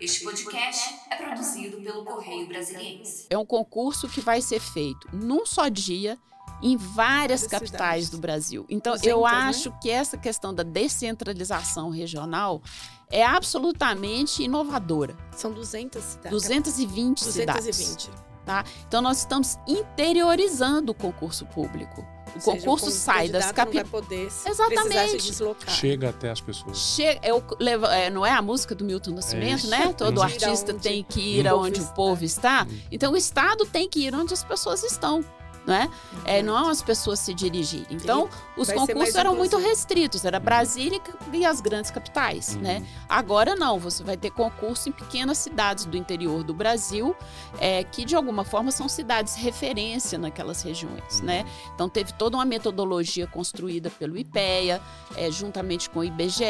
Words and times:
Este 0.00 0.24
podcast 0.24 0.94
é 1.10 1.16
produzido 1.16 1.80
pelo 1.80 2.04
Correio 2.04 2.46
Brasiliense. 2.48 3.26
É 3.30 3.38
um 3.38 3.46
concurso 3.46 4.08
que 4.08 4.20
vai 4.20 4.40
ser 4.40 4.60
feito 4.60 5.08
num 5.12 5.46
só 5.46 5.68
dia 5.68 6.18
em 6.62 6.76
várias 6.76 7.46
capitais 7.46 8.10
do 8.10 8.18
Brasil. 8.18 8.66
Então, 8.68 8.94
200, 8.94 9.08
eu 9.08 9.22
né? 9.22 9.28
acho 9.28 9.72
que 9.80 9.90
essa 9.90 10.16
questão 10.16 10.52
da 10.52 10.62
descentralização 10.62 11.90
regional 11.90 12.62
é 13.10 13.24
absolutamente 13.24 14.42
inovadora. 14.42 15.16
São 15.32 15.52
200 15.52 16.02
cidades. 16.02 16.30
220 16.30 17.20
cidades. 17.24 17.66
220. 17.66 18.33
Tá? 18.44 18.62
Então, 18.86 19.00
nós 19.00 19.18
estamos 19.18 19.58
interiorizando 19.66 20.92
o 20.92 20.94
concurso 20.94 21.46
público. 21.46 22.00
O 22.02 22.34
Ou 22.34 22.40
seja, 22.40 22.58
concurso 22.58 22.86
o 22.88 22.90
sai 22.90 23.28
das 23.28 23.52
capitais. 23.52 24.44
Exatamente. 24.46 25.22
se 25.22 25.30
deslocar. 25.30 25.70
Chega 25.74 26.08
até 26.10 26.30
as 26.30 26.40
pessoas. 26.40 26.76
Chega, 26.78 27.20
é 27.22 27.32
o- 27.32 27.42
leva- 27.60 27.94
é, 27.94 28.10
não 28.10 28.26
é 28.26 28.32
a 28.32 28.42
música 28.42 28.74
do 28.74 28.84
Milton 28.84 29.12
Nascimento, 29.12 29.58
isso. 29.60 29.70
né? 29.70 29.92
Todo 29.96 30.18
Ir 30.20 30.22
artista 30.24 30.74
tem 30.74 31.04
que 31.04 31.20
ir 31.38 31.46
aonde 31.46 31.80
o 31.80 31.86
povo 31.94 32.24
está. 32.24 32.66
Hum. 32.68 32.78
Então 32.90 33.12
o 33.12 33.16
Estado 33.16 33.64
tem 33.66 33.88
que 33.88 34.00
ir 34.00 34.14
onde 34.14 34.34
as 34.34 34.42
pessoas 34.42 34.82
estão. 34.82 35.24
Não 35.66 35.74
é? 35.74 35.88
É, 36.26 36.42
não 36.42 36.68
as 36.68 36.82
pessoas 36.82 37.18
se 37.20 37.32
dirigirem. 37.32 37.86
Então, 37.90 38.28
os 38.56 38.70
concursos 38.70 39.14
eram 39.14 39.34
muito 39.34 39.56
restritos, 39.56 40.24
era 40.24 40.38
Brasília 40.38 41.00
e 41.32 41.44
as 41.44 41.60
grandes 41.60 41.90
capitais, 41.90 42.54
Uhum. 42.54 42.60
né? 42.60 42.86
Agora 43.08 43.54
não, 43.56 43.78
você 43.78 44.02
vai 44.04 44.16
ter 44.16 44.30
concurso 44.30 44.88
em 44.88 44.92
pequenas 44.92 45.38
cidades 45.38 45.86
do 45.86 45.96
interior 45.96 46.42
do 46.44 46.52
Brasil, 46.52 47.16
é, 47.58 47.82
que 47.82 48.04
de 48.04 48.14
alguma 48.14 48.44
forma 48.44 48.70
são 48.70 48.88
cidades 48.88 49.34
referência 49.36 50.18
naquelas 50.18 50.62
regiões, 50.62 51.20
Uhum. 51.20 51.26
né? 51.26 51.44
Então 51.74 51.88
teve 51.88 52.12
toda 52.12 52.36
uma 52.36 52.44
metodologia 52.44 53.26
construída 53.26 53.88
pelo 53.90 54.18
IPEA, 54.18 54.82
é, 55.16 55.30
juntamente 55.30 55.88
com 55.88 56.00
o 56.00 56.04
IBGE, 56.04 56.44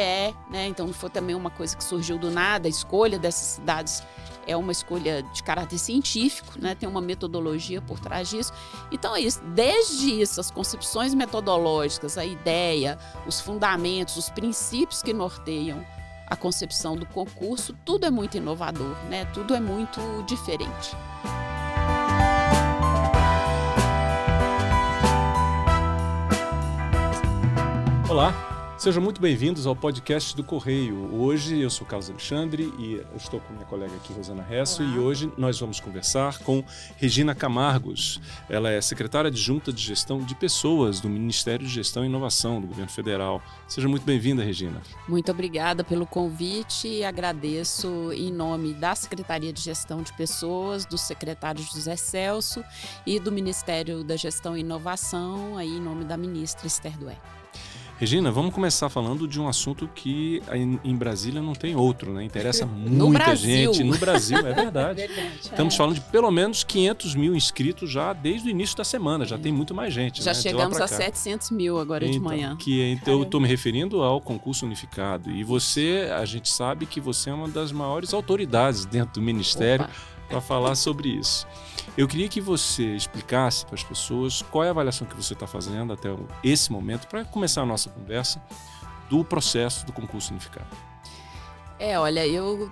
né? 0.49 0.67
Então 0.67 0.91
foi 0.91 1.09
também 1.09 1.35
uma 1.35 1.49
coisa 1.49 1.75
que 1.75 1.83
surgiu 1.83 2.17
do 2.17 2.29
nada, 2.29 2.67
a 2.67 2.69
escolha 2.69 3.17
dessas 3.17 3.47
cidades 3.47 4.03
é 4.47 4.55
uma 4.55 4.71
escolha 4.71 5.23
de 5.23 5.43
caráter 5.43 5.77
científico, 5.77 6.53
né? 6.59 6.75
Tem 6.75 6.87
uma 6.87 7.01
metodologia 7.01 7.81
por 7.81 7.99
trás 7.99 8.29
disso. 8.29 8.51
Então 8.91 9.15
é 9.15 9.21
isso, 9.21 9.41
desde 9.53 10.21
isso, 10.21 10.39
as 10.39 10.51
concepções 10.51 11.13
metodológicas, 11.13 12.17
a 12.17 12.25
ideia, 12.25 12.97
os 13.25 13.41
fundamentos, 13.41 14.17
os 14.17 14.29
princípios 14.29 15.01
que 15.01 15.13
norteiam 15.13 15.85
a 16.27 16.35
concepção 16.35 16.95
do 16.95 17.05
concurso, 17.05 17.75
tudo 17.85 18.05
é 18.05 18.11
muito 18.11 18.37
inovador, 18.37 18.95
né? 19.09 19.25
Tudo 19.25 19.53
é 19.53 19.59
muito 19.59 19.99
diferente. 20.27 20.95
Olá, 28.07 28.54
sejam 28.85 29.01
muito 29.01 29.19
bem-vindos 29.19 29.65
ao 29.65 29.75
podcast 29.75 30.35
do 30.35 30.43
Correio. 30.43 31.11
Hoje 31.15 31.59
eu 31.59 31.71
sou 31.71 31.87
Carlos 31.87 32.07
Alexandre 32.07 32.71
e 32.77 33.01
estou 33.15 33.39
com 33.39 33.51
minha 33.51 33.65
colega 33.65 33.91
aqui, 33.95 34.13
Rosana 34.13 34.43
Resso, 34.43 34.83
Olá. 34.83 34.93
e 34.93 34.99
hoje 34.99 35.31
nós 35.35 35.59
vamos 35.59 35.79
conversar 35.79 36.37
com 36.43 36.63
Regina 36.95 37.33
Camargos. 37.33 38.21
Ela 38.47 38.69
é 38.69 38.79
secretária 38.79 39.29
adjunta 39.29 39.73
de 39.73 39.81
gestão 39.81 40.19
de 40.19 40.35
pessoas 40.35 41.01
do 41.01 41.09
Ministério 41.09 41.65
de 41.65 41.73
Gestão 41.73 42.03
e 42.03 42.07
Inovação 42.07 42.61
do 42.61 42.67
Governo 42.67 42.91
Federal. 42.91 43.41
Seja 43.67 43.89
muito 43.89 44.05
bem-vinda, 44.05 44.43
Regina. 44.43 44.79
Muito 45.09 45.31
obrigada 45.31 45.83
pelo 45.83 46.05
convite 46.05 46.87
e 46.87 47.03
agradeço 47.03 48.13
em 48.13 48.31
nome 48.31 48.75
da 48.75 48.93
Secretaria 48.93 49.51
de 49.51 49.63
Gestão 49.63 50.03
de 50.03 50.13
Pessoas, 50.13 50.85
do 50.85 50.95
secretário 50.95 51.63
José 51.63 51.95
Celso 51.95 52.63
e 53.03 53.19
do 53.19 53.31
Ministério 53.31 54.03
da 54.03 54.15
Gestão 54.15 54.55
e 54.55 54.59
Inovação, 54.59 55.57
aí 55.57 55.69
em 55.69 55.81
nome 55.81 56.05
da 56.05 56.15
ministra 56.15 56.67
Esther 56.67 56.95
Dué. 56.99 57.17
Regina, 57.97 58.29
vamos 58.29 58.53
começar 58.53 58.89
falando 58.89 59.25
de 59.25 59.39
um 59.39 59.47
assunto 59.47 59.87
que 59.87 60.41
em 60.83 60.95
Brasília 60.95 61.41
não 61.41 61.53
tem 61.53 61.75
outro, 61.77 62.11
né? 62.13 62.25
Interessa 62.25 62.65
No 62.67 63.07
muita 63.07 63.23
Brasil. 63.23 63.73
gente 63.73 63.83
no 63.85 63.97
Brasil, 63.97 64.37
é 64.39 64.53
verdade. 64.53 64.99
Verdade. 65.07 65.39
Estamos 65.41 65.75
falando 65.75 65.95
de 65.95 66.01
pelo 66.01 66.29
menos 66.29 66.63
500 66.63 67.15
mil 67.15 67.33
inscritos 67.35 67.89
já 67.89 68.11
desde 68.11 68.49
o 68.49 68.51
início 68.51 68.75
da 68.75 68.83
semana. 68.83 69.23
Já 69.25 69.37
tem 69.37 69.51
muito 69.51 69.73
mais 69.73 69.93
gente. 69.93 70.21
Já 70.21 70.31
né? 70.31 70.37
De 70.37 70.43
chegamos 70.43 70.77
a 70.77 70.81
cá. 70.81 70.87
700 70.87 71.51
mil 71.51 71.79
agora 71.79 72.05
de 72.05 72.17
Então, 72.17 72.23
manhã. 72.23 72.55
Que 72.57 72.83
então, 72.91 73.13
eu 73.13 73.23
estou 73.23 73.39
me 73.39 73.47
referindo 73.47 74.01
ao 74.03 74.19
concurso 74.19 74.65
unificado. 74.65 75.31
E 75.31 75.43
você, 75.43 76.09
a 76.13 76.25
gente 76.25 76.49
sabe 76.49 76.85
que 76.85 76.99
você 76.99 77.29
é 77.29 77.33
uma 77.33 77.47
das 77.47 77.71
maiores 77.71 78.13
autoridades 78.13 78.83
dentro 78.85 79.13
do 79.15 79.21
Ministério 79.21 79.85
Opa. 79.85 79.93
Para 80.27 80.41
falar 80.41 80.75
sobre 80.75 81.09
isso. 81.09 81.47
Eu 81.97 82.07
queria 82.07 82.27
que 82.27 82.41
você 82.41 82.95
explicasse 82.95 83.65
para 83.65 83.75
as 83.75 83.83
pessoas 83.83 84.41
qual 84.41 84.63
é 84.63 84.67
a 84.67 84.71
avaliação 84.71 85.07
que 85.07 85.15
você 85.15 85.33
está 85.33 85.47
fazendo 85.47 85.93
até 85.93 86.09
esse 86.43 86.71
momento, 86.71 87.07
para 87.07 87.23
começar 87.23 87.61
a 87.61 87.65
nossa 87.65 87.89
conversa, 87.89 88.41
do 89.09 89.23
processo 89.23 89.85
do 89.85 89.93
concurso 89.93 90.31
unificado. 90.31 90.67
É, 91.77 91.99
olha, 91.99 92.25
eu 92.25 92.71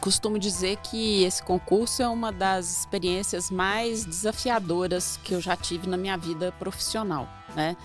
costumo 0.00 0.38
dizer 0.38 0.76
que 0.78 1.22
esse 1.22 1.42
concurso 1.42 2.02
é 2.02 2.08
uma 2.08 2.32
das 2.32 2.80
experiências 2.80 3.50
mais 3.50 4.04
desafiadoras 4.04 5.18
que 5.22 5.32
eu 5.32 5.40
já 5.40 5.56
tive 5.56 5.88
na 5.88 5.96
minha 5.96 6.16
vida 6.16 6.52
profissional, 6.58 7.28
né? 7.54 7.76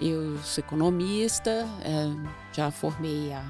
Eu 0.00 0.38
sou 0.42 0.64
economista, 0.64 1.68
é, 1.82 2.10
já 2.52 2.70
formei 2.72 3.32
há 3.32 3.44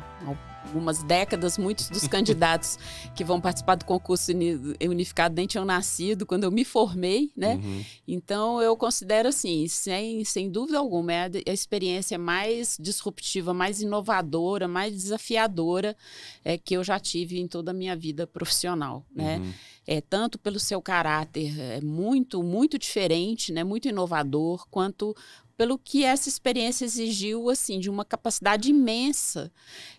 algumas 0.64 1.02
décadas, 1.02 1.58
muitos 1.58 1.88
dos 1.88 2.06
candidatos 2.08 2.78
que 3.14 3.24
vão 3.24 3.40
participar 3.40 3.74
do 3.74 3.84
concurso 3.84 4.32
uni- 4.32 4.76
unificado 4.82 5.34
nem 5.34 5.46
tinham 5.46 5.64
nascido 5.64 6.24
quando 6.24 6.44
eu 6.44 6.50
me 6.50 6.64
formei, 6.64 7.30
né? 7.36 7.56
Uhum. 7.56 7.84
Então, 8.06 8.62
eu 8.62 8.76
considero 8.76 9.28
assim, 9.28 9.66
sem, 9.68 10.24
sem 10.24 10.50
dúvida 10.50 10.78
alguma, 10.78 11.12
é 11.12 11.30
a 11.48 11.52
experiência 11.52 12.18
mais 12.18 12.76
disruptiva, 12.80 13.52
mais 13.52 13.80
inovadora, 13.80 14.66
mais 14.68 14.92
desafiadora 14.94 15.96
é, 16.44 16.56
que 16.56 16.74
eu 16.74 16.84
já 16.84 16.98
tive 16.98 17.38
em 17.40 17.46
toda 17.46 17.70
a 17.70 17.74
minha 17.74 17.96
vida 17.96 18.26
profissional, 18.26 19.04
né? 19.14 19.38
Uhum. 19.38 19.52
É, 19.84 20.00
tanto 20.00 20.38
pelo 20.38 20.60
seu 20.60 20.80
caráter 20.80 21.58
é, 21.58 21.80
muito, 21.80 22.40
muito 22.40 22.78
diferente, 22.78 23.52
né? 23.52 23.64
Muito 23.64 23.88
inovador, 23.88 24.64
quanto 24.70 25.14
pelo 25.56 25.78
que 25.78 26.04
essa 26.04 26.28
experiência 26.28 26.84
exigiu, 26.84 27.50
assim, 27.50 27.78
de 27.78 27.90
uma 27.90 28.04
capacidade 28.04 28.70
imensa 28.70 29.52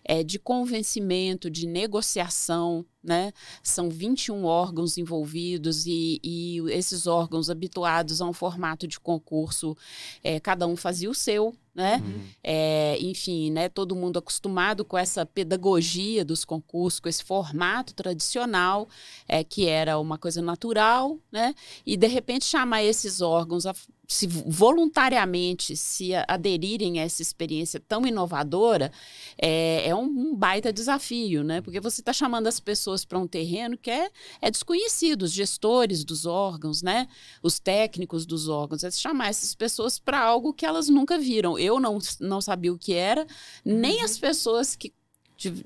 é, 0.04 0.22
de 0.22 0.38
convencimento, 0.38 1.50
de 1.50 1.66
negociação, 1.66 2.84
né? 3.02 3.32
São 3.62 3.90
21 3.90 4.44
órgãos 4.44 4.96
envolvidos 4.96 5.86
e, 5.86 6.18
e 6.22 6.58
esses 6.70 7.06
órgãos 7.06 7.50
habituados 7.50 8.20
a 8.20 8.26
um 8.26 8.32
formato 8.32 8.86
de 8.86 8.98
concurso, 8.98 9.76
é, 10.22 10.40
cada 10.40 10.66
um 10.66 10.74
fazia 10.74 11.10
o 11.10 11.14
seu, 11.14 11.54
né? 11.74 12.02
Uhum. 12.04 12.24
É, 12.42 12.96
enfim, 13.00 13.50
né, 13.50 13.68
todo 13.68 13.96
mundo 13.96 14.18
acostumado 14.18 14.84
com 14.84 14.96
essa 14.96 15.26
pedagogia 15.26 16.24
dos 16.24 16.44
concursos, 16.44 17.00
com 17.00 17.08
esse 17.08 17.24
formato 17.24 17.94
tradicional, 17.94 18.88
é, 19.28 19.42
que 19.42 19.66
era 19.66 19.98
uma 19.98 20.16
coisa 20.16 20.40
natural, 20.40 21.18
né? 21.30 21.54
E 21.84 21.96
de 21.96 22.06
repente 22.06 22.44
chamar 22.44 22.82
esses 22.82 23.20
órgãos 23.20 23.66
a 23.66 23.74
se 24.06 24.26
voluntariamente 24.26 25.76
se 25.76 26.12
aderirem 26.28 27.00
a 27.00 27.04
essa 27.04 27.22
experiência 27.22 27.80
tão 27.80 28.06
inovadora 28.06 28.92
é, 29.38 29.88
é 29.88 29.94
um, 29.94 30.04
um 30.04 30.36
baita 30.36 30.72
desafio, 30.72 31.42
né? 31.42 31.60
Porque 31.60 31.80
você 31.80 32.00
está 32.00 32.12
chamando 32.12 32.46
as 32.46 32.60
pessoas 32.60 33.04
para 33.04 33.18
um 33.18 33.26
terreno 33.26 33.78
que 33.78 33.90
é, 33.90 34.10
é 34.40 34.50
desconhecido, 34.50 35.22
os 35.22 35.32
gestores 35.32 36.04
dos 36.04 36.26
órgãos, 36.26 36.82
né? 36.82 37.08
Os 37.42 37.58
técnicos 37.58 38.26
dos 38.26 38.48
órgãos, 38.48 38.84
é 38.84 38.90
chamar 38.90 39.28
essas 39.28 39.54
pessoas 39.54 39.98
para 39.98 40.20
algo 40.20 40.52
que 40.52 40.66
elas 40.66 40.88
nunca 40.88 41.18
viram. 41.18 41.58
Eu 41.58 41.80
não, 41.80 41.98
não 42.20 42.40
sabia 42.40 42.72
o 42.72 42.78
que 42.78 42.92
era, 42.92 43.26
nem 43.64 44.02
as 44.02 44.18
pessoas 44.18 44.76
que 44.76 44.92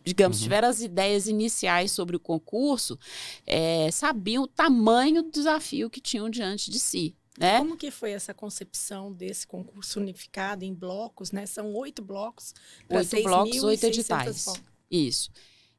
digamos, 0.02 0.38
Uhum. 0.38 0.44
tiveram 0.44 0.68
as 0.68 0.80
ideias 0.80 1.28
iniciais 1.28 1.92
sobre 1.92 2.16
o 2.16 2.20
concurso, 2.20 2.98
é, 3.46 3.90
sabiam 3.90 4.44
o 4.44 4.48
tamanho 4.48 5.22
do 5.22 5.30
desafio 5.30 5.90
que 5.90 6.00
tinham 6.00 6.30
diante 6.30 6.70
de 6.70 6.78
si. 6.78 7.14
Né? 7.38 7.58
Como 7.58 7.76
que 7.76 7.90
foi 7.90 8.10
essa 8.10 8.34
concepção 8.34 9.12
desse 9.12 9.46
concurso 9.46 10.00
unificado 10.00 10.64
em 10.64 10.74
blocos, 10.74 11.30
né? 11.30 11.46
São 11.46 11.72
oito 11.76 12.02
blocos. 12.02 12.52
Oito 12.90 13.22
blocos, 13.22 13.56
6.600 13.56 13.64
oito 13.64 13.86
editais. 13.86 14.44
vagas. 14.44 14.62
Isso. 14.90 15.30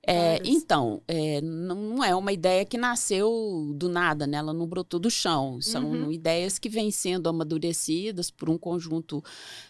É, 0.08 0.40
então, 0.46 1.02
é, 1.08 1.42
não 1.42 2.04
é 2.04 2.16
uma 2.16 2.32
ideia 2.32 2.66
que 2.66 2.78
nasceu 2.78 3.74
do 3.76 3.90
nada, 3.90 4.26
né? 4.26 4.38
Ela 4.38 4.54
não 4.54 4.66
brotou 4.66 5.00
do 5.00 5.10
chão. 5.12 5.62
São 5.62 5.92
Uhum. 5.92 6.12
ideias 6.12 6.58
que 6.58 6.70
vêm 6.70 6.90
sendo 6.90 7.28
amadurecidas 7.28 8.32
por 8.32 8.50
um 8.50 8.58
conjunto, 8.58 9.22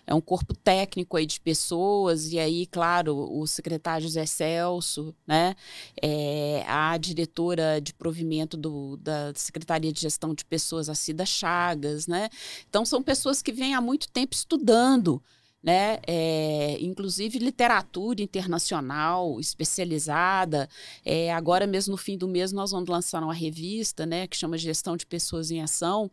é 0.06 0.14
um 0.14 0.22
corpo 0.22 0.54
técnico 0.56 1.18
aí 1.18 1.26
de 1.26 1.40
pessoas, 1.42 2.32
e 2.32 2.38
aí, 2.40 2.68
claro, 2.68 3.18
o 3.18 3.46
secretário 3.48 4.04
José 4.04 4.26
Celso, 4.26 5.14
né? 5.28 5.56
É, 6.02 6.64
a 6.68 6.96
diretora 6.98 7.82
de 7.82 7.94
provimento 7.94 8.56
do, 8.56 8.98
da 8.98 9.34
Secretaria 9.36 9.92
de 9.92 10.00
Gestão 10.00 10.34
de 10.34 10.46
Pessoas, 10.46 10.90
a 10.90 10.96
Cida 10.96 11.26
Chagas, 11.26 12.06
né? 12.08 12.30
Então, 12.70 12.86
são 12.86 13.02
pessoas 13.02 13.42
que 13.42 13.52
vêm 13.52 13.74
há 13.74 13.82
muito 13.82 14.08
tempo 14.08 14.36
estudando 14.36 15.22
né? 15.62 16.00
É, 16.08 16.78
inclusive 16.80 17.38
literatura 17.38 18.22
internacional 18.22 19.40
especializada. 19.40 20.70
É, 21.04 21.34
agora 21.34 21.68
mesmo 21.68 21.92
no 21.92 21.98
fim 21.98 22.18
do 22.18 22.28
mês 22.28 22.52
nós 22.52 22.72
vamos 22.72 22.90
lançar 22.90 23.22
uma 23.22 23.34
revista, 23.34 24.06
né, 24.06 24.28
que 24.28 24.38
chama 24.38 24.58
Gestão 24.58 24.96
de 24.96 25.06
Pessoas 25.06 25.52
em 25.52 25.62
Ação, 25.62 26.10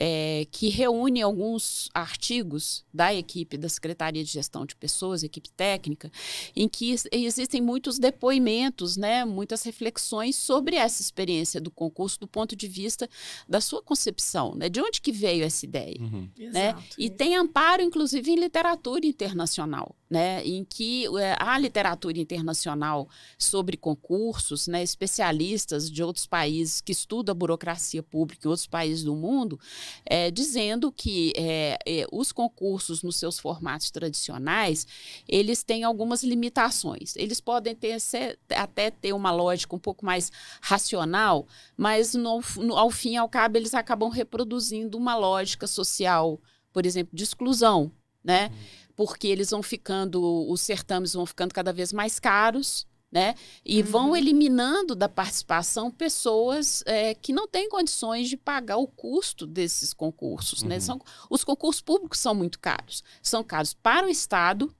é, 0.00 0.46
que 0.50 0.68
reúne 0.68 1.20
alguns 1.20 1.88
artigos 1.92 2.84
da 2.94 3.12
equipe 3.14 3.56
da 3.56 3.68
Secretaria 3.68 4.22
de 4.24 4.30
Gestão 4.30 4.64
de 4.64 4.76
Pessoas, 4.76 5.22
equipe 5.22 5.50
técnica, 5.50 6.10
em 6.54 6.68
que 6.68 6.94
existem 7.12 7.60
muitos 7.60 7.98
depoimentos, 7.98 8.96
né, 8.96 9.24
muitas 9.24 9.62
reflexões 9.62 10.36
sobre 10.36 10.76
essa 10.76 11.02
experiência 11.02 11.60
do 11.60 11.70
concurso 11.70 12.20
do 12.20 12.28
ponto 12.28 12.54
de 12.54 12.68
vista 12.68 13.08
da 13.48 13.60
sua 13.60 13.82
concepção, 13.82 14.54
né, 14.54 14.68
de 14.68 14.80
onde 14.80 15.00
que 15.00 15.10
veio 15.12 15.44
essa 15.44 15.64
ideia, 15.64 15.96
Uhum. 16.00 16.28
né? 16.38 16.68
Exato, 16.70 16.84
E 16.98 17.10
tem 17.10 17.34
amparo, 17.36 17.82
inclusive, 17.82 18.30
em 18.30 18.36
literatura 18.36 19.04
internacional, 19.06 19.94
né? 20.10 20.42
Em 20.44 20.64
que 20.64 21.06
é, 21.18 21.36
a 21.38 21.58
literatura 21.58 22.18
internacional 22.18 23.08
sobre 23.38 23.76
concursos, 23.76 24.66
né? 24.66 24.82
Especialistas 24.82 25.90
de 25.90 26.02
outros 26.02 26.26
países 26.26 26.80
que 26.80 26.92
estudam 26.92 27.32
a 27.32 27.34
burocracia 27.34 28.02
pública 28.02 28.46
em 28.46 28.50
outros 28.50 28.66
países 28.66 29.04
do 29.04 29.14
mundo, 29.14 29.58
é, 30.04 30.30
dizendo 30.30 30.90
que 30.90 31.32
é, 31.36 31.78
os 32.12 32.32
concursos 32.32 33.02
nos 33.02 33.16
seus 33.16 33.38
formatos 33.38 33.90
tradicionais, 33.90 34.86
eles 35.28 35.62
têm 35.62 35.84
algumas 35.84 36.22
limitações. 36.22 37.14
Eles 37.16 37.40
podem 37.40 37.74
ter, 37.74 38.00
ser- 38.00 38.38
até 38.50 38.90
ter 38.90 39.12
uma 39.12 39.30
lógica 39.30 39.76
um 39.76 39.78
pouco 39.78 40.04
mais 40.06 40.30
racional, 40.60 41.46
mas 41.76 42.14
no- 42.14 42.40
no- 42.56 42.76
ao 42.76 42.90
fim 42.90 43.12
e 43.12 43.16
ao 43.16 43.28
cabo 43.28 43.56
eles 43.58 43.74
acabam 43.74 44.08
reproduzindo 44.08 44.96
uma 44.96 45.16
lógica 45.16 45.66
social, 45.66 46.40
por 46.72 46.86
exemplo, 46.86 47.14
de 47.14 47.24
exclusão, 47.24 47.90
né? 48.28 48.50
Porque 48.94 49.26
eles 49.26 49.50
vão 49.50 49.62
ficando, 49.62 50.20
os 50.50 50.60
certames 50.60 51.14
vão 51.14 51.24
ficando 51.24 51.54
cada 51.54 51.72
vez 51.72 51.92
mais 51.92 52.18
caros, 52.20 52.86
né? 53.10 53.34
E 53.64 53.82
vão 53.82 54.10
Uhum. 54.10 54.16
eliminando 54.16 54.94
da 54.94 55.08
participação 55.08 55.90
pessoas 55.90 56.82
é, 56.84 57.14
que 57.14 57.32
não 57.32 57.48
têm 57.48 57.66
condições 57.70 58.28
de 58.28 58.36
pagar 58.36 58.76
o 58.76 58.86
custo 58.86 59.46
desses 59.46 59.94
concursos, 59.94 60.62
né? 60.62 60.74
Uhum. 60.74 60.80
São, 60.82 61.00
os 61.30 61.42
concursos 61.42 61.80
públicos 61.80 62.18
são 62.18 62.34
muito 62.34 62.58
caros. 62.58 63.02
São 63.22 63.42
caros 63.42 63.72
para 63.72 64.06
o 64.06 64.10
Estado, 64.10 64.70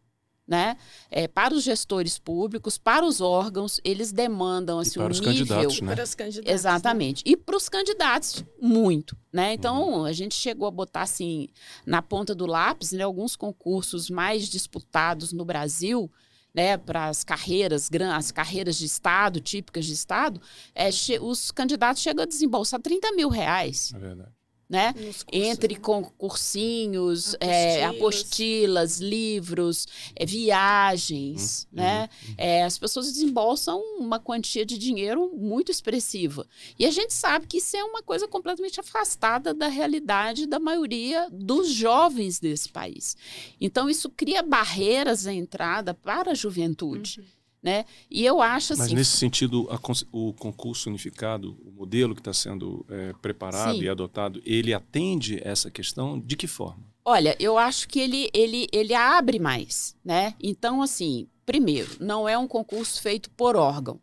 né? 0.48 0.78
É, 1.10 1.28
para 1.28 1.54
os 1.54 1.62
gestores 1.62 2.18
públicos, 2.18 2.78
para 2.78 3.04
os 3.04 3.20
órgãos, 3.20 3.78
eles 3.84 4.10
demandam 4.10 4.78
assim, 4.78 4.94
para 4.94 5.04
um 5.04 5.10
os 5.10 5.20
nível 5.20 5.34
candidatos, 5.34 5.80
né? 5.82 5.94
Para 5.94 6.04
os 6.04 6.14
candidatos. 6.14 6.46
né? 6.48 6.54
Exatamente. 6.54 7.22
E 7.26 7.36
para 7.36 7.56
os 7.56 7.68
candidatos, 7.68 8.44
muito. 8.58 9.14
Né? 9.30 9.48
Uhum. 9.48 9.54
Então, 9.54 10.04
a 10.06 10.12
gente 10.12 10.34
chegou 10.34 10.66
a 10.66 10.70
botar 10.70 11.02
assim, 11.02 11.48
na 11.84 12.00
ponta 12.00 12.34
do 12.34 12.46
lápis, 12.46 12.92
né, 12.92 13.02
alguns 13.02 13.36
concursos 13.36 14.08
mais 14.08 14.48
disputados 14.48 15.32
no 15.32 15.44
Brasil. 15.44 16.10
Né, 16.54 16.78
para 16.78 17.08
as 17.08 17.22
carreiras, 17.22 17.90
as 18.14 18.32
carreiras 18.32 18.78
de 18.78 18.86
Estado, 18.86 19.38
típicas 19.38 19.84
de 19.84 19.92
Estado, 19.92 20.40
é, 20.74 20.88
os 21.20 21.50
candidatos 21.52 22.02
chegam 22.02 22.24
a 22.24 22.26
desembolsar 22.26 22.80
30 22.80 23.12
mil 23.12 23.28
reais. 23.28 23.92
É 23.94 23.98
verdade. 23.98 24.37
Né? 24.68 24.94
Entre 25.32 25.76
concursinhos, 25.76 27.34
é, 27.40 27.84
Apostilas. 27.86 27.96
apostilas, 27.96 29.00
livros, 29.00 29.86
é, 30.14 30.26
viagens, 30.26 31.66
Uhum, 31.72 31.78
né? 31.78 32.08
É, 32.36 32.64
as 32.64 32.76
pessoas 32.76 33.10
desembolsam 33.10 33.80
uma 33.98 34.20
quantia 34.20 34.66
de 34.66 34.76
dinheiro 34.76 35.32
muito 35.34 35.70
expressiva. 35.72 36.46
E 36.78 36.84
a 36.84 36.90
gente 36.90 37.14
sabe 37.14 37.46
que 37.46 37.56
isso 37.58 37.76
é 37.78 37.82
uma 37.84 38.02
coisa 38.02 38.28
completamente 38.28 38.78
afastada 38.78 39.54
da 39.54 39.68
realidade 39.68 40.46
da 40.46 40.58
maioria 40.58 41.28
dos 41.32 41.70
jovens 41.72 42.38
desse 42.38 42.68
país. 42.68 43.16
Então, 43.58 43.88
isso 43.88 44.10
cria 44.10 44.42
barreiras 44.42 45.26
à 45.26 45.32
entrada 45.32 45.94
para 45.94 46.32
a 46.32 46.34
juventude. 46.34 47.22
Né? 47.60 47.84
E 48.08 48.24
eu 48.24 48.40
acho 48.40 48.74
Mas 48.74 48.86
assim. 48.86 48.94
nesse 48.94 49.16
sentido, 49.16 49.68
a 49.68 49.80
o 50.12 50.32
concurso 50.32 50.88
unificado, 50.88 51.58
o 51.66 51.72
modelo 51.72 52.14
que 52.14 52.20
está 52.20 52.32
sendo 52.32 52.86
é, 52.88 53.12
preparado 53.20 53.78
Sim. 53.78 53.82
e 53.82 53.88
adotado, 53.88 54.40
ele 54.44 54.72
atende 54.72 55.40
essa 55.42 55.68
questão 55.68 56.20
de 56.20 56.36
que 56.36 56.46
forma? 56.46 56.84
Olha, 57.04 57.34
eu 57.40 57.58
acho 57.58 57.88
que 57.88 57.98
ele, 57.98 58.30
ele, 58.32 58.68
ele 58.72 58.94
abre 58.94 59.38
mais, 59.38 59.96
né? 60.04 60.34
Então, 60.40 60.82
assim, 60.82 61.26
primeiro, 61.46 61.96
não 61.98 62.28
é 62.28 62.36
um 62.36 62.46
concurso 62.46 63.00
feito 63.00 63.30
por 63.30 63.56
órgão, 63.56 63.98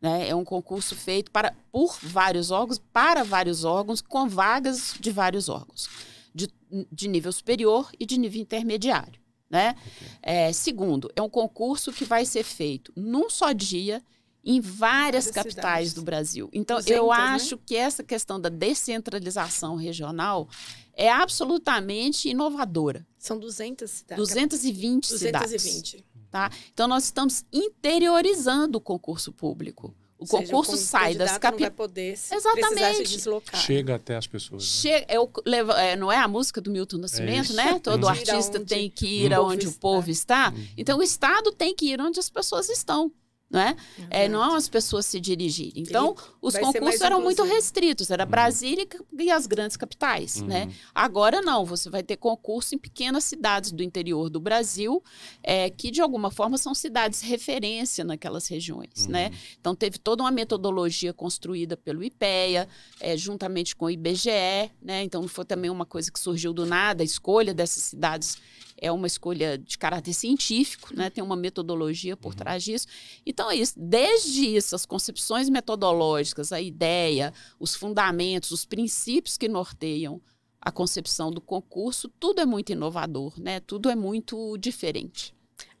né? 0.00 0.28
É 0.28 0.34
um 0.34 0.44
concurso 0.44 0.94
feito 0.94 1.30
para, 1.30 1.54
por 1.72 1.98
vários 2.02 2.50
órgãos, 2.50 2.78
para 2.92 3.24
vários 3.24 3.64
órgãos, 3.64 4.00
com 4.00 4.28
vagas 4.28 4.94
de 5.00 5.10
vários 5.10 5.48
órgãos, 5.48 5.88
de, 6.34 6.48
de 6.92 7.08
nível 7.08 7.32
superior 7.32 7.90
e 7.98 8.06
de 8.06 8.18
nível 8.18 8.40
intermediário, 8.40 9.19
né? 9.50 9.74
É, 10.22 10.52
segundo, 10.52 11.10
é 11.16 11.20
um 11.20 11.28
concurso 11.28 11.92
que 11.92 12.04
vai 12.04 12.24
ser 12.24 12.44
feito 12.44 12.92
num 12.94 13.28
só 13.28 13.52
dia 13.52 14.02
em 14.42 14.60
várias 14.60 15.26
Várias 15.26 15.30
capitais 15.30 15.88
cidades. 15.88 15.92
do 15.94 16.02
Brasil. 16.02 16.48
Então, 16.52 16.78
200, 16.78 16.96
eu 16.96 17.08
né? 17.08 17.14
acho 17.14 17.58
que 17.58 17.76
essa 17.76 18.02
questão 18.02 18.40
da 18.40 18.48
descentralização 18.48 19.76
regional 19.76 20.48
é 20.94 21.10
absolutamente 21.10 22.28
inovadora. 22.28 23.06
São 23.18 23.38
200 23.38 23.90
cidades. 23.90 24.28
220 24.28 25.06
cidades. 25.06 25.52
220. 25.52 26.06
Tá? 26.30 26.50
Então, 26.72 26.88
nós 26.88 27.04
estamos 27.04 27.44
interiorizando 27.52 28.78
o 28.78 28.80
concurso 28.80 29.32
público. 29.32 29.94
O 30.20 30.24
Ou 30.24 30.26
seja, 30.26 30.42
concurso 30.52 30.72
con- 30.72 30.76
sai 30.76 31.14
das 31.14 31.38
capitais. 31.38 31.72
poder 31.74 32.14
se 32.18 32.34
Exatamente. 32.34 33.08
se 33.08 33.16
deslocar. 33.16 33.58
Chega 33.58 33.94
até 33.94 34.16
as 34.16 34.26
pessoas. 34.26 34.62
né? 34.62 34.68
Che- 34.68 35.04
é 35.08 35.18
o- 35.18 35.30
leva- 35.46 35.80
é, 35.80 35.96
não 35.96 36.12
é 36.12 36.18
a 36.18 36.28
música 36.28 36.60
do 36.60 36.70
Milton 36.70 36.98
Nascimento, 36.98 37.44
isso. 37.46 37.54
né? 37.54 37.78
Todo 37.82 38.04
ir 38.06 38.08
artista 38.10 38.60
tem 38.60 38.90
que 38.90 39.06
o 39.06 39.08
ir 39.08 39.32
aonde 39.32 39.66
o 39.66 39.72
povo 39.72 40.10
está. 40.10 40.50
Uhum. 40.50 40.66
Então, 40.76 40.98
o 40.98 41.02
Estado 41.02 41.50
tem 41.52 41.74
que 41.74 41.86
ir 41.86 42.00
onde 42.02 42.20
as 42.20 42.28
pessoas 42.28 42.68
estão. 42.68 43.10
Não 43.50 43.58
é? 43.58 43.74
É, 44.10 44.26
Exato. 44.26 44.32
não 44.32 44.54
as 44.54 44.68
pessoas 44.68 45.06
se 45.06 45.18
dirigirem. 45.20 45.82
Então, 45.82 46.14
os 46.40 46.52
vai 46.54 46.64
ser 46.66 46.72
concursos 46.78 47.00
eram 47.00 47.20
muito 47.20 47.42
restritos, 47.42 48.08
era 48.08 48.24
Brasília 48.24 48.86
e 49.18 49.28
as 49.28 49.44
grandes 49.44 49.76
capitais, 49.76 50.36
Uhum. 50.36 50.46
né? 50.46 50.72
Agora 50.94 51.42
não, 51.42 51.64
você 51.64 51.90
vai 51.90 52.04
ter 52.04 52.16
concurso 52.16 52.76
em 52.76 52.78
pequenas 52.78 53.24
cidades 53.24 53.72
do 53.72 53.82
interior 53.82 54.30
do 54.30 54.38
Brasil, 54.38 55.02
é, 55.42 55.68
que 55.68 55.90
de 55.90 56.00
alguma 56.00 56.30
forma 56.30 56.56
são 56.56 56.72
cidades 56.74 57.22
referência 57.22 58.04
naquelas 58.04 58.46
regiões, 58.46 59.06
Uhum. 59.06 59.10
né? 59.12 59.32
Então 59.60 59.74
teve 59.74 59.98
toda 59.98 60.22
uma 60.22 60.30
metodologia 60.30 61.12
construída 61.12 61.76
pelo 61.76 62.04
IPEA, 62.04 62.68
é, 63.00 63.16
juntamente 63.16 63.74
com 63.74 63.86
o 63.86 63.90
IBGE, 63.90 64.70
né? 64.80 65.02
Então 65.02 65.22
não 65.22 65.28
foi 65.28 65.44
também 65.44 65.70
uma 65.70 65.84
coisa 65.84 66.12
que 66.12 66.20
surgiu 66.20 66.52
do 66.52 66.64
nada, 66.64 67.02
a 67.02 67.04
escolha 67.04 67.52
dessas 67.52 67.82
cidades 67.82 68.38
é 68.80 68.90
uma 68.90 69.06
escolha 69.06 69.58
de 69.58 69.76
caráter 69.76 70.14
científico, 70.14 70.94
né? 70.96 71.10
Tem 71.10 71.22
uma 71.22 71.36
metodologia 71.36 72.16
por 72.16 72.34
trás 72.34 72.64
disso. 72.64 72.86
Então 73.24 73.50
é 73.50 73.56
isso, 73.56 73.74
desde 73.76 74.56
isso, 74.56 74.74
as 74.74 74.86
concepções 74.86 75.48
metodológicas, 75.48 76.52
a 76.52 76.60
ideia, 76.60 77.32
os 77.58 77.74
fundamentos, 77.74 78.50
os 78.50 78.64
princípios 78.64 79.36
que 79.36 79.48
norteiam 79.48 80.20
a 80.60 80.70
concepção 80.70 81.30
do 81.30 81.40
concurso, 81.40 82.08
tudo 82.20 82.40
é 82.40 82.46
muito 82.46 82.72
inovador, 82.72 83.40
né? 83.40 83.60
Tudo 83.60 83.88
é 83.88 83.96
muito 83.96 84.58
diferente. 84.58 85.34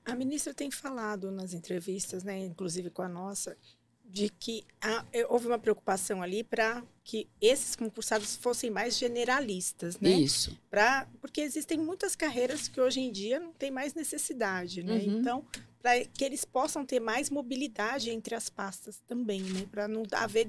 A 0.04 0.14
ministra 0.14 0.54
tem 0.54 0.70
falado 0.70 1.30
nas 1.30 1.52
entrevistas, 1.52 2.24
né, 2.24 2.44
inclusive 2.44 2.90
com 2.90 3.02
a 3.02 3.08
nossa, 3.08 3.56
de 4.10 4.28
que 4.28 4.64
eh, 5.12 5.26
houve 5.28 5.46
uma 5.46 5.58
preocupação 5.58 6.20
ali 6.20 6.42
para 6.42 6.82
que 7.04 7.28
esses 7.40 7.76
concursados 7.76 8.36
fossem 8.36 8.70
mais 8.70 8.98
generalistas, 8.98 9.98
né? 10.00 10.10
Isso. 10.10 10.58
Pra, 10.68 11.08
porque 11.20 11.40
existem 11.40 11.78
muitas 11.78 12.16
carreiras 12.16 12.68
que 12.68 12.80
hoje 12.80 13.00
em 13.00 13.12
dia 13.12 13.38
não 13.38 13.52
tem 13.52 13.70
mais 13.70 13.94
necessidade, 13.94 14.82
né? 14.82 14.94
Uhum. 14.94 15.18
Então, 15.18 15.44
para 15.80 16.04
que 16.04 16.24
eles 16.24 16.44
possam 16.44 16.84
ter 16.84 17.00
mais 17.00 17.30
mobilidade 17.30 18.10
entre 18.10 18.34
as 18.34 18.50
pastas 18.50 19.00
também, 19.06 19.42
né? 19.42 19.66
Para 19.70 19.88
não 19.88 20.02
haver 20.12 20.46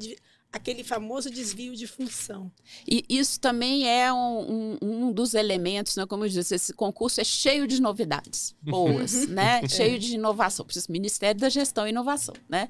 aquele 0.51 0.84
famoso 0.84 1.29
desvio 1.29 1.75
de 1.75 1.88
função. 1.88 2.51
E 2.88 3.05
isso 3.08 3.39
também 3.39 3.88
é 3.88 4.12
um, 4.12 4.77
um- 4.81 5.08
um 5.08 5.12
dos 5.13 5.34
elementos, 5.34 5.96
né? 5.96 6.05
Como 6.05 6.25
eu 6.25 6.29
disse, 6.29 6.53
esse 6.55 6.74
concurso 6.74 7.22
é 7.22 7.24
cheio 7.24 7.65
de 7.65 7.81
novidades 7.81 8.53
boas, 8.62 9.27
né? 9.27 9.62
Cheio 9.70 9.98
de 9.98 10.15
inovação. 10.15 10.65
Por 10.65 10.74
isso, 10.77 10.91
Ministério 10.91 11.39
da 11.39 11.48
Gestão 11.50 11.88
e 11.88 11.91
Inovação, 11.91 12.36
né? 12.50 12.67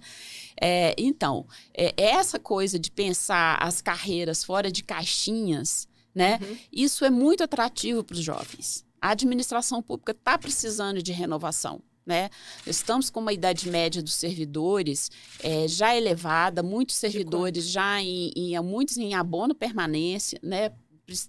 É, 0.62 0.94
então, 0.98 1.48
é, 1.76 1.94
essa 1.98 2.38
coisa 2.38 2.78
de 2.78 2.92
pensar 2.92 3.58
as 3.62 3.82
carreiras 3.82 4.44
fora 4.44 4.72
de 4.72 4.84
caixinhas, 4.84 5.88
né? 6.14 6.40
Uhum. 6.42 6.58
Isso 6.72 7.04
é 7.04 7.10
muito 7.10 7.44
atrativo 7.44 8.04
para 8.04 8.14
os 8.14 8.24
jovens. 8.24 8.86
A 9.02 9.10
administração 9.12 9.82
pública 9.82 10.12
está 10.12 10.38
precisando 10.38 11.02
de 11.02 11.12
renovação. 11.12 11.82
Né? 12.06 12.30
Estamos 12.66 13.10
com 13.12 13.20
uma 13.20 13.32
idade 13.32 13.70
média 13.70 14.02
dos 14.02 14.14
servidores 14.14 15.12
é, 15.42 15.68
já 15.68 15.96
elevada, 15.96 16.64
muitos 16.64 16.96
servidores 16.96 17.68
já 17.68 18.02
em, 18.02 18.32
em- 18.36 18.60
muitos 18.60 18.98
em 18.98 19.14
abono 19.14 19.54
permanência, 19.54 20.40
né? 20.42 20.72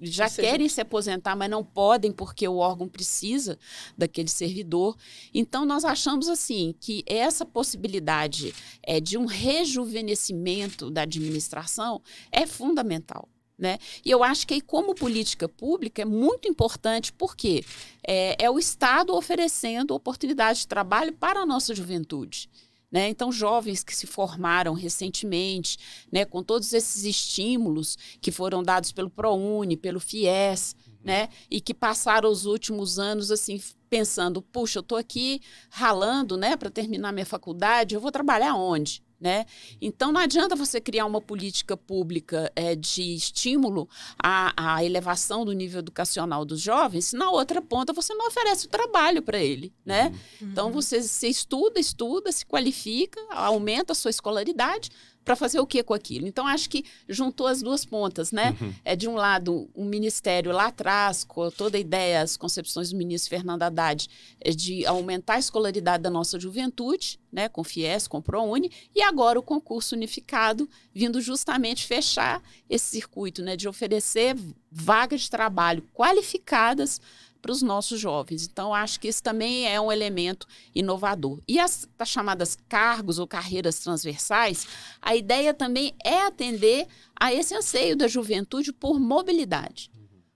Já 0.00 0.28
seja, 0.28 0.48
querem 0.48 0.68
se 0.68 0.80
aposentar, 0.80 1.34
mas 1.34 1.50
não 1.50 1.64
podem 1.64 2.12
porque 2.12 2.46
o 2.46 2.56
órgão 2.56 2.88
precisa 2.88 3.58
daquele 3.98 4.28
servidor. 4.28 4.96
Então, 5.34 5.64
nós 5.64 5.84
achamos 5.84 6.28
assim 6.28 6.72
que 6.80 7.02
essa 7.04 7.44
possibilidade 7.44 8.54
é, 8.82 9.00
de 9.00 9.18
um 9.18 9.24
rejuvenescimento 9.26 10.90
da 10.90 11.02
administração 11.02 12.00
é 12.30 12.46
fundamental. 12.46 13.28
Né? 13.58 13.78
E 14.04 14.10
eu 14.10 14.24
acho 14.24 14.46
que 14.46 14.54
aí, 14.54 14.60
como 14.60 14.94
política 14.94 15.48
pública 15.48 16.02
é 16.02 16.04
muito 16.04 16.48
importante, 16.48 17.12
porque 17.12 17.64
é, 18.06 18.44
é 18.44 18.50
o 18.50 18.58
Estado 18.58 19.14
oferecendo 19.14 19.94
oportunidade 19.94 20.60
de 20.60 20.66
trabalho 20.66 21.12
para 21.12 21.40
a 21.40 21.46
nossa 21.46 21.74
juventude. 21.74 22.48
Né? 22.92 23.08
Então, 23.08 23.32
jovens 23.32 23.82
que 23.82 23.96
se 23.96 24.06
formaram 24.06 24.74
recentemente, 24.74 25.78
né, 26.12 26.26
com 26.26 26.42
todos 26.42 26.74
esses 26.74 27.04
estímulos 27.04 27.96
que 28.20 28.30
foram 28.30 28.62
dados 28.62 28.92
pelo 28.92 29.08
ProUni, 29.08 29.78
pelo 29.78 29.98
FIES, 29.98 30.76
uhum. 30.86 30.94
né, 31.02 31.28
e 31.50 31.58
que 31.58 31.72
passaram 31.72 32.30
os 32.30 32.44
últimos 32.44 32.98
anos 32.98 33.30
assim 33.30 33.58
pensando, 33.88 34.42
puxa, 34.42 34.78
eu 34.78 34.82
estou 34.82 34.98
aqui 34.98 35.40
ralando 35.70 36.36
né, 36.36 36.54
para 36.54 36.68
terminar 36.68 37.12
minha 37.12 37.24
faculdade, 37.24 37.94
eu 37.94 38.00
vou 38.00 38.12
trabalhar 38.12 38.54
onde? 38.54 39.02
Né? 39.22 39.46
Então, 39.80 40.10
não 40.10 40.20
adianta 40.20 40.56
você 40.56 40.80
criar 40.80 41.06
uma 41.06 41.20
política 41.20 41.76
pública 41.76 42.50
é, 42.56 42.74
de 42.74 43.14
estímulo 43.14 43.88
à, 44.20 44.74
à, 44.74 44.84
elevação 44.84 45.44
do 45.44 45.52
nível 45.52 45.78
educacional 45.78 46.44
dos 46.44 46.60
jovens, 46.60 47.04
se 47.04 47.16
na 47.16 47.30
outra 47.30 47.62
ponta 47.62 47.92
você 47.92 48.12
não 48.14 48.26
oferece 48.26 48.66
o 48.66 48.68
trabalho 48.68 49.22
para 49.22 49.38
ele. 49.38 49.72
Né? 49.86 50.08
Uhum. 50.40 50.48
Então, 50.48 50.72
você, 50.72 51.00
você 51.00 51.28
estuda, 51.28 51.78
estuda, 51.78 52.32
se 52.32 52.44
qualifica, 52.44 53.20
aumenta 53.30 53.92
a 53.92 53.94
sua 53.94 54.10
escolaridade, 54.10 54.90
para 55.24 55.36
fazer 55.36 55.60
o 55.60 55.66
que 55.66 55.82
com 55.82 55.94
aquilo? 55.94 56.26
Então, 56.26 56.46
acho 56.46 56.68
que 56.68 56.84
juntou 57.08 57.46
as 57.46 57.62
duas 57.62 57.84
pontas, 57.84 58.32
né? 58.32 58.56
Uhum. 58.60 58.74
É, 58.84 58.96
de 58.96 59.08
um 59.08 59.14
lado, 59.14 59.68
um 59.74 59.84
ministério 59.84 60.52
lá 60.52 60.66
atrás, 60.66 61.24
com 61.24 61.50
toda 61.50 61.76
a 61.76 61.80
ideia, 61.80 62.22
as 62.22 62.36
concepções 62.36 62.90
do 62.90 62.96
ministro 62.96 63.30
Fernando 63.30 63.62
Haddad, 63.62 64.08
é 64.40 64.50
de 64.50 64.84
aumentar 64.86 65.34
a 65.34 65.38
escolaridade 65.38 66.02
da 66.02 66.10
nossa 66.10 66.38
juventude, 66.38 67.18
né? 67.32 67.48
Com 67.48 67.62
FIES, 67.64 68.08
com 68.08 68.20
ProUni, 68.20 68.70
e 68.94 69.02
agora 69.02 69.38
o 69.38 69.42
concurso 69.42 69.94
unificado, 69.94 70.68
vindo 70.94 71.20
justamente 71.20 71.86
fechar 71.86 72.42
esse 72.68 72.86
circuito, 72.86 73.42
né? 73.42 73.56
De 73.56 73.68
oferecer 73.68 74.36
vagas 74.70 75.22
de 75.22 75.30
trabalho 75.30 75.82
qualificadas 75.92 77.00
para 77.42 77.52
os 77.52 77.60
nossos 77.60 78.00
jovens. 78.00 78.46
Então, 78.46 78.72
acho 78.72 79.00
que 79.00 79.08
isso 79.08 79.22
também 79.22 79.66
é 79.66 79.80
um 79.80 79.90
elemento 79.90 80.46
inovador. 80.72 81.40
E 81.48 81.58
as, 81.58 81.88
as 81.98 82.08
chamadas 82.08 82.56
cargos 82.68 83.18
ou 83.18 83.26
carreiras 83.26 83.80
transversais, 83.80 84.66
a 85.02 85.16
ideia 85.16 85.52
também 85.52 85.92
é 86.04 86.22
atender 86.22 86.86
a 87.18 87.34
esse 87.34 87.54
anseio 87.54 87.96
da 87.96 88.06
juventude 88.06 88.72
por 88.72 89.00
mobilidade. 89.00 89.90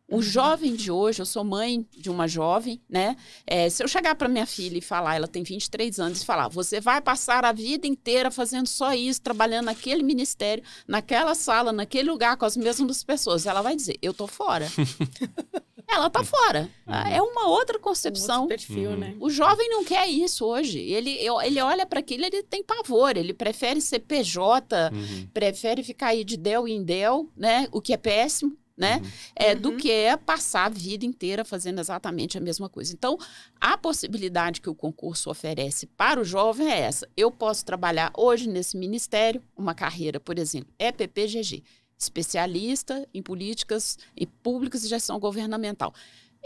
O 0.08 0.22
jovem 0.22 0.76
de 0.76 0.90
hoje, 0.90 1.20
eu 1.20 1.26
sou 1.26 1.42
mãe 1.42 1.84
de 1.90 2.08
uma 2.08 2.28
jovem, 2.28 2.80
né? 2.88 3.16
É, 3.44 3.68
se 3.68 3.82
eu 3.82 3.88
chegar 3.88 4.14
para 4.14 4.28
minha 4.28 4.46
filha 4.46 4.78
e 4.78 4.80
falar, 4.80 5.16
ela 5.16 5.26
tem 5.26 5.42
23 5.42 5.98
anos, 5.98 6.22
e 6.22 6.24
falar, 6.24 6.46
você 6.46 6.80
vai 6.80 7.00
passar 7.00 7.44
a 7.44 7.50
vida 7.50 7.88
inteira 7.88 8.30
fazendo 8.30 8.68
só 8.68 8.94
isso, 8.94 9.20
trabalhando 9.20 9.66
naquele 9.66 10.04
ministério, 10.04 10.62
naquela 10.86 11.34
sala, 11.34 11.72
naquele 11.72 12.08
lugar, 12.08 12.36
com 12.36 12.44
as 12.44 12.56
mesmas 12.56 13.02
pessoas, 13.02 13.46
ela 13.46 13.62
vai 13.62 13.74
dizer, 13.74 13.98
eu 14.00 14.14
tô 14.14 14.28
fora. 14.28 14.68
ela 15.88 16.10
tá 16.10 16.24
fora. 16.24 16.68
Uhum. 16.86 16.94
É 16.94 17.22
uma 17.22 17.48
outra 17.48 17.78
concepção. 17.78 18.44
Um 18.44 18.48
perfil, 18.48 18.90
uhum. 18.90 18.96
né? 18.96 19.16
O 19.20 19.30
jovem 19.30 19.68
não 19.68 19.84
quer 19.84 20.08
isso 20.08 20.44
hoje. 20.44 20.78
Ele, 20.78 21.18
ele 21.44 21.60
olha 21.60 21.86
para 21.86 22.00
aquilo, 22.00 22.24
ele 22.24 22.42
tem 22.42 22.62
pavor. 22.62 23.16
Ele 23.16 23.32
prefere 23.32 23.80
ser 23.80 24.00
PJ, 24.00 24.90
uhum. 24.92 25.28
prefere 25.32 25.82
ficar 25.82 26.08
aí 26.08 26.24
de 26.24 26.36
del 26.36 26.66
em 26.66 26.82
del, 26.82 27.30
né? 27.36 27.68
O 27.70 27.80
que 27.80 27.92
é 27.92 27.96
péssimo. 27.96 28.56
Né? 28.78 29.00
Uhum. 29.02 29.10
É, 29.34 29.54
do 29.54 29.70
uhum. 29.70 29.76
que 29.78 29.90
é 29.90 30.18
passar 30.18 30.66
a 30.66 30.68
vida 30.68 31.06
inteira 31.06 31.46
fazendo 31.46 31.80
exatamente 31.80 32.36
a 32.36 32.40
mesma 32.42 32.68
coisa. 32.68 32.92
Então, 32.92 33.16
a 33.58 33.78
possibilidade 33.78 34.60
que 34.60 34.68
o 34.68 34.74
concurso 34.74 35.30
oferece 35.30 35.86
para 35.86 36.20
o 36.20 36.24
jovem 36.24 36.70
é 36.70 36.80
essa. 36.80 37.08
Eu 37.16 37.30
posso 37.30 37.64
trabalhar 37.64 38.12
hoje 38.14 38.46
nesse 38.46 38.76
ministério, 38.76 39.42
uma 39.56 39.74
carreira, 39.74 40.20
por 40.20 40.38
exemplo, 40.38 40.70
EPPGG 40.78 41.64
especialista 41.98 43.08
em 43.12 43.22
políticas 43.22 43.98
e 44.16 44.26
públicas 44.26 44.84
e 44.84 44.88
gestão 44.88 45.18
governamental. 45.18 45.94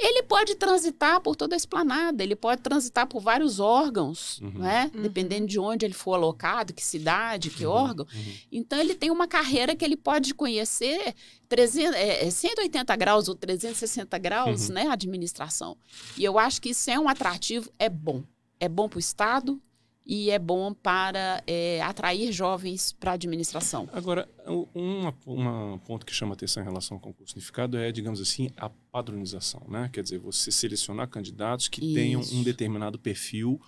Ele 0.03 0.23
pode 0.23 0.55
transitar 0.55 1.21
por 1.21 1.37
toda 1.37 1.55
a 1.55 1.59
esplanada, 1.59 2.23
ele 2.23 2.35
pode 2.35 2.63
transitar 2.63 3.07
por 3.07 3.21
vários 3.21 3.61
órgãos, 3.61 4.41
uhum. 4.41 4.53
né? 4.53 4.91
Uhum. 4.95 5.03
Dependendo 5.03 5.47
de 5.47 5.61
onde 5.61 5.85
ele 5.85 5.93
for 5.93 6.15
alocado, 6.15 6.73
que 6.73 6.83
cidade, 6.83 7.51
que 7.51 7.67
uhum. 7.67 7.73
órgão. 7.73 8.07
Uhum. 8.15 8.35
Então, 8.51 8.79
ele 8.79 8.95
tem 8.95 9.11
uma 9.11 9.29
carreira 9.29 9.77
que 9.77 9.85
ele 9.85 9.99
pode 9.99 10.33
conhecer 10.33 11.15
300, 11.51 11.95
é, 11.95 12.31
180 12.31 12.91
é, 12.91 12.97
graus 12.97 13.29
ou 13.29 13.35
360 13.35 14.17
graus, 14.17 14.69
uhum. 14.69 14.75
né? 14.77 14.87
A 14.87 14.95
administração. 14.95 15.77
E 16.17 16.25
eu 16.25 16.39
acho 16.39 16.63
que 16.63 16.71
isso 16.71 16.91
é 16.91 16.99
um 16.99 17.09
atrativo, 17.09 17.71
é 17.79 17.91
bom. 17.91 18.25
É 18.59 18.71
bom 18.71 18.89
para 18.89 18.97
o 18.97 19.01
Estado, 19.01 19.61
e 20.05 20.31
é 20.31 20.39
bom 20.39 20.73
para 20.75 21.43
é, 21.47 21.81
atrair 21.83 22.33
jovens 22.33 22.93
para 22.93 23.13
a 23.13 23.15
administração. 23.15 23.89
Agora, 23.93 24.29
um 24.47 25.79
ponto 25.79 26.05
que 26.05 26.13
chama 26.13 26.35
atenção 26.35 26.63
em 26.63 26.67
relação 26.67 26.97
ao 26.97 27.01
concurso 27.01 27.35
unificado 27.35 27.77
é, 27.77 27.93
digamos 27.93 28.21
assim, 28.21 28.51
a 28.57 28.69
padronização, 28.69 29.63
né? 29.69 29.89
Quer 29.93 30.03
dizer, 30.03 30.19
você 30.19 30.51
selecionar 30.51 31.09
candidatos 31.09 31.69
que 31.69 31.85
Isso. 31.85 31.95
tenham 31.95 32.21
um 32.33 32.43
determinado 32.43 32.99
perfil 32.99 33.61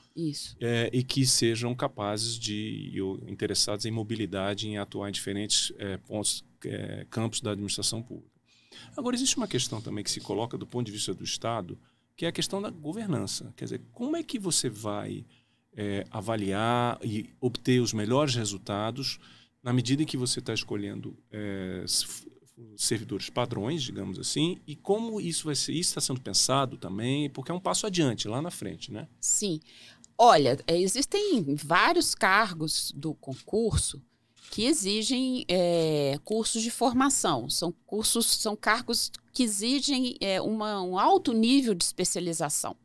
é, 0.61 0.91
e 0.93 1.03
que 1.03 1.25
sejam 1.25 1.75
capazes 1.75 2.39
de, 2.39 3.01
ou 3.01 3.21
interessados 3.29 3.85
em 3.85 3.91
mobilidade, 3.91 4.69
em 4.69 4.79
atuar 4.79 5.09
em 5.09 5.13
diferentes 5.13 5.73
é, 5.79 5.97
pontos, 5.99 6.45
é, 6.65 7.07
campos 7.09 7.41
da 7.41 7.53
administração 7.53 8.03
pública. 8.03 8.33
Agora, 8.97 9.15
existe 9.15 9.37
uma 9.37 9.47
questão 9.49 9.81
também 9.81 10.03
que 10.03 10.11
se 10.11 10.21
coloca 10.21 10.59
do 10.59 10.67
ponto 10.67 10.87
de 10.87 10.93
vista 10.93 11.15
do 11.15 11.25
Estado, 11.25 11.79
que 12.17 12.27
é 12.27 12.29
a 12.29 12.33
questão 12.33 12.61
da 12.61 12.71
governança. 12.71 13.53
Quer 13.57 13.65
dizer, 13.65 13.83
como 13.93 14.17
é 14.17 14.23
que 14.23 14.39
você 14.39 14.69
vai 14.69 15.25
é, 15.77 16.05
avaliar 16.11 16.99
e 17.03 17.31
obter 17.41 17.81
os 17.81 17.93
melhores 17.93 18.35
resultados 18.35 19.19
na 19.63 19.73
medida 19.73 20.03
em 20.03 20.07
que 20.07 20.17
você 20.17 20.41
está 20.41 20.53
escolhendo 20.53 21.17
é, 21.31 21.85
servidores 22.77 23.31
padrões, 23.31 23.83
digamos 23.83 24.19
assim, 24.19 24.59
e 24.67 24.75
como 24.75 25.21
isso 25.21 25.47
vai 25.47 25.55
ser, 25.55 25.73
isso 25.73 25.91
está 25.91 26.01
sendo 26.01 26.21
pensado 26.21 26.77
também, 26.77 27.31
porque 27.31 27.51
é 27.51 27.55
um 27.55 27.61
passo 27.61 27.87
adiante 27.87 28.29
lá 28.29 28.43
na 28.43 28.51
frente, 28.51 28.93
né? 28.93 29.09
Sim. 29.21 29.61
Olha, 30.19 30.59
é, 30.67 30.79
existem 30.79 31.43
vários 31.55 32.15
cargos 32.15 32.93
do 32.95 33.15
concurso 33.15 34.01
que 34.51 34.65
exigem 34.65 35.47
é, 35.49 36.19
cursos 36.25 36.63
de 36.63 36.71
formação. 36.71 37.49
São 37.49 37.73
cursos, 37.87 38.27
são 38.27 38.55
cargos 38.55 39.11
que 39.33 39.43
exigem 39.43 40.17
é, 40.21 40.41
uma, 40.43 40.83
um 40.83 40.99
alto 40.99 41.33
nível 41.33 41.75
de 41.75 41.85
especialização. 41.85 42.77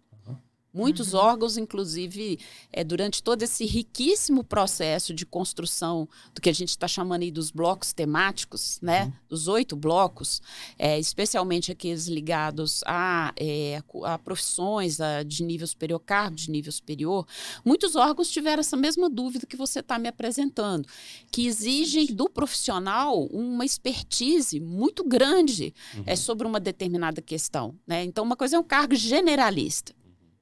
Muitos 0.77 1.15
uhum. 1.15 1.21
órgãos, 1.21 1.57
inclusive, 1.57 2.39
é, 2.71 2.83
durante 2.83 3.23
todo 3.23 3.41
esse 3.41 3.65
riquíssimo 3.65 4.43
processo 4.43 5.11
de 5.11 5.25
construção 5.25 6.07
do 6.35 6.39
que 6.39 6.49
a 6.49 6.53
gente 6.53 6.69
está 6.69 6.87
chamando 6.87 7.23
aí 7.23 7.31
dos 7.31 7.49
blocos 7.49 7.93
temáticos, 7.93 8.77
né? 8.79 9.05
Uhum. 9.05 9.13
Dos 9.27 9.47
oito 9.47 9.75
blocos, 9.75 10.39
é, 10.77 10.99
especialmente 10.99 11.71
aqueles 11.71 12.07
ligados 12.07 12.83
a, 12.85 13.33
é, 13.35 13.81
a 14.03 14.19
profissões 14.19 15.01
a, 15.01 15.23
de 15.23 15.43
nível 15.43 15.65
superior, 15.65 15.99
cargo 15.99 16.35
de 16.35 16.51
nível 16.51 16.71
superior, 16.71 17.25
muitos 17.65 17.95
órgãos 17.95 18.29
tiveram 18.29 18.59
essa 18.59 18.77
mesma 18.77 19.09
dúvida 19.09 19.47
que 19.47 19.57
você 19.57 19.79
está 19.79 19.97
me 19.97 20.07
apresentando, 20.07 20.87
que 21.31 21.47
exigem 21.47 22.05
do 22.05 22.29
profissional 22.29 23.25
uma 23.31 23.65
expertise 23.65 24.59
muito 24.59 25.03
grande 25.03 25.73
uhum. 25.95 26.03
é, 26.05 26.15
sobre 26.15 26.45
uma 26.45 26.59
determinada 26.59 27.19
questão. 27.19 27.73
Né? 27.87 28.03
Então, 28.03 28.23
uma 28.23 28.35
coisa 28.35 28.57
é 28.57 28.59
um 28.59 28.63
cargo 28.63 28.93
generalista 28.93 29.97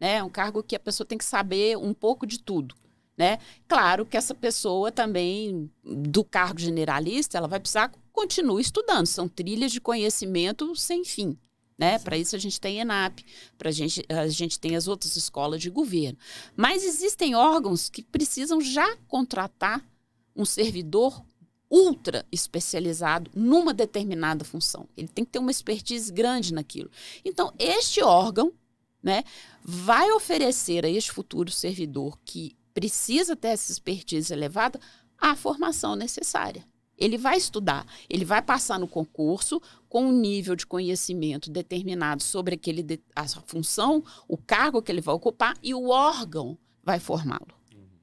né? 0.05 0.17
É 0.17 0.23
um 0.23 0.29
cargo 0.29 0.61
que 0.61 0.75
a 0.75 0.79
pessoa 0.79 1.07
tem 1.07 1.17
que 1.17 1.25
saber 1.25 1.75
um 1.77 1.91
pouco 1.91 2.27
de 2.27 2.39
tudo. 2.39 2.75
Né? 3.17 3.39
Claro 3.67 4.05
que 4.05 4.15
essa 4.15 4.35
pessoa 4.35 4.91
também, 4.91 5.71
do 5.83 6.23
cargo 6.23 6.59
generalista, 6.59 7.37
ela 7.37 7.47
vai 7.47 7.59
precisar 7.59 7.91
continuar 8.13 8.61
estudando. 8.61 9.07
São 9.07 9.27
trilhas 9.27 9.71
de 9.71 9.81
conhecimento 9.81 10.75
sem 10.75 11.03
fim. 11.03 11.35
Né? 11.77 11.97
Para 11.97 12.17
isso 12.17 12.35
a 12.35 12.39
gente 12.39 12.61
tem 12.61 12.79
ENAP, 12.79 13.25
para 13.57 13.71
gente, 13.71 14.05
a 14.07 14.27
gente 14.27 14.59
tem 14.59 14.75
as 14.75 14.87
outras 14.87 15.15
escolas 15.15 15.59
de 15.59 15.71
governo. 15.71 16.19
Mas 16.55 16.83
existem 16.83 17.35
órgãos 17.35 17.89
que 17.89 18.03
precisam 18.03 18.61
já 18.61 18.95
contratar 19.07 19.83
um 20.35 20.45
servidor 20.45 21.25
ultra 21.69 22.25
especializado 22.31 23.31
numa 23.33 23.73
determinada 23.73 24.45
função. 24.45 24.87
Ele 24.95 25.07
tem 25.07 25.25
que 25.25 25.31
ter 25.31 25.39
uma 25.39 25.51
expertise 25.51 26.13
grande 26.13 26.53
naquilo. 26.53 26.91
Então, 27.23 27.51
este 27.57 28.03
órgão 28.03 28.53
né, 29.05 29.23
vai 29.63 30.11
oferecer 30.11 30.83
a 30.83 30.89
este 30.89 31.11
futuro 31.11 31.51
servidor 31.51 32.17
que 32.25 32.57
precisa 32.73 33.35
ter 33.35 33.49
essa 33.49 33.71
expertise 33.71 34.33
elevada 34.33 34.79
a 35.15 35.35
formação 35.35 35.95
necessária. 35.95 36.65
Ele 36.97 37.17
vai 37.17 37.37
estudar, 37.37 37.85
ele 38.09 38.25
vai 38.25 38.41
passar 38.41 38.79
no 38.79 38.87
concurso 38.87 39.61
com 39.87 40.05
um 40.05 40.11
nível 40.11 40.55
de 40.55 40.65
conhecimento 40.65 41.51
determinado 41.51 42.23
sobre 42.23 42.55
aquele 42.55 42.81
de, 42.81 42.99
a 43.15 43.27
função, 43.27 44.03
o 44.27 44.37
cargo 44.37 44.81
que 44.81 44.91
ele 44.91 45.01
vai 45.01 45.13
ocupar 45.13 45.55
e 45.61 45.73
o 45.75 45.89
órgão 45.89 46.57
vai 46.83 46.99
formá-lo. 46.99 47.53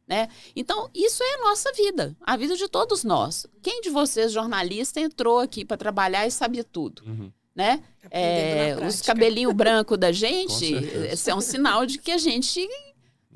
Né? 0.07 0.29
Então, 0.55 0.91
isso 0.95 1.23
é 1.23 1.35
a 1.35 1.49
nossa 1.49 1.73
vida, 1.73 2.15
a 2.21 2.37
vida 2.37 2.55
de 2.55 2.69
todos 2.69 3.03
nós. 3.03 3.47
Quem 3.63 3.81
de 3.81 3.89
vocês, 3.89 4.31
jornalista, 4.31 5.01
entrou 5.01 5.41
aqui 5.41 5.65
para 5.65 5.77
trabalhar 5.77 6.27
e 6.27 6.31
sabia 6.31 6.63
tudo? 6.63 7.03
Uhum 7.07 7.33
né? 7.55 7.83
É, 8.11 8.77
os 8.87 9.01
cabelinhos 9.01 9.53
brancos 9.55 9.99
da 9.99 10.13
gente, 10.13 10.75
esse 11.11 11.31
é 11.31 11.35
um 11.35 11.41
sinal 11.41 11.87
de 11.87 11.99
que 11.99 12.11
a 12.11 12.19
gente 12.19 12.67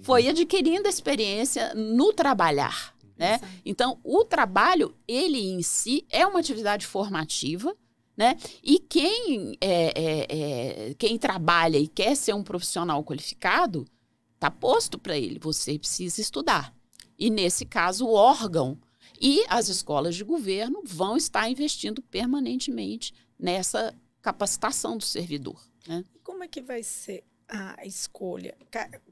foi 0.02 0.28
adquirindo 0.28 0.88
experiência 0.88 1.74
no 1.74 2.12
trabalhar, 2.12 2.94
né? 3.16 3.40
Então, 3.64 3.98
o 4.04 4.24
trabalho, 4.24 4.94
ele 5.06 5.38
em 5.38 5.62
si 5.62 6.06
é 6.10 6.26
uma 6.26 6.40
atividade 6.40 6.86
formativa, 6.86 7.74
Né? 8.16 8.34
E 8.62 8.78
quem, 8.78 9.58
é, 9.60 9.92
é, 9.94 10.26
é, 10.88 10.94
quem 10.94 11.18
trabalha 11.18 11.76
e 11.76 11.86
quer 11.86 12.16
ser 12.16 12.34
um 12.34 12.42
profissional 12.42 13.04
qualificado, 13.04 13.84
está 14.34 14.50
posto 14.50 14.98
para 14.98 15.18
ele, 15.18 15.38
você 15.38 15.78
precisa 15.78 16.22
estudar. 16.22 16.74
E 17.18 17.28
nesse 17.28 17.66
caso, 17.66 18.06
o 18.06 18.14
órgão 18.14 18.78
e 19.20 19.44
as 19.48 19.68
escolas 19.68 20.14
de 20.14 20.24
governo 20.24 20.82
vão 20.82 21.14
estar 21.16 21.46
investindo 21.50 22.00
permanentemente 22.02 23.12
nessa 23.38 23.94
capacitação 24.26 24.96
do 24.98 25.04
servidor. 25.04 25.64
Né? 25.86 26.04
Como 26.24 26.42
é 26.42 26.48
que 26.48 26.60
vai 26.60 26.82
ser 26.82 27.22
a 27.48 27.86
escolha? 27.86 28.56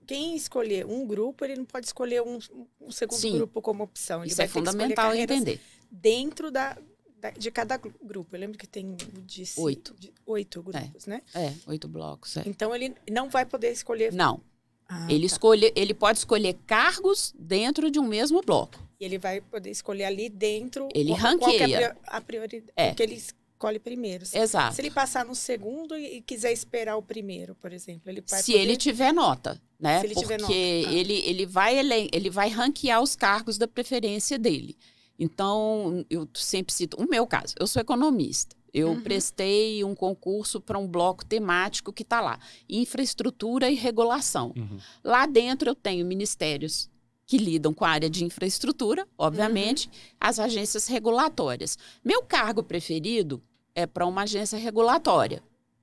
Quem 0.04 0.34
escolher 0.34 0.84
um 0.84 1.06
grupo, 1.06 1.44
ele 1.44 1.54
não 1.54 1.64
pode 1.64 1.86
escolher 1.86 2.20
um, 2.20 2.40
um 2.80 2.90
segundo 2.90 3.20
Sim. 3.20 3.36
grupo 3.36 3.62
como 3.62 3.84
opção. 3.84 4.22
Ele 4.22 4.32
Isso 4.32 4.42
é 4.42 4.48
fundamental 4.48 5.14
entender. 5.14 5.60
Dentro 5.88 6.50
da, 6.50 6.76
da, 7.20 7.30
de 7.30 7.48
cada 7.52 7.76
grupo. 7.76 8.34
Eu 8.34 8.40
lembro 8.40 8.58
que 8.58 8.66
tem 8.66 8.96
disse, 9.24 9.60
oito. 9.60 9.94
De, 9.94 10.12
oito 10.26 10.60
grupos, 10.64 11.06
é. 11.06 11.10
né? 11.10 11.22
É, 11.32 11.52
oito 11.68 11.86
blocos. 11.86 12.36
É. 12.38 12.42
Então 12.44 12.74
ele 12.74 12.92
não 13.08 13.30
vai 13.30 13.46
poder 13.46 13.70
escolher. 13.70 14.12
Não. 14.12 14.40
Ah, 14.88 15.06
ele, 15.08 15.28
tá. 15.28 15.34
escolhe, 15.34 15.72
ele 15.76 15.94
pode 15.94 16.18
escolher 16.18 16.54
cargos 16.66 17.32
dentro 17.38 17.88
de 17.88 18.00
um 18.00 18.08
mesmo 18.08 18.42
bloco. 18.42 18.82
E 18.98 19.04
ele 19.04 19.18
vai 19.18 19.40
poder 19.40 19.70
escolher 19.70 20.04
ali 20.04 20.28
dentro. 20.28 20.88
Ele 20.92 21.10
qual, 21.10 21.20
ranqueia. 21.20 21.68
Qual 21.68 21.80
é 21.80 21.96
a 22.04 22.20
prioridade. 22.20 22.72
É. 22.74 22.92
que 22.92 23.02
ele 23.02 23.22
escolhe 23.64 23.78
primeiro. 23.78 24.26
Se, 24.26 24.38
Exato. 24.38 24.74
Se 24.74 24.82
ele 24.82 24.90
passar 24.90 25.24
no 25.24 25.34
segundo 25.34 25.96
e, 25.96 26.20
quiser 26.20 26.52
esperar 26.52 26.96
o 26.96 27.02
primeiro, 27.02 27.54
por 27.54 27.72
exemplo, 27.72 28.10
ele 28.10 28.22
vai 28.28 28.42
Se 28.42 28.52
poder... 28.52 28.62
ele 28.62 28.76
tiver 28.76 29.12
nota, 29.12 29.60
né? 29.80 30.00
Se 30.00 30.06
ele 30.06 30.14
Porque 30.14 30.26
tiver 30.26 30.40
nota. 30.40 30.52
Ah. 30.52 30.92
ele, 30.92 31.14
ele, 31.24 31.46
vai, 31.46 31.78
ele, 31.78 32.10
ele 32.12 32.30
vai 32.30 32.48
ranquear 32.48 33.02
os 33.02 33.16
cargos 33.16 33.56
da 33.56 33.66
preferência 33.66 34.38
dele. 34.38 34.76
Então, 35.18 36.04
eu 36.10 36.28
sempre 36.34 36.74
cito 36.74 37.00
o 37.00 37.08
meu 37.08 37.26
caso. 37.26 37.54
Eu 37.58 37.66
sou 37.66 37.80
economista. 37.80 38.54
Eu 38.72 38.88
uhum. 38.88 39.00
prestei 39.00 39.84
um 39.84 39.94
concurso 39.94 40.60
para 40.60 40.76
um 40.76 40.88
bloco 40.88 41.24
temático 41.24 41.92
que 41.92 42.02
está 42.02 42.20
lá: 42.20 42.38
infraestrutura 42.68 43.70
e 43.70 43.74
regulação. 43.76 44.52
Uhum. 44.56 44.78
Lá 45.04 45.26
dentro 45.26 45.70
eu 45.70 45.74
tenho 45.76 46.04
ministérios 46.04 46.90
que 47.26 47.38
lidam 47.38 47.72
com 47.72 47.84
a 47.84 47.90
área 47.90 48.10
de 48.10 48.24
infraestrutura, 48.24 49.06
obviamente, 49.16 49.86
uhum. 49.86 49.92
as 50.20 50.38
agências 50.38 50.86
regulatórias. 50.86 51.78
Meu 52.04 52.22
cargo 52.22 52.62
preferido 52.62 53.42
é 53.74 53.86
para 53.86 54.06
uma 54.06 54.22
agência 54.22 54.58
regulatória, 54.58 55.42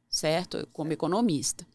certo? 0.10 0.67
Como 0.71 0.93
economista. 0.93 1.65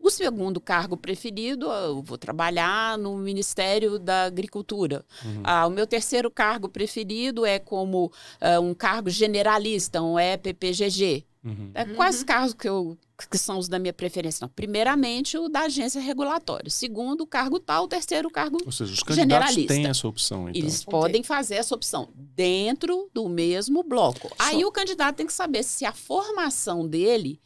O 0.00 0.10
segundo 0.10 0.60
cargo 0.60 0.96
preferido, 0.96 1.70
eu 1.70 2.00
vou 2.02 2.16
trabalhar 2.16 2.96
no 2.96 3.16
Ministério 3.18 3.98
da 3.98 4.24
Agricultura. 4.24 5.04
Uhum. 5.24 5.42
Ah, 5.42 5.66
o 5.66 5.70
meu 5.70 5.86
terceiro 5.86 6.30
cargo 6.30 6.68
preferido 6.68 7.44
é 7.44 7.58
como 7.58 8.06
uh, 8.06 8.60
um 8.62 8.74
cargo 8.74 9.10
generalista, 9.10 10.00
um 10.00 10.16
EPPGG. 10.18 11.26
Uhum. 11.44 11.70
É, 11.74 11.84
quais 11.84 12.20
uhum. 12.20 12.26
cargos 12.26 12.54
que, 12.54 12.68
eu, 12.68 12.98
que 13.30 13.38
são 13.38 13.58
os 13.58 13.68
da 13.68 13.78
minha 13.78 13.92
preferência? 13.92 14.44
Não. 14.44 14.48
Primeiramente, 14.48 15.38
o 15.38 15.48
da 15.48 15.62
agência 15.62 16.00
regulatória. 16.00 16.68
Segundo, 16.68 17.22
o 17.22 17.26
cargo 17.26 17.60
tal. 17.60 17.84
O 17.84 17.88
terceiro, 17.88 18.28
o 18.28 18.30
cargo 18.30 18.58
Ou 18.64 18.72
seja, 18.72 18.92
os 18.92 19.02
candidatos 19.02 19.66
têm 19.66 19.86
essa 19.86 20.06
opção, 20.08 20.48
então. 20.48 20.60
Eles 20.60 20.84
podem 20.84 21.22
fazer 21.22 21.56
essa 21.56 21.74
opção 21.74 22.10
dentro 22.14 23.08
do 23.14 23.28
mesmo 23.28 23.82
bloco. 23.82 24.28
Só... 24.28 24.34
Aí 24.38 24.64
o 24.64 24.72
candidato 24.72 25.16
tem 25.16 25.26
que 25.26 25.32
saber 25.32 25.62
se 25.62 25.84
a 25.84 25.92
formação 25.92 26.86
dele 26.86 27.40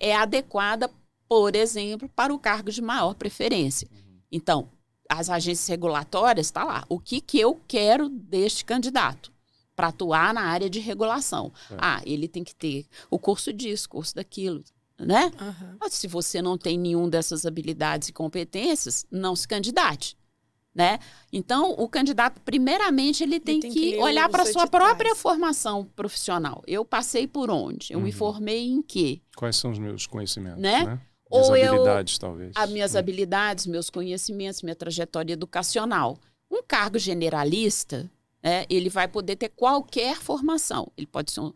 é 0.00 0.14
adequada 0.14 0.90
por 1.28 1.54
exemplo, 1.54 2.08
para 2.08 2.32
o 2.32 2.38
cargo 2.38 2.72
de 2.72 2.80
maior 2.80 3.14
preferência. 3.14 3.86
Então, 4.32 4.70
as 5.08 5.28
agências 5.28 5.68
regulatórias 5.68 6.46
está 6.46 6.64
lá. 6.64 6.84
O 6.88 6.98
que, 6.98 7.20
que 7.20 7.38
eu 7.38 7.60
quero 7.68 8.08
deste 8.08 8.64
candidato 8.64 9.30
para 9.78 9.88
atuar 9.88 10.34
na 10.34 10.40
área 10.40 10.68
de 10.68 10.80
regulação? 10.80 11.52
É. 11.70 11.76
Ah, 11.78 12.02
ele 12.04 12.26
tem 12.26 12.42
que 12.42 12.52
ter 12.52 12.84
o 13.08 13.16
curso 13.16 13.52
disso, 13.52 13.88
curso 13.88 14.12
daquilo, 14.12 14.64
né? 14.98 15.30
Uhum. 15.40 15.88
Se 15.88 16.08
você 16.08 16.42
não 16.42 16.58
tem 16.58 16.76
nenhum 16.76 17.08
dessas 17.08 17.46
habilidades 17.46 18.08
e 18.08 18.12
competências, 18.12 19.06
não 19.08 19.36
se 19.36 19.46
candidate. 19.46 20.18
Né? 20.74 20.98
Então, 21.32 21.72
o 21.72 21.88
candidato, 21.88 22.40
primeiramente, 22.42 23.22
ele 23.22 23.40
tem, 23.40 23.56
ele 23.56 23.62
tem 23.62 23.72
que, 23.72 23.92
que 23.92 23.98
olhar 23.98 24.28
para 24.28 24.42
a 24.42 24.46
sua 24.46 24.66
própria 24.66 25.14
formação 25.14 25.84
profissional. 25.96 26.62
Eu 26.66 26.84
passei 26.84 27.26
por 27.26 27.50
onde? 27.50 27.92
Eu 27.92 27.98
uhum. 27.98 28.04
me 28.04 28.12
formei 28.12 28.68
em 28.68 28.82
quê? 28.82 29.20
Quais 29.36 29.56
são 29.56 29.72
os 29.72 29.78
meus 29.78 30.06
conhecimentos? 30.06 30.60
Né? 30.60 30.84
né? 30.84 31.00
Ou 31.30 31.52
habilidades, 31.52 32.14
eu, 32.14 32.20
talvez. 32.20 32.52
As 32.54 32.70
minhas 32.70 32.94
hum. 32.94 32.98
habilidades, 32.98 33.66
meus 33.66 33.90
conhecimentos, 33.90 34.62
minha 34.62 34.76
trajetória 34.76 35.32
educacional. 35.32 36.18
Um 36.50 36.62
cargo 36.62 36.98
generalista, 36.98 38.10
né, 38.42 38.64
ele 38.68 38.88
vai 38.88 39.08
poder 39.08 39.36
ter 39.36 39.48
qualquer 39.48 40.16
formação. 40.16 40.90
Ele 40.96 41.06
pode 41.06 41.32
ser 41.32 41.40
um, 41.40 41.52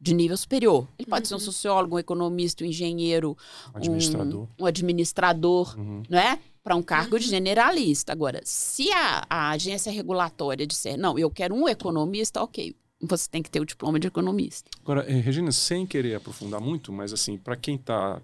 de 0.00 0.14
nível 0.14 0.36
superior. 0.36 0.88
Ele 0.98 1.08
pode 1.08 1.22
uhum. 1.22 1.26
ser 1.26 1.34
um 1.34 1.38
uhum. 1.38 1.44
sociólogo, 1.44 1.96
um 1.96 1.98
economista, 1.98 2.64
um 2.64 2.66
engenheiro, 2.66 3.36
administrador. 3.74 4.48
um, 4.58 4.64
um 4.64 4.66
administrador, 4.66 5.78
uhum. 5.78 6.02
não 6.08 6.18
é? 6.18 6.38
Para 6.62 6.76
um 6.76 6.82
cargo 6.82 7.14
uhum. 7.14 7.20
de 7.20 7.28
generalista. 7.28 8.12
Agora, 8.12 8.40
se 8.44 8.90
a, 8.92 9.24
a 9.28 9.50
agência 9.50 9.90
regulatória 9.90 10.66
disser, 10.66 10.98
não, 10.98 11.18
eu 11.18 11.30
quero 11.30 11.54
um 11.54 11.68
economista, 11.68 12.42
ok, 12.42 12.74
você 13.00 13.28
tem 13.28 13.42
que 13.42 13.50
ter 13.50 13.60
o 13.60 13.64
diploma 13.64 14.00
de 14.00 14.06
economista. 14.06 14.70
Agora, 14.80 15.04
eh, 15.08 15.20
Regina, 15.20 15.52
sem 15.52 15.86
querer 15.86 16.14
aprofundar 16.14 16.60
muito, 16.60 16.92
mas 16.92 17.12
assim, 17.12 17.36
para 17.36 17.54
quem 17.56 17.76
está 17.76 18.20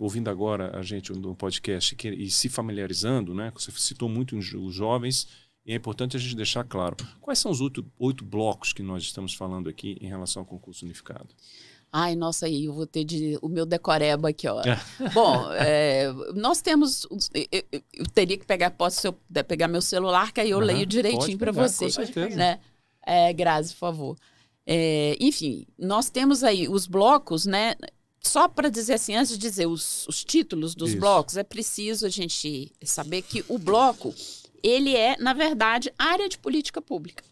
ouvindo 0.00 0.28
agora 0.28 0.76
a 0.76 0.82
gente 0.82 1.12
no 1.12 1.34
podcast 1.34 1.96
e 2.04 2.30
se 2.30 2.48
familiarizando, 2.48 3.32
né? 3.32 3.52
Você 3.54 3.70
citou 3.72 4.08
muito 4.08 4.36
os 4.36 4.74
jovens 4.74 5.28
e 5.64 5.72
é 5.72 5.76
importante 5.76 6.16
a 6.16 6.20
gente 6.20 6.34
deixar 6.34 6.64
claro. 6.64 6.96
Quais 7.20 7.38
são 7.38 7.50
os 7.50 7.60
oito, 7.60 7.84
oito 7.98 8.24
blocos 8.24 8.72
que 8.72 8.82
nós 8.82 9.02
estamos 9.02 9.34
falando 9.34 9.68
aqui 9.68 9.96
em 10.00 10.08
relação 10.08 10.42
ao 10.42 10.46
concurso 10.46 10.84
unificado? 10.84 11.28
Ai, 11.94 12.16
nossa, 12.16 12.46
aí 12.46 12.64
eu 12.64 12.72
vou 12.72 12.86
ter 12.86 13.04
de, 13.04 13.38
o 13.42 13.48
meu 13.48 13.66
decoreba 13.66 14.30
aqui, 14.30 14.48
ó. 14.48 14.62
Bom, 15.12 15.52
é, 15.52 16.10
nós 16.34 16.62
temos. 16.62 17.06
Eu, 17.34 17.62
eu, 17.92 18.06
teria 18.14 18.38
que 18.38 18.46
pegar, 18.46 18.70
posso 18.70 19.06
eu 19.06 19.12
pegar 19.44 19.68
meu 19.68 19.82
celular, 19.82 20.32
que 20.32 20.40
aí 20.40 20.50
eu 20.50 20.58
uhum, 20.58 20.64
leio 20.64 20.86
direitinho 20.86 21.36
para 21.36 21.52
você. 21.52 21.84
Com 21.84 21.90
certeza. 21.90 22.34
Né? 22.34 22.60
É, 23.06 23.30
Grazi, 23.34 23.74
por 23.74 23.78
favor. 23.78 24.18
É, 24.66 25.16
enfim, 25.20 25.66
nós 25.78 26.08
temos 26.08 26.42
aí 26.42 26.66
os 26.66 26.86
blocos, 26.86 27.44
né? 27.44 27.74
Só 28.20 28.48
para 28.48 28.70
dizer 28.70 28.94
assim, 28.94 29.14
antes 29.14 29.32
de 29.32 29.38
dizer 29.38 29.66
os, 29.66 30.06
os 30.06 30.24
títulos 30.24 30.74
dos 30.74 30.90
Isso. 30.90 31.00
blocos, 31.00 31.36
é 31.36 31.42
preciso 31.42 32.06
a 32.06 32.08
gente 32.08 32.72
saber 32.84 33.22
que 33.22 33.44
o 33.48 33.58
bloco, 33.58 34.14
ele 34.62 34.96
é, 34.96 35.16
na 35.18 35.32
verdade, 35.32 35.92
área 35.98 36.28
de 36.28 36.38
política 36.38 36.80
pública. 36.80 37.24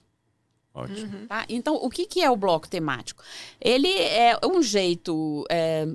Ótimo. 0.75 1.19
Uhum. 1.19 1.27
Tá? 1.27 1.45
Então, 1.49 1.75
o 1.77 1.91
que, 1.91 2.07
que 2.07 2.23
é 2.23 2.31
o 2.31 2.37
bloco 2.37 2.69
temático? 2.69 3.23
Ele 3.61 3.93
é 3.93 4.39
um 4.45 4.63
jeito 4.63 5.45
é, 5.51 5.87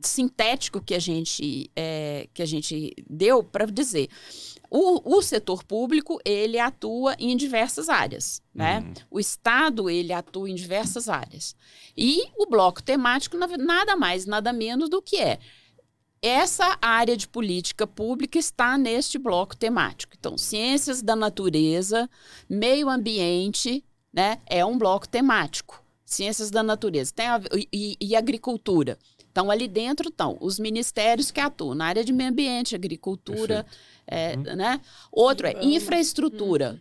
sintético 0.00 0.80
que 0.80 0.94
a 0.94 0.98
gente, 0.98 1.70
é, 1.74 2.28
que 2.32 2.42
a 2.42 2.46
gente 2.46 2.94
deu 3.08 3.42
para 3.42 3.66
dizer 3.66 4.08
o, 4.70 5.16
o, 5.16 5.22
setor 5.22 5.64
público, 5.64 6.20
ele 6.24 6.58
atua 6.58 7.16
em 7.18 7.34
diversas 7.36 7.88
áreas, 7.88 8.42
né? 8.54 8.80
Uhum. 8.80 8.94
O 9.12 9.20
Estado, 9.20 9.88
ele 9.88 10.12
atua 10.12 10.50
em 10.50 10.54
diversas 10.54 11.08
áreas. 11.08 11.56
E 11.96 12.22
o 12.36 12.46
bloco 12.46 12.82
temático, 12.82 13.36
nada 13.36 13.96
mais, 13.96 14.26
nada 14.26 14.52
menos 14.52 14.90
do 14.90 15.00
que 15.00 15.16
é. 15.16 15.38
Essa 16.20 16.76
área 16.82 17.16
de 17.16 17.28
política 17.28 17.86
pública 17.86 18.38
está 18.38 18.76
neste 18.76 19.18
bloco 19.18 19.56
temático. 19.56 20.14
Então, 20.18 20.36
ciências 20.36 21.00
da 21.00 21.14
natureza, 21.14 22.10
meio 22.48 22.88
ambiente, 22.88 23.84
né? 24.12 24.38
É 24.46 24.64
um 24.64 24.76
bloco 24.76 25.08
temático. 25.08 25.82
Ciências 26.04 26.50
da 26.50 26.62
natureza 26.62 27.12
tem 27.14 27.26
a, 27.26 27.40
e, 27.72 27.96
e 28.00 28.16
agricultura. 28.16 28.98
Então, 29.30 29.50
ali 29.50 29.68
dentro 29.68 30.08
estão 30.08 30.36
os 30.40 30.58
ministérios 30.58 31.30
que 31.30 31.38
atuam 31.38 31.74
na 31.74 31.86
área 31.86 32.04
de 32.04 32.12
meio 32.12 32.30
ambiente, 32.30 32.74
agricultura, 32.74 33.64
é, 34.06 34.34
uhum. 34.34 34.56
né? 34.56 34.80
Outro 35.12 35.46
é 35.46 35.64
infraestrutura. 35.64 36.72
Uhum. 36.72 36.80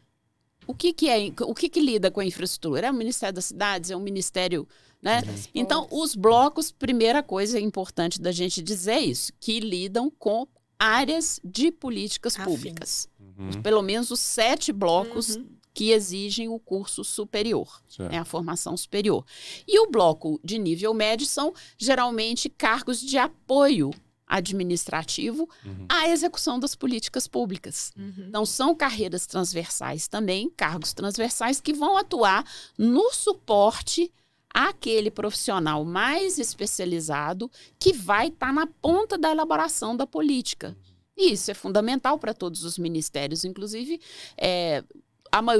O 0.67 0.73
que, 0.73 0.91
que 0.91 1.09
é? 1.09 1.31
O 1.41 1.53
que, 1.53 1.69
que 1.69 1.79
lida 1.79 2.09
com 2.09 2.19
a 2.19 2.25
infraestrutura? 2.25 2.87
É 2.87 2.91
o 2.91 2.93
Ministério 2.93 3.35
das 3.35 3.45
Cidades, 3.45 3.91
é 3.91 3.95
o 3.95 3.99
Ministério. 3.99 4.67
Né? 5.01 5.21
Então, 5.53 5.87
os 5.91 6.15
blocos, 6.15 6.71
primeira 6.71 7.21
coisa 7.21 7.59
importante 7.59 8.19
da 8.19 8.31
gente 8.31 8.61
dizer 8.61 8.93
é 8.93 9.01
isso, 9.01 9.31
que 9.39 9.59
lidam 9.59 10.09
com 10.09 10.47
áreas 10.79 11.39
de 11.43 11.71
políticas 11.71 12.35
Afim. 12.35 12.45
públicas. 12.45 13.07
Uhum. 13.19 13.61
Pelo 13.61 13.81
menos 13.81 14.11
os 14.11 14.19
sete 14.19 14.71
blocos 14.71 15.35
uhum 15.35 15.57
que 15.77 15.91
exigem 15.91 16.49
o 16.49 16.57
curso 16.57 17.03
superior, 17.03 17.83
né, 17.99 18.17
a 18.17 18.25
formação 18.25 18.75
superior. 18.75 19.23
E 19.67 19.79
o 19.79 19.91
bloco 19.91 20.39
de 20.43 20.57
nível 20.57 20.91
médio 20.91 21.27
são 21.27 21.53
geralmente 21.77 22.49
cargos 22.49 22.99
de 22.99 23.15
apoio 23.15 23.91
administrativo 24.25 25.47
uhum. 25.63 25.85
à 25.87 26.09
execução 26.09 26.59
das 26.59 26.73
políticas 26.73 27.27
públicas. 27.27 27.91
Uhum. 27.95 28.25
Então, 28.27 28.43
são 28.43 28.73
carreiras 28.73 29.27
transversais 29.27 30.07
também, 30.07 30.49
cargos 30.49 30.93
transversais 30.93 31.61
que 31.61 31.73
vão 31.73 31.95
atuar 31.95 32.43
no 32.75 33.13
suporte 33.13 34.11
àquele 34.53 35.11
profissional 35.11 35.83
mais 35.85 36.39
especializado 36.39 37.49
que 37.79 37.93
vai 37.93 38.27
estar 38.27 38.47
tá 38.47 38.53
na 38.53 38.67
ponta 38.67 39.17
da 39.17 39.31
elaboração 39.31 39.95
da 39.95 40.07
política. 40.07 40.75
E 41.17 41.31
isso 41.31 41.49
é 41.49 41.53
fundamental 41.53 42.19
para 42.19 42.33
todos 42.33 42.63
os 42.63 42.77
ministérios, 42.77 43.43
inclusive. 43.43 43.99
É, 44.37 44.83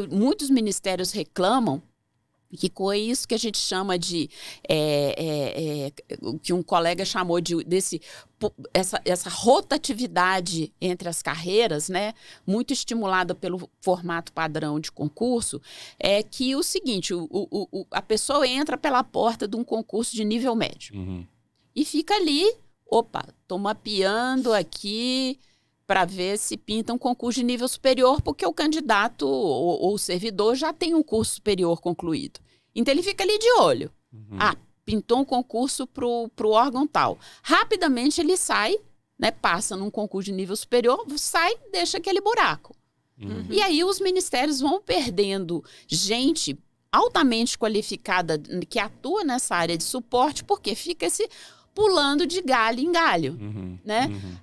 muitos 0.10 0.50
ministérios 0.50 1.12
reclamam 1.12 1.82
que 2.56 2.72
foi 2.74 3.00
isso 3.00 3.28
que 3.28 3.36
a 3.36 3.40
gente 3.40 3.58
chama 3.58 3.98
de 3.98 4.30
é, 4.68 5.16
é, 5.18 5.88
é, 5.88 6.18
o 6.22 6.40
que 6.40 6.54
um 6.54 6.64
colega 6.64 7.04
chamou 7.04 7.42
de 7.42 7.64
desse 7.64 8.02
essa, 8.74 9.02
essa 9.04 9.30
rotatividade 9.30 10.72
entre 10.80 11.10
as 11.10 11.22
carreiras, 11.24 11.90
né, 11.90 12.14
muito 12.46 12.72
estimulada 12.72 13.34
pelo 13.34 13.70
formato 13.82 14.32
padrão 14.32 14.80
de 14.80 14.92
concurso, 14.92 15.60
é 16.00 16.22
que 16.22 16.56
o 16.56 16.62
seguinte, 16.62 17.14
o, 17.14 17.28
o, 17.32 17.68
o 17.72 17.88
a 17.90 18.02
pessoa 18.02 18.48
entra 18.48 18.78
pela 18.78 19.04
porta 19.04 19.48
de 19.48 19.58
um 19.58 19.64
concurso 19.64 20.16
de 20.16 20.24
nível 20.24 20.56
médio 20.56 20.96
uhum. 20.96 21.26
e 21.76 21.84
fica 21.84 22.14
ali, 22.14 22.46
opa, 22.90 23.26
tô 23.48 23.58
mapeando 23.58 24.54
aqui 24.54 25.40
para 25.88 26.04
ver 26.04 26.38
se 26.38 26.58
pinta 26.58 26.93
um 26.93 26.97
concurso 26.97 27.39
de 27.39 27.45
nível 27.45 27.67
superior, 27.67 28.21
porque 28.21 28.45
o 28.45 28.54
candidato 28.54 29.26
ou, 29.26 29.82
ou 29.82 29.93
o 29.93 29.97
servidor 29.97 30.54
já 30.54 30.73
tem 30.73 30.93
um 30.93 31.02
curso 31.02 31.36
superior 31.36 31.80
concluído. 31.80 32.41
Então 32.76 32.93
ele 32.93 33.02
fica 33.02 33.23
ali 33.23 33.39
de 33.39 33.50
olho. 33.54 33.91
Uhum. 34.12 34.38
Ah, 34.38 34.56
pintou 34.86 35.19
um 35.19 35.26
concurso 35.26 35.88
para 35.88 36.06
o 36.06 36.52
órgão 36.52 36.86
tal. 36.86 37.17
Rapidamente 37.41 38.19
ele 38.19 38.36
sai, 38.36 38.76
né, 39.17 39.32
passa 39.32 39.78
num 39.78 39.89
concurso 39.89 40.26
de 40.26 40.34
nível 40.34 40.56
superior, 40.56 41.06
sai, 41.15 41.56
deixa 41.71 41.97
aquele 41.97 42.19
buraco. 42.19 42.76
Uhum. 43.19 43.47
E 43.50 43.62
aí 43.62 43.84
os 43.84 44.00
ministérios 44.00 44.60
vão 44.60 44.82
perdendo 44.82 45.63
gente 45.88 46.58
altamente 46.91 47.58
qualificada 47.58 48.38
que 48.69 48.78
atua 48.78 49.23
nessa 49.23 49.56
área 49.56 49.78
de 49.78 49.84
suporte, 49.84 50.43
porque 50.43 50.76
fica 50.76 51.06
esse 51.06 51.28
pulando 51.73 52.26
de 52.26 52.41
galho 52.41 52.80
em 52.80 52.91
galho, 52.91 53.38
uhum, 53.39 53.78
né? 53.86 54.08
Uhum. 54.08 54.36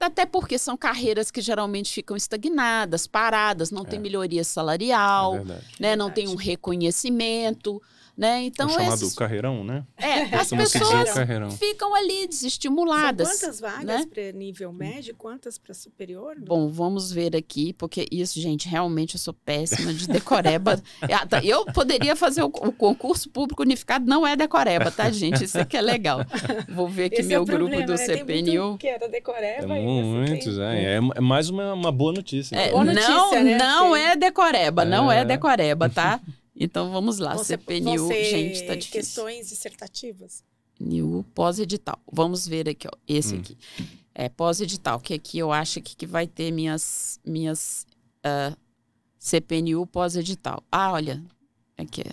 Até 0.00 0.24
porque 0.24 0.56
são 0.56 0.78
carreiras 0.78 1.30
que 1.30 1.42
geralmente 1.42 1.92
ficam 1.92 2.16
estagnadas, 2.16 3.06
paradas, 3.06 3.70
não 3.70 3.82
é. 3.82 3.84
tem 3.84 4.00
melhoria 4.00 4.42
salarial, 4.42 5.36
é 5.36 5.44
né? 5.78 5.94
Não 5.94 6.10
tem 6.10 6.26
um 6.26 6.36
reconhecimento. 6.36 7.82
Né? 8.16 8.42
Então, 8.42 8.68
é 8.68 8.72
chamado 8.72 8.94
esses... 8.94 9.14
carreirão, 9.14 9.64
né? 9.64 9.84
É, 9.96 10.22
as 10.36 10.50
pessoas 10.50 11.10
ficam 11.58 11.94
ali 11.94 12.26
desestimuladas. 12.26 13.28
São 13.28 13.38
quantas 13.38 13.60
vagas 13.60 13.84
né? 13.84 14.06
para 14.12 14.32
nível 14.32 14.72
médio, 14.72 15.14
quantas 15.16 15.58
para 15.58 15.72
superior? 15.74 16.36
Bom, 16.38 16.68
vamos 16.68 17.10
ver 17.10 17.34
aqui, 17.34 17.72
porque 17.72 18.06
isso, 18.10 18.40
gente, 18.40 18.68
realmente 18.68 19.14
eu 19.14 19.20
sou 19.20 19.32
péssima 19.32 19.92
de 19.92 20.06
decoreba. 20.06 20.80
Ah, 21.12 21.26
tá, 21.26 21.40
eu 21.42 21.64
poderia 21.66 22.14
fazer 22.14 22.42
o, 22.42 22.46
o, 22.46 22.72
concurso 22.72 23.28
público 23.30 23.62
unificado, 23.62 24.06
não 24.06 24.26
é 24.26 24.36
decoreba, 24.36 24.90
tá, 24.90 25.10
gente? 25.10 25.44
Isso 25.44 25.58
aqui 25.58 25.76
é 25.76 25.80
legal. 25.80 26.20
Vou 26.68 26.88
ver 26.88 27.06
aqui 27.06 27.16
Esse 27.16 27.28
meu 27.28 27.42
é 27.42 27.44
grupo 27.44 27.60
problema, 27.60 27.86
do 27.86 27.92
né? 27.92 27.98
CPNU. 27.98 28.78
que 28.78 28.86
era 28.86 29.08
decoreba. 29.08 29.76
É 29.76 29.80
muitos, 29.80 30.58
é, 30.58 30.94
é, 30.94 30.96
é. 30.96 31.20
mais 31.20 31.50
uma, 31.50 31.74
uma 31.74 31.90
boa 31.90 32.12
notícia. 32.12 32.56
É, 32.56 32.70
boa 32.70 32.84
notícia 32.84 33.08
não, 33.08 33.32
né? 33.32 33.58
não 33.58 33.96
é 33.96 34.16
decoreba, 34.16 34.84
não 34.84 35.10
é, 35.10 35.20
é 35.20 35.24
decoreba, 35.24 35.88
tá? 35.88 36.20
Então 36.60 36.90
vamos 36.90 37.18
lá, 37.18 37.34
vão 37.34 37.42
CPNU, 37.42 38.06
ser, 38.06 38.24
gente, 38.26 38.66
tá 38.66 38.74
difícil. 38.74 38.92
questões 38.92 39.48
dissertativas? 39.48 40.44
NIU 40.78 41.24
pós-edital. 41.34 41.98
Vamos 42.12 42.46
ver 42.46 42.68
aqui, 42.68 42.86
ó, 42.86 42.96
esse 43.08 43.34
hum. 43.34 43.38
aqui. 43.38 43.56
É 44.14 44.28
pós-edital, 44.28 45.00
que 45.00 45.14
aqui 45.14 45.38
eu 45.38 45.50
acho 45.50 45.80
que, 45.80 45.96
que 45.96 46.06
vai 46.06 46.26
ter 46.26 46.50
minhas 46.50 47.18
minhas 47.24 47.86
uh, 48.18 48.52
ah, 48.52 48.56
CPNU 49.18 49.86
pós-edital. 49.86 50.62
Ah, 50.70 50.92
olha, 50.92 51.22
aqui 51.78 52.02
é. 52.02 52.12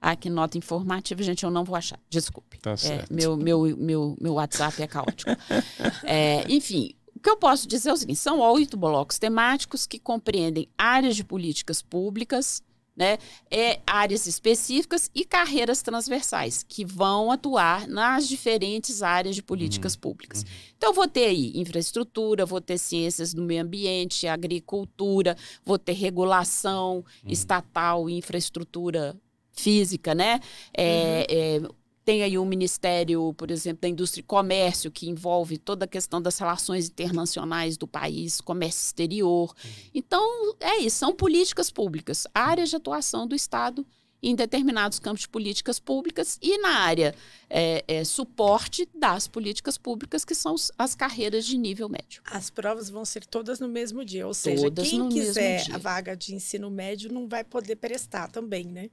Ah, 0.00 0.16
que 0.16 0.28
nota 0.28 0.58
informativa, 0.58 1.22
gente, 1.22 1.44
eu 1.44 1.50
não 1.50 1.64
vou 1.64 1.76
achar. 1.76 1.98
Desculpe. 2.08 2.58
Tá 2.58 2.76
certo. 2.76 3.10
É, 3.10 3.14
meu, 3.14 3.36
meu, 3.36 3.76
meu, 3.76 4.16
meu 4.20 4.34
WhatsApp 4.34 4.82
é 4.82 4.86
caótico. 4.86 5.30
é, 6.02 6.44
enfim, 6.48 6.94
o 7.14 7.20
que 7.20 7.30
eu 7.30 7.36
posso 7.36 7.66
dizer 7.66 7.90
é 7.90 7.92
o 7.92 7.96
seguinte: 7.96 8.18
são 8.18 8.38
oito 8.40 8.76
blocos 8.76 9.18
temáticos 9.18 9.86
que 9.86 9.98
compreendem 9.98 10.68
áreas 10.76 11.16
de 11.16 11.24
políticas 11.24 11.82
públicas, 11.82 12.62
né? 13.02 13.18
É 13.50 13.80
áreas 13.84 14.28
específicas 14.28 15.10
e 15.12 15.24
carreiras 15.24 15.82
transversais 15.82 16.62
que 16.62 16.84
vão 16.84 17.32
atuar 17.32 17.88
nas 17.88 18.28
diferentes 18.28 19.02
áreas 19.02 19.34
de 19.34 19.42
políticas 19.42 19.94
uhum. 19.94 20.00
públicas. 20.00 20.42
Uhum. 20.42 20.48
Então, 20.78 20.92
vou 20.92 21.08
ter 21.08 21.24
aí 21.26 21.52
infraestrutura, 21.56 22.46
vou 22.46 22.60
ter 22.60 22.78
ciências 22.78 23.34
do 23.34 23.42
meio 23.42 23.62
ambiente, 23.62 24.28
agricultura, 24.28 25.36
vou 25.64 25.78
ter 25.78 25.94
regulação 25.94 27.04
uhum. 27.24 27.30
estatal, 27.30 28.08
infraestrutura 28.08 29.16
física, 29.52 30.14
né? 30.14 30.38
É, 30.72 31.58
uhum. 31.60 31.68
é, 31.68 31.81
tem 32.04 32.22
aí 32.22 32.36
o 32.36 32.44
Ministério, 32.44 33.32
por 33.34 33.50
exemplo, 33.50 33.82
da 33.82 33.88
Indústria 33.88 34.20
e 34.20 34.24
Comércio, 34.24 34.90
que 34.90 35.08
envolve 35.08 35.56
toda 35.56 35.84
a 35.84 35.88
questão 35.88 36.20
das 36.20 36.38
relações 36.38 36.88
internacionais 36.88 37.76
do 37.76 37.86
país, 37.86 38.40
comércio 38.40 38.86
exterior. 38.86 39.54
Uhum. 39.64 39.70
Então, 39.94 40.56
é 40.60 40.78
isso, 40.78 40.96
são 40.96 41.14
políticas 41.14 41.70
públicas, 41.70 42.26
áreas 42.34 42.70
de 42.70 42.76
atuação 42.76 43.26
do 43.26 43.34
Estado 43.34 43.86
em 44.22 44.36
determinados 44.36 45.00
campos 45.00 45.22
de 45.22 45.28
políticas 45.28 45.80
públicas 45.80 46.38
e 46.40 46.56
na 46.58 46.78
área 46.78 47.14
é, 47.50 47.84
é, 47.88 48.04
suporte 48.04 48.88
das 48.94 49.26
políticas 49.26 49.76
públicas, 49.76 50.24
que 50.24 50.34
são 50.34 50.54
as 50.78 50.94
carreiras 50.94 51.44
de 51.44 51.58
nível 51.58 51.88
médio. 51.88 52.22
As 52.24 52.48
provas 52.48 52.88
vão 52.88 53.04
ser 53.04 53.26
todas 53.26 53.58
no 53.58 53.68
mesmo 53.68 54.04
dia, 54.04 54.26
ou 54.26 54.32
seja, 54.32 54.62
todas 54.62 54.88
quem 54.88 55.08
quiser 55.08 55.64
a 55.72 55.78
vaga 55.78 56.16
de 56.16 56.34
ensino 56.34 56.70
médio 56.70 57.12
não 57.12 57.26
vai 57.26 57.42
poder 57.42 57.76
prestar 57.76 58.28
também, 58.28 58.64
né? 58.66 58.90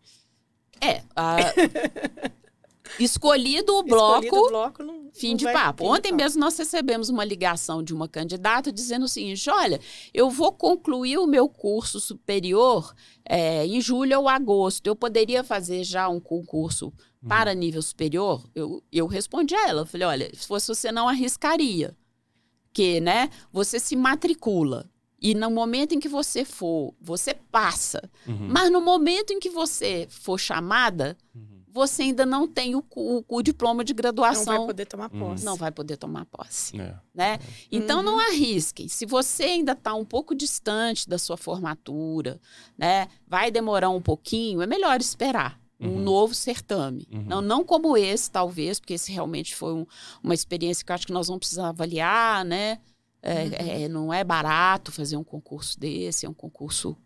É, 0.82 1.04
a, 1.16 1.38
Escolhido 2.98 3.76
o 3.76 3.84
bloco, 3.84 4.26
Escolhido 4.26 4.46
o 4.46 4.50
bloco 4.50 4.84
não, 4.84 5.12
fim 5.14 5.30
não 5.30 5.36
de 5.36 5.46
papo. 5.46 5.86
Ontem 5.86 6.12
mesmo 6.12 6.40
nós 6.40 6.58
recebemos 6.58 7.10
uma 7.10 7.24
ligação 7.24 7.84
de 7.84 7.94
uma 7.94 8.08
candidata 8.08 8.72
dizendo 8.72 9.04
o 9.04 9.08
seguinte: 9.08 9.50
olha, 9.50 9.80
eu 10.14 10.30
vou 10.30 10.52
concluir 10.52 11.18
o 11.18 11.28
meu 11.28 11.48
curso 11.50 12.00
superior 12.00 12.94
é, 13.26 13.66
em 13.66 13.80
julho 13.80 14.20
ou 14.20 14.30
agosto. 14.30 14.88
Eu 14.88 14.96
poderia 14.96 15.44
fazer 15.44 15.84
já 15.84 16.10
um 16.10 16.20
concurso 16.20 16.88
uhum. 17.22 17.30
para 17.30 17.54
nível 17.54 17.82
superior? 17.82 18.50
Eu, 18.56 18.84
eu 18.92 19.06
respondi 19.08 19.56
a 19.56 19.70
ela, 19.70 19.86
falei, 19.86 20.08
olha, 20.08 20.32
se 20.34 20.48
fosse 20.48 20.68
você 20.68 20.92
não 20.92 21.08
arriscaria. 21.08 21.96
Que, 22.72 23.00
né, 23.00 23.30
você 23.52 23.80
se 23.80 23.96
matricula. 23.96 24.90
E 25.22 25.34
no 25.34 25.50
momento 25.50 25.94
em 25.94 26.00
que 26.00 26.08
você 26.08 26.46
for, 26.46 26.94
você 27.02 27.34
passa. 27.34 28.10
Uhum. 28.26 28.48
Mas 28.48 28.72
no 28.72 28.80
momento 28.80 29.34
em 29.34 29.40
que 29.40 29.50
você 29.50 30.08
for 30.10 30.38
chamada, 30.38 31.18
uhum 31.36 31.59
você 31.72 32.04
ainda 32.04 32.26
não 32.26 32.48
tem 32.48 32.76
o, 32.76 32.84
o, 32.96 33.24
o, 33.28 33.42
diploma 33.42 33.84
de 33.84 33.94
graduação. 33.94 34.54
Não 34.54 34.58
vai 34.58 34.68
poder 34.68 34.86
tomar 34.86 35.10
hum. 35.14 35.20
posse. 35.20 35.46
Não 35.46 35.56
vai 35.56 35.72
poder 35.72 35.98
tomar 35.98 36.26
posse. 36.26 36.80
É. 36.80 36.96
Né? 37.14 37.34
É. 37.34 37.40
Então, 37.72 38.00
uhum. 38.00 38.06
não 38.06 38.20
arrisquem. 38.20 38.88
Se 38.88 39.06
você 39.06 39.44
ainda 39.44 39.74
está 39.74 39.94
um 39.94 40.06
pouco 40.06 40.34
distante 40.34 41.08
da 41.08 41.18
sua 41.18 41.38
formatura, 41.38 42.40
né? 42.78 43.08
vai 43.28 43.52
demorar 43.52 43.90
um 43.90 44.02
pouquinho, 44.02 44.62
é 44.62 44.68
melhor 44.68 45.00
esperar. 45.00 45.60
Um 45.82 45.92
uhum. 45.92 46.00
novo 46.00 46.36
certame. 46.36 47.08
Uhum. 47.10 47.24
Não, 47.24 47.42
não 47.42 47.64
como 47.64 47.96
esse, 47.96 48.30
talvez, 48.30 48.82
porque 48.82 48.96
esse 48.96 49.14
realmente 49.14 49.56
foi 49.56 49.74
um, 49.74 49.86
uma 50.22 50.34
experiência 50.34 50.84
que 50.86 50.92
eu 50.92 50.94
acho 50.94 51.08
que 51.08 51.14
nós 51.14 51.28
vamos 51.28 51.40
precisar 51.40 51.70
avaliar, 51.70 52.44
né? 52.44 52.80
É, 53.22 53.44
uhum. 53.44 53.52
é, 53.54 53.88
não 53.88 54.14
é 54.14 54.22
barato 54.22 54.92
fazer 54.92 55.16
um 55.16 55.24
concurso 55.24 55.80
desse, 55.80 56.26
é 56.26 56.30
um 56.30 56.34
concurso 56.34 56.98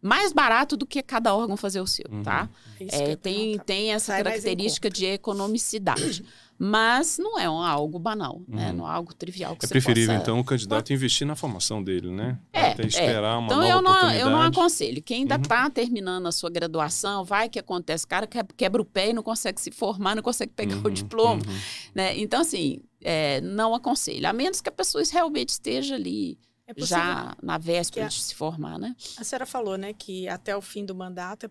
mais 0.00 0.32
barato 0.32 0.76
do 0.76 0.86
que 0.86 1.02
cada 1.02 1.34
órgão 1.34 1.56
fazer 1.56 1.80
o 1.80 1.86
seu, 1.86 2.04
uhum. 2.10 2.22
tá? 2.22 2.48
É, 2.78 3.16
tem, 3.16 3.58
tem 3.58 3.92
essa 3.92 4.12
Sai 4.12 4.22
característica 4.22 4.90
de 4.90 5.06
economicidade. 5.06 6.24
Mas 6.58 7.18
não 7.18 7.38
é 7.38 7.44
algo 7.44 7.98
banal, 7.98 8.40
né? 8.48 8.66
uhum. 8.66 8.66
né? 8.68 8.72
Não 8.72 8.88
é 8.88 8.90
algo 8.90 9.12
trivial 9.12 9.54
que 9.56 9.66
É 9.66 9.68
preferível, 9.68 10.14
possa... 10.14 10.22
então, 10.22 10.40
o 10.40 10.44
candidato 10.44 10.90
investir 10.90 11.26
na 11.26 11.36
formação 11.36 11.82
dele, 11.82 12.10
né? 12.10 12.38
É, 12.50 12.70
Até 12.70 12.86
esperar 12.86 13.34
é. 13.34 13.36
uma 13.36 13.46
então, 13.46 13.58
nova 13.58 13.68
eu 13.68 13.82
não, 13.82 13.90
oportunidade. 13.90 14.20
eu 14.20 14.30
não 14.30 14.40
aconselho. 14.40 15.02
Quem 15.02 15.22
ainda 15.22 15.36
está 15.36 15.64
uhum. 15.64 15.70
terminando 15.70 16.26
a 16.26 16.32
sua 16.32 16.48
graduação, 16.48 17.24
vai 17.24 17.50
que 17.50 17.58
acontece. 17.58 18.06
O 18.06 18.08
cara 18.08 18.26
quebra 18.26 18.80
o 18.80 18.86
pé 18.86 19.10
e 19.10 19.12
não 19.12 19.22
consegue 19.22 19.60
se 19.60 19.70
formar, 19.70 20.16
não 20.16 20.22
consegue 20.22 20.52
pegar 20.52 20.76
o 20.76 20.84
uhum, 20.86 20.90
diploma. 20.90 21.42
Uhum. 21.46 21.58
Né? 21.94 22.18
Então, 22.18 22.40
assim, 22.40 22.80
é, 23.02 23.42
não 23.42 23.74
aconselho. 23.74 24.26
A 24.26 24.32
menos 24.32 24.62
que 24.62 24.68
a 24.70 24.72
pessoa 24.72 25.04
realmente 25.12 25.50
esteja 25.50 25.94
ali 25.94 26.38
é 26.66 26.74
já 26.84 27.36
na 27.42 27.58
véspera 27.58 28.06
a, 28.06 28.08
de 28.08 28.20
se 28.20 28.34
formar, 28.34 28.78
né? 28.78 28.94
A 29.16 29.24
senhora 29.24 29.46
falou, 29.46 29.78
né, 29.78 29.92
que 29.92 30.28
até 30.28 30.56
o 30.56 30.60
fim 30.60 30.84
do 30.84 30.94
mandato 30.94 31.50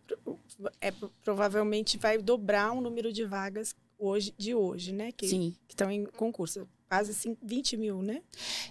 é, 0.81 0.87
é 0.87 0.93
provavelmente 1.23 1.97
vai 1.97 2.17
dobrar 2.17 2.73
o 2.73 2.81
número 2.81 3.13
de 3.13 3.25
vagas 3.25 3.73
hoje 3.97 4.33
de 4.37 4.53
hoje, 4.53 4.91
né? 4.91 5.11
Que, 5.11 5.27
Sim. 5.27 5.55
Que 5.67 5.73
estão 5.73 5.89
em 5.89 6.05
concurso. 6.05 6.67
Quase 6.87 7.11
assim, 7.11 7.35
20 7.41 7.77
mil, 7.77 8.01
né? 8.03 8.21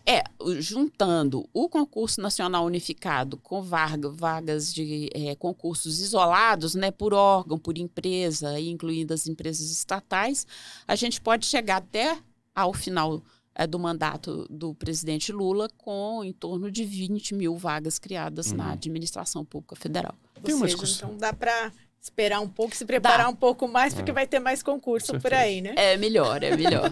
É, 0.07 0.23
juntando 0.61 1.49
o 1.53 1.69
concurso 1.69 2.21
nacional 2.21 2.65
unificado 2.65 3.37
com 3.39 3.61
vaga, 3.61 4.09
vagas 4.09 4.73
de 4.73 5.11
é, 5.13 5.35
concursos 5.35 5.99
isolados, 5.99 6.77
né, 6.77 6.93
por 6.93 7.13
órgão, 7.13 7.59
por 7.59 7.77
empresa, 7.77 8.59
incluindo 8.61 9.13
as 9.13 9.27
empresas 9.27 9.69
estatais, 9.69 10.47
a 10.87 10.95
gente 10.95 11.21
pode 11.21 11.45
chegar 11.45 11.79
até 11.79 12.17
ao 12.55 12.73
final 12.73 13.21
é, 13.55 13.67
do 13.67 13.79
mandato 13.79 14.47
do 14.51 14.75
presidente 14.75 15.33
Lula, 15.33 15.69
com 15.79 16.25
em 16.25 16.33
torno 16.33 16.71
de 16.71 16.85
20 16.85 17.35
mil 17.35 17.57
vagas 17.57 17.99
criadas 17.99 18.51
uhum. 18.51 18.57
na 18.57 18.73
administração 18.73 19.45
pública 19.45 19.77
federal. 19.77 20.15
Tem 20.43 20.55
uma 20.55 20.67
discussão. 20.67 21.11
Então 21.11 21.19
dá 21.19 21.33
para 21.33 21.73
esperar 22.05 22.41
um 22.41 22.49
pouco, 22.49 22.77
se 22.77 22.85
preparar 22.85 23.27
Dá. 23.27 23.29
um 23.31 23.35
pouco 23.35 23.67
mais, 23.67 23.95
porque 23.95 24.11
é. 24.11 24.15
vai 24.15 24.27
ter 24.27 24.39
mais 24.39 24.63
concurso 24.63 25.19
por 25.19 25.33
aí, 25.33 25.63
né? 25.63 25.73
É 25.75 25.97
melhor, 25.97 26.43
é 26.43 26.55
melhor. 26.55 26.91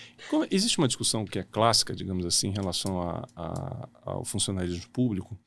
Existe 0.50 0.78
uma 0.78 0.86
discussão 0.86 1.26
que 1.26 1.38
é 1.38 1.42
clássica, 1.42 1.94
digamos 1.94 2.24
assim, 2.24 2.48
em 2.48 2.52
relação 2.52 3.02
a, 3.02 3.26
a, 3.36 3.88
ao 4.02 4.24
funcionalismo 4.24 4.88
público, 4.90 5.38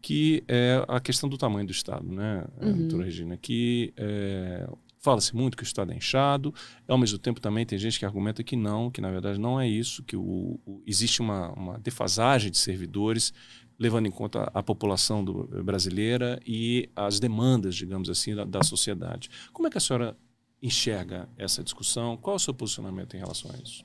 que 0.00 0.44
é 0.46 0.84
a 0.86 1.00
questão 1.00 1.28
do 1.28 1.36
tamanho 1.36 1.66
do 1.66 1.72
Estado, 1.72 2.06
né, 2.06 2.44
uhum. 2.62 2.76
doutora 2.76 3.04
Regina? 3.04 3.36
Que 3.36 3.92
é, 3.96 4.68
fala-se 5.00 5.34
muito 5.34 5.56
que 5.56 5.62
o 5.62 5.64
Estado 5.64 5.92
é 5.92 5.96
inchado, 5.96 6.54
ao 6.86 6.98
mesmo 6.98 7.18
tempo 7.18 7.40
também 7.40 7.64
tem 7.66 7.78
gente 7.78 7.98
que 7.98 8.04
argumenta 8.04 8.44
que 8.44 8.54
não, 8.54 8.90
que 8.90 9.00
na 9.00 9.10
verdade 9.10 9.40
não 9.40 9.60
é 9.60 9.66
isso, 9.66 10.02
que 10.04 10.16
o, 10.16 10.60
o, 10.64 10.82
existe 10.86 11.20
uma, 11.20 11.50
uma 11.52 11.78
defasagem 11.78 12.50
de 12.50 12.58
servidores 12.58 13.32
levando 13.78 14.06
em 14.06 14.10
conta 14.10 14.50
a 14.52 14.62
população 14.62 15.24
do, 15.24 15.44
brasileira 15.64 16.38
e 16.46 16.90
as 16.94 17.18
demandas, 17.18 17.74
digamos 17.74 18.10
assim, 18.10 18.34
da, 18.34 18.44
da, 18.44 18.62
sociedade. 18.62 19.30
Como 19.54 19.66
é 19.66 19.70
que 19.70 19.78
a 19.78 19.80
senhora 19.80 20.14
enxerga 20.62 21.26
essa 21.38 21.64
discussão? 21.64 22.18
Qual 22.18 22.34
é 22.34 22.36
o 22.36 22.38
seu 22.38 22.52
posicionamento 22.52 23.16
em 23.16 23.20
relação 23.20 23.50
a 23.50 23.56
isso? 23.56 23.82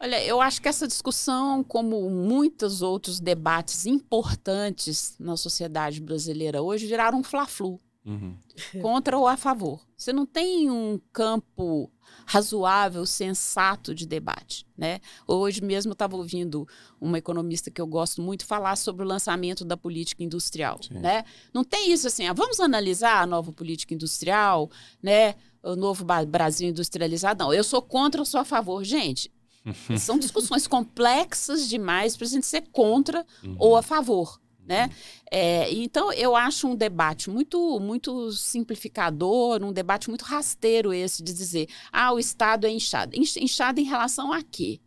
Olha, 0.00 0.24
eu 0.24 0.40
acho 0.40 0.60
que 0.60 0.68
essa 0.68 0.88
discussão, 0.88 1.62
como 1.62 2.10
muitos 2.10 2.82
outros 2.82 3.20
debates 3.20 3.86
importantes 3.86 5.16
na 5.20 5.36
sociedade 5.36 6.00
brasileira 6.00 6.60
hoje, 6.60 6.86
viraram 6.86 7.18
um 7.18 7.24
fla-flu. 7.24 7.80
Uhum. 8.08 8.34
Contra 8.80 9.18
ou 9.18 9.26
a 9.26 9.36
favor. 9.36 9.86
Você 9.94 10.14
não 10.14 10.24
tem 10.24 10.70
um 10.70 10.98
campo 11.12 11.92
razoável, 12.24 13.04
sensato 13.04 13.94
de 13.94 14.06
debate. 14.06 14.66
Né? 14.76 15.00
Hoje 15.26 15.62
mesmo 15.62 15.90
eu 15.90 15.92
estava 15.92 16.16
ouvindo 16.16 16.66
uma 16.98 17.18
economista 17.18 17.70
que 17.70 17.80
eu 17.80 17.86
gosto 17.86 18.22
muito 18.22 18.46
falar 18.46 18.76
sobre 18.76 19.04
o 19.04 19.08
lançamento 19.08 19.62
da 19.62 19.76
política 19.76 20.24
industrial. 20.24 20.80
Né? 20.90 21.22
Não 21.52 21.62
tem 21.62 21.92
isso 21.92 22.06
assim, 22.06 22.26
ah, 22.26 22.32
vamos 22.32 22.58
analisar 22.60 23.22
a 23.22 23.26
nova 23.26 23.52
política 23.52 23.92
industrial, 23.92 24.70
né? 25.02 25.34
o 25.62 25.76
novo 25.76 26.04
Brasil 26.26 26.70
industrializado. 26.70 27.44
Não, 27.44 27.52
eu 27.52 27.62
sou 27.62 27.82
contra 27.82 28.22
ou 28.22 28.24
sou 28.24 28.40
a 28.40 28.44
favor. 28.44 28.82
Gente, 28.84 29.30
são 29.98 30.18
discussões 30.18 30.66
complexas 30.66 31.68
demais 31.68 32.16
para 32.16 32.26
a 32.26 32.30
gente 32.30 32.46
ser 32.46 32.62
contra 32.72 33.26
uhum. 33.44 33.56
ou 33.58 33.76
a 33.76 33.82
favor. 33.82 34.40
Né? 34.68 34.90
É, 35.30 35.72
então, 35.72 36.12
eu 36.12 36.36
acho 36.36 36.68
um 36.68 36.76
debate 36.76 37.30
muito, 37.30 37.80
muito 37.80 38.30
simplificador, 38.32 39.64
um 39.64 39.72
debate 39.72 40.10
muito 40.10 40.26
rasteiro 40.26 40.92
esse 40.92 41.22
de 41.22 41.32
dizer, 41.32 41.68
ah, 41.90 42.12
o 42.12 42.18
Estado 42.18 42.66
é 42.66 42.70
inchado. 42.70 43.16
Inchado 43.16 43.80
em 43.80 43.84
relação 43.84 44.30
a 44.30 44.42
quê? 44.42 44.78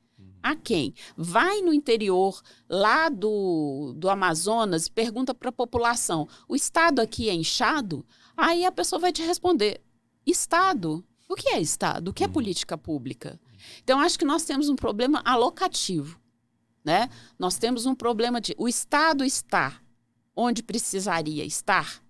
A 0.44 0.56
quem? 0.56 0.94
Vai 1.18 1.62
no 1.62 1.74
interior 1.74 2.42
lá 2.70 3.10
do, 3.10 3.94
do 3.96 4.10
Amazonas 4.10 4.88
e 4.88 4.92
pergunta 4.92 5.34
para 5.34 5.50
a 5.50 5.54
população: 5.54 6.28
o 6.48 6.56
Estado 6.56 7.00
aqui 7.00 7.30
é 7.30 7.34
inchado? 7.34 8.04
Aí 8.36 8.66
a 8.66 8.72
pessoa 8.72 9.00
vai 9.00 9.12
te 9.12 9.22
responder: 9.22 9.82
Estado? 10.26 11.04
O 11.30 11.36
que 11.36 11.50
é 11.50 11.62
Estado? 11.62 12.10
O 12.10 12.14
que 12.14 12.24
é 12.24 12.28
uhum. 12.28 12.34
política 12.34 12.78
pública? 12.78 13.40
Então, 13.84 14.00
acho 14.00 14.18
que 14.18 14.26
nós 14.26 14.44
temos 14.44 14.68
um 14.68 14.76
problema 14.76 15.22
alocativo. 15.24 16.20
Né? 16.84 17.10
Nós 17.38 17.58
temos 17.58 17.86
um 17.86 17.94
problema 17.94 18.42
de 18.42 18.56
o 18.58 18.68
Estado 18.68 19.24
está 19.24 19.80
onde 20.36 20.64
precisaria 20.64 21.46
estar. 21.46 22.02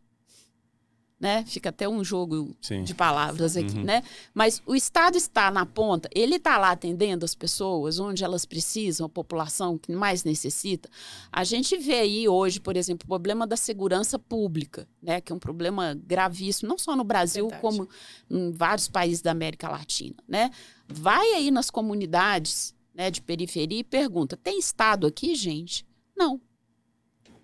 Né? 1.19 1.45
Fica 1.45 1.69
até 1.69 1.87
um 1.87 2.03
jogo 2.03 2.55
Sim. 2.59 2.83
de 2.83 2.95
palavras 2.95 3.55
aqui, 3.55 3.77
uhum. 3.77 3.83
né? 3.83 4.01
Mas 4.33 4.59
o 4.65 4.73
Estado 4.75 5.17
está 5.17 5.51
na 5.51 5.67
ponta, 5.67 6.09
ele 6.15 6.37
está 6.37 6.57
lá 6.57 6.71
atendendo 6.71 7.23
as 7.23 7.35
pessoas 7.35 7.99
onde 7.99 8.23
elas 8.23 8.43
precisam, 8.43 9.05
a 9.05 9.09
população 9.09 9.77
que 9.77 9.91
mais 9.91 10.23
necessita. 10.23 10.89
A 11.31 11.43
gente 11.43 11.77
vê 11.77 11.99
aí 11.99 12.27
hoje, 12.27 12.59
por 12.59 12.75
exemplo, 12.75 13.05
o 13.05 13.07
problema 13.07 13.45
da 13.45 13.55
segurança 13.55 14.17
pública, 14.17 14.87
né? 14.99 15.21
Que 15.21 15.31
é 15.31 15.35
um 15.35 15.39
problema 15.39 15.93
gravíssimo, 15.93 16.67
não 16.67 16.79
só 16.79 16.95
no 16.95 17.03
Brasil, 17.03 17.49
Verdade. 17.49 17.61
como 17.61 17.87
em 18.27 18.51
vários 18.51 18.87
países 18.87 19.21
da 19.21 19.29
América 19.29 19.69
Latina, 19.69 20.17
né? 20.27 20.49
Vai 20.87 21.33
aí 21.33 21.51
nas 21.51 21.69
comunidades 21.69 22.73
né, 22.93 23.11
de 23.11 23.21
periferia 23.21 23.79
e 23.79 23.83
pergunta: 23.83 24.37
tem 24.37 24.59
Estado 24.59 25.07
aqui, 25.07 25.35
gente? 25.35 25.85
Não. 26.15 26.39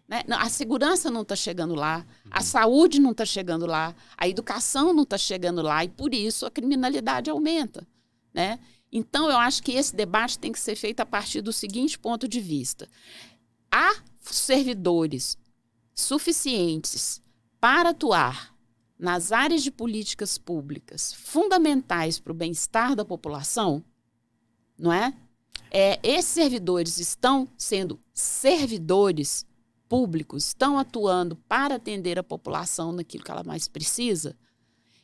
Né? 0.07 0.23
A 0.29 0.49
segurança 0.49 1.11
não 1.11 1.21
está 1.23 1.35
chegando 1.35 1.75
lá, 1.75 2.05
a 2.31 2.39
uhum. 2.39 2.45
saúde 2.45 2.99
não 2.99 3.11
está 3.11 3.25
chegando 3.25 3.65
lá, 3.65 3.93
a 4.17 4.27
educação 4.27 4.93
não 4.93 5.03
está 5.03 5.17
chegando 5.17 5.61
lá 5.61 5.83
e 5.83 5.89
por 5.89 6.13
isso 6.13 6.45
a 6.45 6.51
criminalidade 6.51 7.29
aumenta. 7.29 7.85
Né? 8.33 8.59
Então, 8.91 9.29
eu 9.29 9.37
acho 9.37 9.61
que 9.61 9.73
esse 9.73 9.95
debate 9.95 10.39
tem 10.39 10.51
que 10.51 10.59
ser 10.59 10.75
feito 10.75 11.01
a 11.01 11.05
partir 11.05 11.41
do 11.41 11.51
seguinte 11.51 11.99
ponto 11.99 12.27
de 12.27 12.39
vista: 12.39 12.87
há 13.71 13.95
servidores 14.21 15.37
suficientes 15.93 17.21
para 17.59 17.89
atuar 17.89 18.55
nas 18.97 19.31
áreas 19.31 19.61
de 19.61 19.71
políticas 19.71 20.37
públicas 20.37 21.13
fundamentais 21.13 22.19
para 22.19 22.31
o 22.31 22.35
bem-estar 22.35 22.95
da 22.95 23.05
população, 23.05 23.83
não 24.77 24.91
é? 24.91 25.13
É? 25.71 25.99
Esses 26.03 26.31
servidores 26.31 26.97
estão 26.99 27.47
sendo 27.57 27.99
servidores 28.13 29.45
públicos, 29.87 30.47
estão 30.47 30.77
atuando 30.77 31.35
para 31.47 31.75
atender 31.75 32.19
a 32.19 32.23
população 32.23 32.91
naquilo 32.91 33.23
que 33.23 33.31
ela 33.31 33.43
mais 33.43 33.67
precisa? 33.67 34.35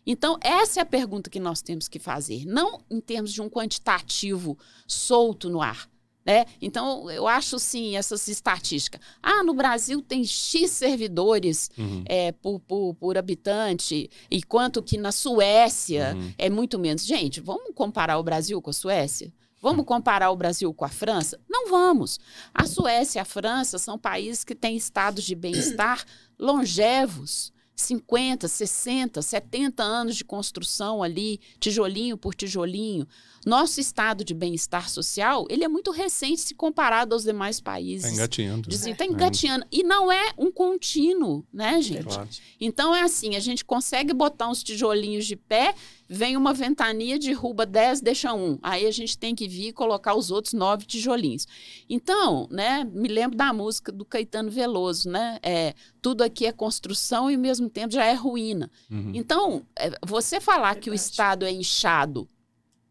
Então, 0.05 0.37
essa 0.41 0.79
é 0.79 0.83
a 0.83 0.85
pergunta 0.85 1.29
que 1.29 1.39
nós 1.39 1.61
temos 1.61 1.87
que 1.87 1.97
fazer, 1.97 2.45
não 2.45 2.81
em 2.89 2.99
termos 2.99 3.31
de 3.31 3.41
um 3.41 3.49
quantitativo 3.49 4.57
solto 4.85 5.49
no 5.49 5.61
ar. 5.61 5.89
Né? 6.25 6.45
Então, 6.61 7.09
eu 7.11 7.27
acho 7.27 7.59
sim 7.59 7.97
essas 7.97 8.27
estatísticas. 8.29 9.01
Ah, 9.21 9.43
no 9.43 9.53
Brasil 9.53 10.01
tem 10.01 10.23
X 10.23 10.71
servidores 10.71 11.69
uhum. 11.77 12.03
é, 12.05 12.31
por, 12.31 12.61
por, 12.61 12.93
por, 12.95 13.17
habitante, 13.17 14.09
enquanto 14.31 14.81
que 14.81 14.97
na 14.97 15.11
Suécia 15.11 16.15
uhum. 16.15 16.33
é 16.37 16.49
muito 16.49 16.79
menos. 16.79 17.05
Gente, 17.05 17.41
vamos 17.41 17.71
comparar 17.75 18.17
o 18.17 18.23
Brasil 18.23 18.61
com 18.61 18.69
a 18.69 18.73
Suécia? 18.73 19.33
Vamos 19.63 19.85
comparar 19.85 20.29
o 20.29 20.35
Brasil 20.35 20.73
com 20.73 20.83
a 20.83 20.89
França? 20.89 21.39
Não 21.49 21.69
vamos. 21.69 22.19
A 22.53 22.65
Suécia 22.65 23.19
e 23.19 23.21
a 23.21 23.25
França 23.25 23.77
são 23.77 23.97
países 23.97 24.43
que 24.43 24.53
têm 24.53 24.75
estados 24.75 25.23
de 25.23 25.33
bem-estar 25.35 26.03
longevos. 26.37 27.53
50, 27.75 28.47
60, 28.47 29.21
70 29.21 29.81
anos 29.81 30.15
de 30.15 30.23
construção 30.23 31.01
ali, 31.01 31.39
tijolinho 31.59 32.15
por 32.15 32.35
tijolinho. 32.35 33.07
Nosso 33.45 33.79
estado 33.79 34.23
de 34.23 34.33
bem-estar 34.33 34.89
social, 34.89 35.47
ele 35.49 35.63
é 35.63 35.67
muito 35.67 35.89
recente 35.89 36.41
se 36.41 36.53
comparado 36.53 37.13
aos 37.13 37.23
demais 37.23 37.59
países. 37.59 38.05
Está 38.05 38.15
engatinhando. 38.15 38.69
Está 38.69 39.05
engatinhando. 39.05 39.65
E 39.71 39.83
não 39.83 40.11
é 40.11 40.31
um 40.37 40.51
contínuo, 40.51 41.43
né, 41.51 41.81
gente? 41.81 42.03
Claro. 42.03 42.29
Então 42.61 42.95
é 42.95 43.01
assim, 43.01 43.35
a 43.35 43.39
gente 43.39 43.65
consegue 43.65 44.13
botar 44.13 44.49
uns 44.49 44.61
tijolinhos 44.61 45.25
de 45.25 45.35
pé, 45.35 45.73
vem 46.07 46.37
uma 46.37 46.53
ventania, 46.53 47.17
derruba 47.17 47.65
10, 47.65 48.01
deixa 48.01 48.33
um. 48.33 48.57
Aí 48.61 48.85
a 48.85 48.91
gente 48.91 49.17
tem 49.17 49.33
que 49.33 49.47
vir 49.47 49.67
e 49.67 49.73
colocar 49.73 50.15
os 50.15 50.31
outros 50.31 50.53
nove 50.53 50.85
tijolinhos. 50.85 51.47
Então, 51.89 52.47
né, 52.51 52.83
me 52.83 53.07
lembro 53.07 53.37
da 53.37 53.51
música 53.53 53.91
do 53.91 54.05
Caetano 54.05 54.51
Veloso, 54.51 55.09
né? 55.09 55.39
É, 55.41 55.73
tudo 56.01 56.23
aqui 56.23 56.45
é 56.45 56.51
construção 56.51 57.29
e 57.29 57.35
ao 57.35 57.41
mesmo 57.41 57.69
tempo 57.69 57.93
já 57.93 58.05
é 58.05 58.13
ruína. 58.13 58.69
Uhum. 58.91 59.11
Então, 59.13 59.65
é, 59.77 59.91
você 60.05 60.39
falar 60.39 60.75
que 60.75 60.89
o 60.89 60.93
Estado 60.93 61.45
é 61.45 61.51
inchado 61.51 62.27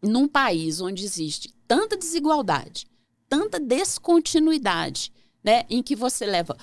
num 0.02 0.26
país 0.26 0.80
onde 0.80 1.04
existe 1.04 1.54
tanta 1.68 1.96
desigualdade, 1.96 2.86
tanta 3.28 3.60
descontinuidade, 3.60 5.12
né, 5.44 5.64
em 5.70 5.82
que 5.82 5.94
você 5.94 6.26
leva 6.26 6.56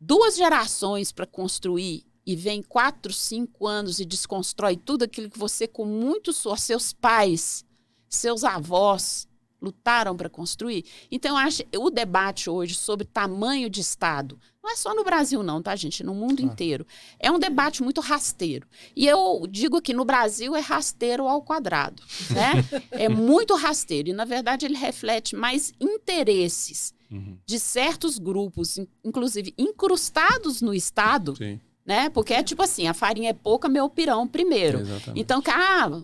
duas 0.00 0.36
gerações 0.36 1.12
para 1.12 1.26
construir 1.26 2.04
e 2.26 2.34
vem 2.34 2.62
quatro, 2.62 3.12
cinco 3.12 3.66
anos 3.66 4.00
e 4.00 4.04
desconstrói 4.04 4.76
tudo 4.76 5.04
aquilo 5.04 5.30
que 5.30 5.38
você, 5.38 5.68
com 5.68 5.84
muito 5.84 6.32
suor, 6.32 6.58
seus 6.58 6.92
pais, 6.92 7.64
seus 8.08 8.42
avós 8.42 9.28
lutaram 9.62 10.16
para 10.16 10.28
construir. 10.28 10.84
Então, 11.10 11.32
eu 11.32 11.36
acho 11.36 11.62
o 11.78 11.90
debate 11.90 12.50
hoje 12.50 12.74
sobre 12.74 13.06
tamanho 13.06 13.70
de 13.70 13.80
Estado, 13.80 14.38
não 14.66 14.72
é 14.72 14.76
só 14.76 14.92
no 14.92 15.04
Brasil, 15.04 15.44
não, 15.44 15.62
tá, 15.62 15.76
gente? 15.76 16.02
No 16.02 16.12
mundo 16.12 16.40
ah. 16.40 16.44
inteiro. 16.44 16.84
É 17.20 17.30
um 17.30 17.38
debate 17.38 17.84
muito 17.84 18.00
rasteiro. 18.00 18.66
E 18.96 19.06
eu 19.06 19.46
digo 19.48 19.80
que 19.80 19.94
no 19.94 20.04
Brasil 20.04 20.56
é 20.56 20.60
rasteiro 20.60 21.28
ao 21.28 21.40
quadrado, 21.40 22.02
né? 22.30 22.64
é 22.90 23.08
muito 23.08 23.54
rasteiro. 23.54 24.08
E, 24.08 24.12
na 24.12 24.24
verdade, 24.24 24.66
ele 24.66 24.76
reflete 24.76 25.36
mais 25.36 25.72
interesses 25.80 26.92
uhum. 27.08 27.38
de 27.46 27.60
certos 27.60 28.18
grupos, 28.18 28.76
inclusive 29.04 29.54
incrustados 29.56 30.60
no 30.60 30.74
Estado. 30.74 31.36
Sim 31.36 31.60
né? 31.86 32.10
Porque 32.10 32.34
é 32.34 32.42
tipo 32.42 32.62
assim, 32.62 32.88
a 32.88 32.94
farinha 32.94 33.30
é 33.30 33.32
pouca, 33.32 33.68
meu 33.68 33.88
pirão 33.88 34.26
primeiro. 34.26 34.80
Exatamente. 34.80 35.20
Então, 35.20 35.42
ah, 35.46 36.02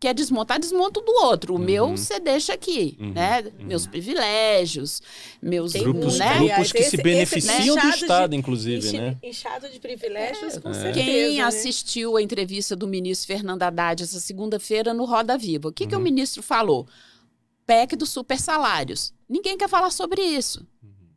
quer 0.00 0.14
desmontar, 0.14 0.58
desmonta 0.58 1.00
do 1.02 1.12
outro. 1.12 1.52
O 1.54 1.58
uhum. 1.58 1.64
meu 1.64 1.88
você 1.90 2.18
deixa 2.18 2.54
aqui, 2.54 2.96
uhum. 2.98 3.12
né? 3.12 3.42
Uhum. 3.42 3.66
Meus 3.66 3.86
privilégios, 3.86 5.02
meus 5.40 5.74
grupos, 5.74 6.18
né? 6.18 6.38
grupos 6.38 6.72
que 6.72 6.78
esse, 6.78 6.90
se 6.90 6.96
beneficiam 6.96 7.76
esse, 7.76 7.86
né? 7.86 7.92
do 7.92 7.96
Estado, 7.96 8.30
de, 8.30 8.36
inclusive, 8.38 8.88
enchi, 8.88 8.98
né? 8.98 9.16
Inchado 9.22 9.68
de 9.68 9.78
privilégios, 9.78 10.56
é. 10.56 10.60
com 10.60 10.70
é. 10.70 10.74
certeza. 10.74 11.04
Quem 11.04 11.36
né? 11.36 11.44
assistiu 11.44 12.16
a 12.16 12.22
entrevista 12.22 12.74
do 12.74 12.88
ministro 12.88 13.28
Fernando 13.28 13.62
Haddad 13.62 14.02
essa 14.02 14.18
segunda-feira 14.18 14.92
no 14.94 15.04
Roda 15.04 15.36
Viva, 15.36 15.68
o 15.68 15.72
que, 15.72 15.86
que 15.86 15.94
o 15.94 15.98
uhum. 15.98 16.04
ministro 16.04 16.42
falou? 16.42 16.88
PEC 17.66 17.94
dos 17.94 18.08
super 18.08 18.38
salários. 18.38 19.12
Ninguém 19.28 19.56
quer 19.56 19.68
falar 19.68 19.90
sobre 19.90 20.22
isso. 20.22 20.66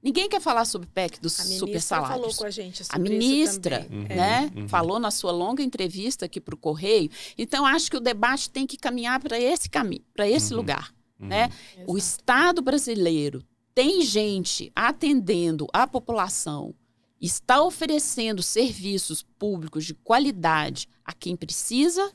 Ninguém 0.03 0.27
quer 0.27 0.41
falar 0.41 0.65
sobre 0.65 0.85
o 0.85 0.91
PEC 0.91 1.21
dos 1.21 1.31
super 1.31 1.81
salários. 1.81 2.19
falou 2.19 2.35
com 2.35 2.45
a 2.45 2.49
gente 2.49 2.83
sobre 2.83 2.97
A 2.97 2.99
ministra, 2.99 3.87
uhum, 3.89 4.03
né, 4.03 4.51
uhum. 4.53 4.67
falou 4.67 4.99
na 4.99 5.09
sua 5.09 5.31
longa 5.31 5.63
entrevista 5.63 6.25
aqui 6.25 6.41
para 6.41 6.53
o 6.53 6.57
Correio. 6.57 7.09
Então, 7.37 7.65
acho 7.65 7.89
que 7.89 7.95
o 7.95 8.01
debate 8.01 8.49
tem 8.49 8.67
que 8.67 8.75
caminhar 8.75 9.21
para 9.21 9.39
esse 9.39 9.69
caminho, 9.69 10.03
para 10.13 10.27
esse 10.27 10.51
uhum. 10.51 10.57
lugar. 10.59 10.93
Uhum. 11.17 11.27
Né? 11.29 11.49
O 11.87 11.97
Estado 11.97 12.61
brasileiro 12.61 13.45
tem 13.73 14.01
gente 14.01 14.73
atendendo 14.75 15.67
a 15.71 15.87
população, 15.87 16.75
está 17.21 17.63
oferecendo 17.63 18.43
serviços 18.43 19.23
públicos 19.23 19.85
de 19.85 19.93
qualidade 19.93 20.89
a 21.05 21.13
quem 21.13 21.37
precisa 21.37 22.11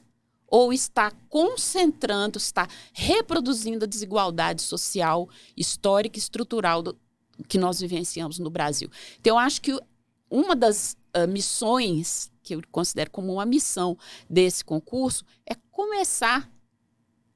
ou 0.46 0.74
está 0.74 1.10
concentrando, 1.28 2.38
está 2.38 2.68
reproduzindo 2.92 3.84
a 3.84 3.88
desigualdade 3.88 4.60
social, 4.62 5.28
histórica 5.56 6.18
e 6.18 6.20
estrutural 6.20 6.82
do, 6.82 6.98
que 7.46 7.58
nós 7.58 7.80
vivenciamos 7.80 8.38
no 8.38 8.50
Brasil. 8.50 8.90
Então, 9.20 9.36
eu 9.36 9.38
acho 9.38 9.60
que 9.60 9.78
uma 10.30 10.56
das 10.56 10.96
uh, 11.16 11.28
missões 11.28 12.30
que 12.42 12.54
eu 12.54 12.62
considero 12.70 13.10
como 13.10 13.32
uma 13.32 13.46
missão 13.46 13.96
desse 14.28 14.64
concurso 14.64 15.24
é 15.46 15.54
começar 15.70 16.50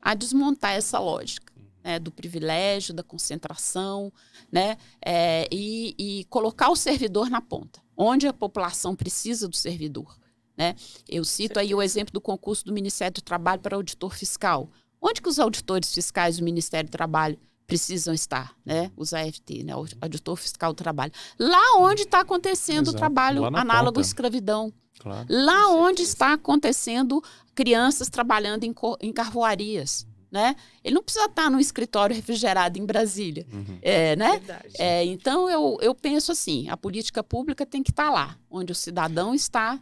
a 0.01 0.15
desmontar 0.15 0.73
essa 0.73 0.99
lógica 0.99 1.53
né, 1.85 1.99
do 1.99 2.11
privilégio, 2.11 2.95
da 2.95 3.03
concentração, 3.03 4.13
né, 4.51 4.77
é, 5.05 5.49
e, 5.51 5.95
e, 5.99 6.25
colocar 6.25 6.71
o 6.71 6.77
servidor 6.77 7.29
na 7.29 7.41
ponta, 7.41 7.81
onde 7.97 8.27
a 8.27 8.33
população 8.33 8.95
precisa 8.95 9.49
do 9.49 9.57
servidor. 9.57 10.17
Né? 10.57 10.75
Eu 11.09 11.25
cito 11.25 11.59
aí 11.59 11.75
o 11.75 11.83
exemplo 11.83 12.13
do 12.13 12.21
concurso 12.21 12.65
do 12.65 12.73
Ministério 12.73 13.15
do 13.15 13.23
Trabalho 13.23 13.61
para 13.61 13.77
auditor 13.77 14.15
fiscal. 14.15 14.71
Onde 15.01 15.21
que 15.21 15.29
os 15.29 15.39
auditores 15.41 15.93
fiscais 15.93 16.39
do 16.39 16.45
Ministério 16.45 16.89
do 16.89 16.93
Trabalho 16.93 17.39
precisam 17.73 18.13
estar, 18.13 18.55
né? 18.65 18.93
Os 18.95 19.15
AFT, 19.15 19.65
né? 19.65 19.75
O 19.75 19.87
auditor 20.01 20.37
fiscal 20.37 20.75
do 20.75 20.77
trabalho. 20.77 21.11
Lá 21.39 21.79
onde 21.79 22.03
está 22.03 22.21
acontecendo 22.21 22.89
Exato. 22.89 22.97
o 22.97 22.99
trabalho 22.99 23.45
análogo 23.57 23.99
à 23.99 24.03
escravidão. 24.03 24.71
Claro. 24.99 25.27
Lá 25.31 25.69
onde 25.69 26.03
está 26.03 26.35
acontecendo 26.35 27.23
crianças 27.55 28.11
trabalhando 28.11 28.65
em, 28.65 28.75
em 29.01 29.11
carvoarias. 29.11 30.07
Né? 30.31 30.55
Ele 30.85 30.95
não 30.95 31.03
precisa 31.03 31.27
estar 31.27 31.51
no 31.51 31.61
escritório 31.61 32.17
refrigerado 32.17 32.79
em 32.79 32.87
Brasília, 32.87 33.47
uhum. 33.53 33.79
é, 33.83 34.17
né? 34.17 34.41
É, 34.79 35.05
então 35.05 35.47
eu, 35.51 35.77
eu 35.83 35.95
penso 35.95 36.33
assim, 36.33 36.71
a 36.71 36.77
política 36.77 37.23
pública 37.23 37.67
tem 37.67 37.83
que 37.83 37.91
estar 37.91 38.11
lá, 38.11 38.39
onde 38.51 38.73
o 38.73 38.75
cidadão 38.75 39.35
está, 39.35 39.79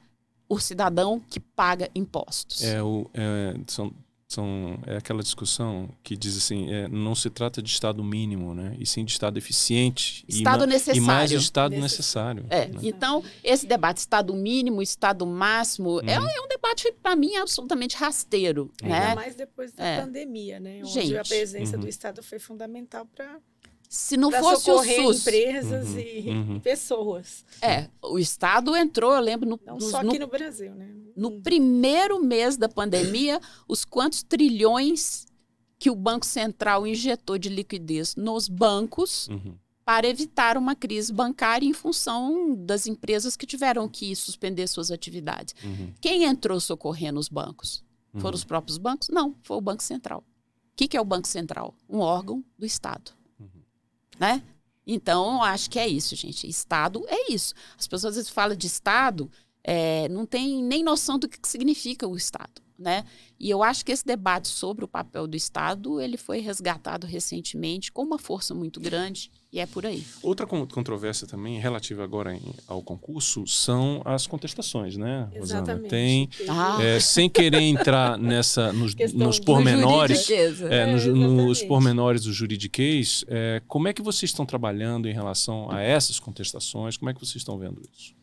o 0.48 0.58
cidadão 0.58 1.20
que 1.20 1.38
paga 1.38 1.88
impostos. 1.94 2.64
É, 2.64 2.82
o, 2.82 3.08
é, 3.14 3.54
são 3.68 3.92
são 4.30 4.78
é 4.86 4.96
aquela 4.96 5.24
discussão 5.24 5.88
que 6.04 6.16
diz 6.16 6.36
assim 6.36 6.72
é, 6.72 6.86
não 6.86 7.16
se 7.16 7.28
trata 7.28 7.60
de 7.60 7.68
estado 7.68 8.02
mínimo 8.04 8.54
né 8.54 8.76
e 8.78 8.86
sim 8.86 9.04
de 9.04 9.10
estado 9.10 9.36
eficiente 9.36 10.24
estado 10.28 10.64
e, 10.64 10.66
necessário 10.68 11.02
e 11.02 11.04
mais 11.04 11.30
de 11.30 11.36
estado 11.36 11.76
necessário, 11.76 12.46
é 12.48 12.68
né? 12.68 12.78
então 12.82 13.24
esse 13.42 13.66
debate 13.66 13.98
estado 13.98 14.32
mínimo 14.32 14.80
estado 14.80 15.26
máximo 15.26 16.00
é, 16.06 16.18
uhum. 16.18 16.28
é, 16.28 16.40
um 16.42 16.48
debate 16.48 16.92
para 17.02 17.16
mim 17.16 17.34
absolutamente 17.34 17.96
rasteiro 17.96 18.70
uhum. 18.80 18.88
né 18.88 19.16
mais 19.16 19.34
depois 19.34 19.72
da 19.72 19.84
é. 19.84 20.00
pandemia 20.00 20.60
né 20.60 20.78
onde 20.80 20.92
Gente, 20.92 21.16
a 21.16 21.24
presença 21.24 21.74
uhum. 21.74 21.82
do 21.82 21.88
estado 21.88 22.22
foi 22.22 22.38
fundamental 22.38 23.04
para 23.06 23.36
se 23.90 24.16
não 24.16 24.30
fosse 24.30 24.70
o 24.70 24.84
SUS. 24.84 25.26
empresas 25.26 25.88
uhum, 25.88 25.98
e 25.98 26.30
uhum. 26.30 26.60
pessoas. 26.60 27.44
É, 27.60 27.88
o 28.00 28.20
Estado 28.20 28.76
entrou, 28.76 29.12
eu 29.12 29.20
lembro. 29.20 29.50
No, 29.50 29.60
não 29.66 29.74
nos, 29.74 29.90
só 29.90 29.98
aqui 29.98 30.16
no, 30.16 30.26
no, 30.26 30.28
Brasil, 30.28 30.72
né? 30.72 30.94
No 31.16 31.40
primeiro 31.40 32.22
mês 32.22 32.56
da 32.56 32.68
pandemia, 32.68 33.40
os 33.66 33.84
quantos 33.84 34.22
trilhões 34.22 35.26
que 35.76 35.90
o 35.90 35.96
Banco 35.96 36.24
Central 36.24 36.86
injetou 36.86 37.36
de 37.36 37.48
liquidez 37.48 38.14
nos 38.14 38.48
bancos 38.48 39.26
uhum. 39.26 39.56
para 39.84 40.06
evitar 40.06 40.56
uma 40.56 40.76
crise 40.76 41.12
bancária 41.12 41.66
em 41.66 41.72
função 41.72 42.54
das 42.54 42.86
empresas 42.86 43.36
que 43.36 43.44
tiveram 43.44 43.88
que 43.88 44.14
suspender 44.14 44.68
suas 44.68 44.92
atividades. 44.92 45.52
Uhum. 45.64 45.92
Quem 46.00 46.22
entrou 46.22 46.60
socorrendo 46.60 47.18
os 47.18 47.28
bancos? 47.28 47.82
Foram 48.12 48.28
uhum. 48.28 48.34
os 48.34 48.44
próprios 48.44 48.78
bancos? 48.78 49.08
Não, 49.08 49.34
foi 49.42 49.56
o 49.56 49.60
Banco 49.60 49.82
Central. 49.82 50.20
O 50.20 50.76
que, 50.76 50.86
que 50.86 50.96
é 50.96 51.00
o 51.00 51.04
Banco 51.04 51.26
Central? 51.26 51.74
Um 51.88 51.98
órgão 51.98 52.44
do 52.56 52.64
Estado 52.64 53.18
né? 54.20 54.42
Então, 54.86 55.42
acho 55.42 55.70
que 55.70 55.78
é 55.78 55.88
isso, 55.88 56.14
gente. 56.14 56.46
Estado 56.46 57.04
é 57.08 57.32
isso. 57.32 57.54
As 57.78 57.86
pessoas 57.86 58.12
às 58.12 58.16
vezes 58.16 58.30
falam 58.30 58.56
de 58.56 58.66
Estado, 58.66 59.30
é, 59.64 60.08
não 60.08 60.26
tem 60.26 60.62
nem 60.62 60.84
noção 60.84 61.18
do 61.18 61.28
que 61.28 61.38
significa 61.48 62.06
o 62.06 62.16
Estado, 62.16 62.60
né? 62.78 63.04
E 63.40 63.48
eu 63.48 63.62
acho 63.62 63.82
que 63.86 63.90
esse 63.90 64.04
debate 64.04 64.48
sobre 64.48 64.84
o 64.84 64.88
papel 64.88 65.26
do 65.26 65.34
Estado, 65.34 65.98
ele 65.98 66.18
foi 66.18 66.40
resgatado 66.40 67.06
recentemente 67.06 67.90
com 67.90 68.02
uma 68.02 68.18
força 68.18 68.54
muito 68.54 68.78
grande 68.78 69.30
e 69.50 69.58
é 69.58 69.64
por 69.64 69.86
aí. 69.86 70.04
Outra 70.22 70.46
controvérsia 70.46 71.26
também 71.26 71.58
relativa 71.58 72.04
agora 72.04 72.38
ao 72.68 72.82
concurso 72.82 73.46
são 73.46 74.02
as 74.04 74.26
contestações, 74.26 74.98
né, 74.98 75.28
Rosana? 75.34 75.62
Exatamente. 75.62 75.88
Tem, 75.88 76.28
ah. 76.50 76.78
é, 76.82 77.00
sem 77.00 77.30
querer 77.30 77.62
entrar 77.62 78.18
nessa 78.18 78.74
nos, 78.74 78.94
nos 79.14 79.40
pormenores, 79.40 80.30
é, 80.30 80.92
nos, 80.92 81.06
é, 81.06 81.10
nos 81.10 81.62
pormenores 81.62 82.24
do 82.24 82.34
juridiquês, 82.34 83.24
é, 83.26 83.62
como 83.66 83.88
é 83.88 83.94
que 83.94 84.02
vocês 84.02 84.30
estão 84.30 84.44
trabalhando 84.44 85.08
em 85.08 85.14
relação 85.14 85.70
a 85.70 85.80
essas 85.80 86.20
contestações? 86.20 86.98
Como 86.98 87.08
é 87.08 87.14
que 87.14 87.20
vocês 87.20 87.36
estão 87.36 87.58
vendo 87.58 87.80
isso? 87.90 88.20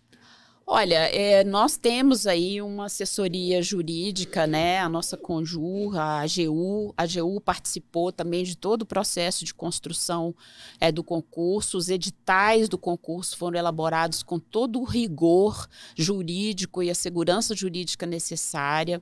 Olha, 0.69 1.07
é, 1.15 1.45
nós 1.45 1.77
temos 1.77 2.27
aí 2.27 2.61
uma 2.61 2.87
assessoria 2.87 3.61
jurídica, 3.61 4.45
né? 4.45 4.79
A 4.79 4.89
nossa 4.89 5.15
Conjur, 5.15 5.97
a 5.97 6.19
AGU. 6.19 6.93
A 6.97 7.03
AGU 7.03 7.39
participou 7.39 8.11
também 8.11 8.43
de 8.43 8.57
todo 8.57 8.81
o 8.81 8.85
processo 8.85 9.45
de 9.45 9.53
construção 9.53 10.35
é, 10.77 10.91
do 10.91 11.05
concurso. 11.05 11.77
Os 11.77 11.87
editais 11.87 12.67
do 12.67 12.77
concurso 12.77 13.37
foram 13.37 13.57
elaborados 13.57 14.21
com 14.21 14.37
todo 14.37 14.81
o 14.81 14.83
rigor 14.83 15.69
jurídico 15.95 16.83
e 16.83 16.89
a 16.89 16.95
segurança 16.95 17.55
jurídica 17.55 18.05
necessária. 18.05 19.01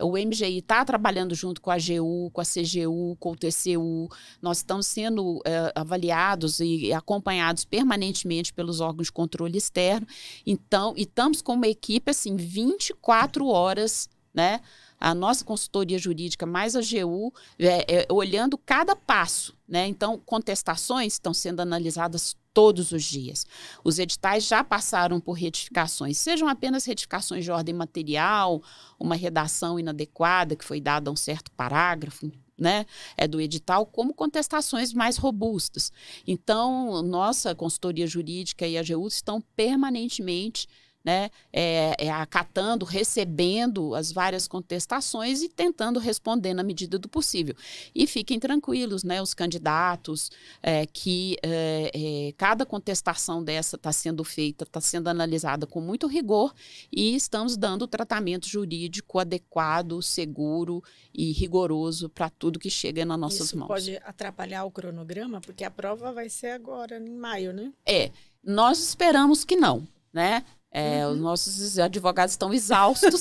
O 0.00 0.12
MGI 0.12 0.58
está 0.58 0.84
trabalhando 0.84 1.34
junto 1.34 1.60
com 1.60 1.70
a 1.70 1.74
AGU, 1.74 2.30
com 2.32 2.40
a 2.40 2.44
CGU, 2.44 3.16
com 3.18 3.32
o 3.32 3.36
TCU. 3.36 4.08
Nós 4.42 4.58
estamos 4.58 4.86
sendo 4.86 5.40
é, 5.44 5.72
avaliados 5.74 6.60
e 6.60 6.92
acompanhados 6.92 7.64
permanentemente 7.64 8.52
pelos 8.52 8.80
órgãos 8.80 9.06
de 9.06 9.12
controle 9.12 9.56
externo. 9.56 10.06
Então, 10.46 10.94
e 10.96 11.02
estamos 11.02 11.40
com 11.40 11.54
uma 11.54 11.68
equipe 11.68 12.10
assim 12.10 12.36
24 12.36 13.46
horas, 13.46 14.08
né? 14.32 14.60
A 14.98 15.14
nossa 15.14 15.44
consultoria 15.44 15.98
jurídica 15.98 16.46
mais 16.46 16.74
a 16.74 16.80
GU 16.80 17.32
é, 17.58 18.02
é, 18.02 18.06
olhando 18.10 18.56
cada 18.58 18.96
passo, 18.96 19.54
né? 19.68 19.86
Então, 19.86 20.20
contestações 20.24 21.14
estão 21.14 21.34
sendo 21.34 21.60
analisadas 21.60 22.36
todos 22.54 22.92
os 22.92 23.02
dias. 23.02 23.44
Os 23.82 23.98
editais 23.98 24.46
já 24.46 24.62
passaram 24.62 25.20
por 25.20 25.32
retificações, 25.32 26.16
sejam 26.16 26.48
apenas 26.48 26.84
retificações 26.84 27.44
de 27.44 27.50
ordem 27.50 27.74
material, 27.74 28.62
uma 28.98 29.16
redação 29.16 29.78
inadequada 29.78 30.54
que 30.54 30.64
foi 30.64 30.80
dada 30.80 31.10
a 31.10 31.12
um 31.12 31.16
certo 31.16 31.50
parágrafo, 31.50 32.30
né, 32.56 32.86
é 33.16 33.26
do 33.26 33.40
edital, 33.40 33.84
como 33.84 34.14
contestações 34.14 34.92
mais 34.92 35.16
robustas. 35.16 35.92
Então, 36.24 37.02
nossa 37.02 37.52
consultoria 37.52 38.06
jurídica 38.06 38.64
e 38.64 38.78
a 38.78 38.80
AGU 38.80 39.08
estão 39.08 39.40
permanentemente 39.56 40.68
né, 41.04 41.30
é, 41.52 41.94
é, 41.98 42.10
acatando, 42.10 42.84
recebendo 42.84 43.94
as 43.94 44.10
várias 44.10 44.48
contestações 44.48 45.42
e 45.42 45.48
tentando 45.48 46.00
responder 46.00 46.54
na 46.54 46.62
medida 46.62 46.98
do 46.98 47.08
possível. 47.08 47.54
E 47.94 48.06
fiquem 48.06 48.40
tranquilos, 48.40 49.04
né, 49.04 49.20
os 49.20 49.34
candidatos, 49.34 50.30
é, 50.62 50.86
que 50.86 51.36
é, 51.42 51.90
é, 51.94 52.32
cada 52.32 52.64
contestação 52.64 53.44
dessa 53.44 53.76
está 53.76 53.92
sendo 53.92 54.24
feita, 54.24 54.64
está 54.64 54.80
sendo 54.80 55.08
analisada 55.08 55.66
com 55.66 55.80
muito 55.80 56.06
rigor 56.06 56.54
e 56.90 57.14
estamos 57.14 57.56
dando 57.56 57.82
o 57.82 57.88
tratamento 57.88 58.48
jurídico 58.48 59.18
adequado, 59.18 60.00
seguro 60.00 60.82
e 61.12 61.32
rigoroso 61.32 62.08
para 62.08 62.30
tudo 62.30 62.58
que 62.58 62.70
chega 62.70 63.04
nas 63.04 63.18
nossas 63.18 63.48
Isso 63.48 63.58
mãos. 63.58 63.68
pode 63.68 63.96
atrapalhar 63.98 64.64
o 64.64 64.70
cronograma, 64.70 65.40
porque 65.40 65.64
a 65.64 65.70
prova 65.70 66.12
vai 66.12 66.30
ser 66.30 66.48
agora, 66.48 66.98
em 66.98 67.10
maio, 67.10 67.52
né? 67.52 67.72
É, 67.84 68.10
nós 68.42 68.78
esperamos 68.78 69.44
que 69.44 69.56
não. 69.56 69.86
Né? 70.12 70.44
É, 70.76 71.06
uhum. 71.06 71.12
Os 71.12 71.20
nossos 71.20 71.78
advogados 71.78 72.32
estão 72.32 72.52
exaustos. 72.52 73.20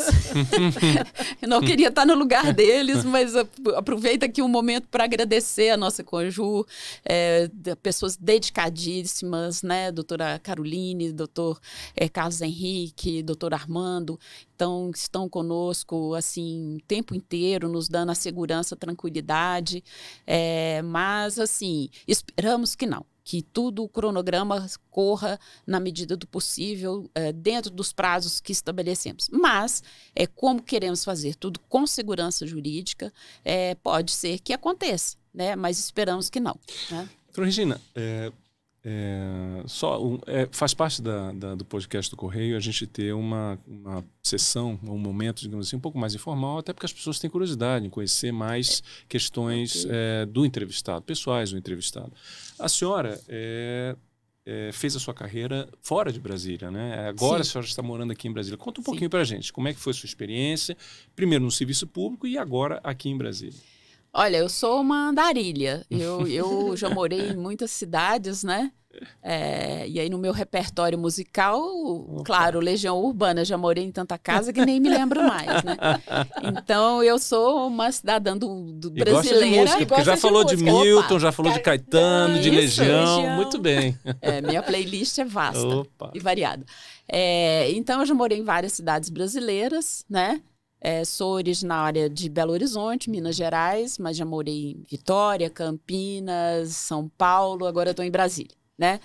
eu 1.40 1.48
não 1.48 1.62
queria 1.62 1.90
estar 1.90 2.04
no 2.04 2.16
lugar 2.16 2.52
deles, 2.52 3.06
mas 3.06 3.36
aproveita 3.76 4.26
aqui 4.26 4.42
um 4.42 4.48
momento 4.48 4.88
para 4.88 5.04
agradecer 5.04 5.70
a 5.70 5.78
nossa 5.78 6.04
Conju, 6.04 6.66
é, 7.06 7.48
pessoas 7.84 8.18
dedicadíssimas, 8.18 9.62
né? 9.62 9.92
Doutora 9.92 10.40
Caroline, 10.40 11.14
doutor 11.14 11.60
é, 11.96 12.10
Carlos 12.10 12.42
Henrique, 12.42 13.22
doutor 13.22 13.54
Armando. 13.54 14.20
Então, 14.56 14.90
estão 14.90 15.30
conosco, 15.30 16.16
assim, 16.16 16.78
o 16.78 16.82
tempo 16.88 17.14
inteiro, 17.14 17.70
nos 17.70 17.88
dando 17.88 18.12
a 18.12 18.16
segurança, 18.16 18.74
a 18.74 18.78
tranquilidade. 18.78 19.84
É, 20.26 20.82
mas, 20.82 21.38
assim, 21.38 21.88
esperamos 22.08 22.76
que 22.76 22.88
não 22.88 23.06
que 23.24 23.42
tudo 23.42 23.84
o 23.84 23.90
cronograma 23.90 24.68
corra 24.90 25.40
na 25.66 25.80
medida 25.80 26.18
do 26.18 26.28
possível, 26.28 27.10
é, 27.16 27.32
dentro 27.32 27.72
dos 27.72 27.94
prazos 27.94 28.42
que 28.42 28.52
estabelecemos. 28.52 29.30
Mas, 29.32 29.82
é, 30.16 30.28
como 30.28 30.62
queremos 30.62 31.04
fazer 31.04 31.36
tudo 31.36 31.60
com 31.70 31.88
segurança 31.88 32.46
jurídica, 32.46 33.14
é, 33.44 33.76
pode 33.76 34.12
ser 34.12 34.40
que 34.40 34.54
aconteça, 34.54 35.18
né? 35.34 35.56
mas 35.56 35.80
esperamos 35.80 36.30
que 36.30 36.40
não. 36.40 36.60
Né? 36.92 37.10
Doutora 37.28 37.46
Regina, 37.46 37.82
é, 37.96 38.32
é, 38.86 39.64
só 39.66 40.04
um, 40.04 40.20
é, 40.28 40.48
faz 40.52 40.74
parte 40.74 41.02
da, 41.02 41.32
da, 41.32 41.56
do 41.56 41.64
podcast 41.64 42.12
do 42.12 42.18
Correio 42.18 42.58
a 42.58 42.60
gente 42.60 42.86
ter 42.86 43.14
uma, 43.14 43.58
uma 43.66 44.04
sessão, 44.22 44.78
um 44.84 44.98
momento, 44.98 45.42
digamos 45.42 45.68
assim, 45.68 45.78
um 45.78 45.80
pouco 45.80 45.98
mais 45.98 46.14
informal, 46.14 46.58
até 46.58 46.74
porque 46.74 46.86
as 46.86 46.92
pessoas 46.92 47.18
têm 47.18 47.30
curiosidade 47.30 47.86
em 47.86 47.90
conhecer 47.90 48.34
mais 48.34 48.84
questões 49.08 49.88
é, 49.90 50.26
do 50.26 50.46
entrevistado, 50.46 51.02
pessoais 51.02 51.52
do 51.52 51.58
entrevistado. 51.58 52.12
A 52.60 52.68
senhora 52.68 53.22
é, 53.30 53.96
é, 54.46 54.72
fez 54.74 54.98
a 54.98 55.00
sua 55.00 55.14
carreira 55.14 55.70
fora 55.82 56.12
de 56.12 56.20
Brasília, 56.20 56.70
né? 56.70 57.08
Agora 57.08 57.42
Sim. 57.42 57.50
a 57.50 57.52
senhora 57.52 57.68
está 57.68 57.82
morando 57.82 58.12
aqui 58.12 58.28
em 58.28 58.34
Brasília. 58.34 58.58
Conta 58.58 58.82
um 58.82 58.84
pouquinho 58.84 59.10
para 59.10 59.22
a 59.22 59.26
gente, 59.26 59.54
como 59.54 59.70
é 59.70 59.74
que 59.74 59.80
foi 59.80 59.92
a 59.92 59.94
sua 59.94 60.08
experiência, 60.08 60.76
primeiro 61.16 61.46
no 61.46 61.52
serviço 61.52 61.88
público 61.88 62.28
e 62.28 62.38
agora 62.38 62.82
aqui 62.84 63.10
em 63.10 63.18
Brasília. 63.18 63.60
Olha, 64.16 64.38
eu 64.38 64.48
sou 64.48 64.80
uma 64.80 65.10
andarilha. 65.10 65.84
Eu, 65.90 66.28
eu 66.28 66.76
já 66.78 66.88
morei 66.88 67.30
em 67.30 67.36
muitas 67.36 67.72
cidades, 67.72 68.44
né? 68.44 68.72
É, 69.22 69.88
e 69.88 70.00
aí 70.00 70.10
no 70.10 70.18
meu 70.18 70.32
repertório 70.32 70.98
musical, 70.98 71.62
Opa. 71.62 72.24
claro, 72.24 72.60
Legião 72.60 72.98
Urbana, 73.00 73.44
já 73.44 73.58
morei 73.58 73.84
em 73.84 73.92
tanta 73.92 74.18
casa 74.18 74.54
que 74.54 74.66
nem 74.66 74.80
me 74.80 74.90
lembro 74.90 75.24
mais, 75.24 75.48
né? 75.64 75.78
Então 76.64 77.02
eu 77.02 77.18
sou 77.18 77.68
uma 77.68 77.92
cidadã 77.92 78.38
do, 78.38 78.72
do 78.74 78.92
brasileira. 78.92 79.46
de 79.46 79.60
música, 79.60 79.86
porque 79.86 80.04
já 80.04 80.18
falou 80.18 80.44
de, 80.44 80.58
Milton, 80.58 81.16
Opa. 81.16 81.20
já 81.20 81.32
falou 81.32 81.52
de 81.52 81.60
Caetano, 81.60 82.40
de 82.40 82.50
Legião, 82.50 83.16
Legião, 83.16 83.36
muito 83.36 83.58
bem. 83.60 83.98
É, 84.22 84.42
minha 84.42 84.62
playlist 84.62 85.18
é 85.20 85.26
vasta 85.26 85.66
Opa. 85.66 86.12
e 86.14 86.20
variada. 86.20 86.66
É, 87.08 87.72
então 87.72 88.00
eu 88.02 88.06
já 88.06 88.14
morei 88.14 88.40
em 88.40 88.44
várias 88.44 88.74
cidades 88.74 89.10
brasileiras, 89.10 90.06
né? 90.10 90.42
É, 90.86 91.06
sou 91.06 91.32
originária 91.34 92.10
de 92.10 92.28
Belo 92.30 92.52
Horizonte, 92.52 93.10
Minas 93.10 93.38
Gerais, 93.38 93.98
mas 93.98 94.18
já 94.18 94.26
morei 94.26 94.72
em 94.72 94.84
Vitória, 94.90 95.50
Campinas, 95.50 96.76
São 96.76 97.08
Paulo, 97.18 97.66
agora 97.66 97.92
estou 97.92 98.04
em 98.04 98.12
Brasília. 98.12 98.63
Né? 98.76 99.00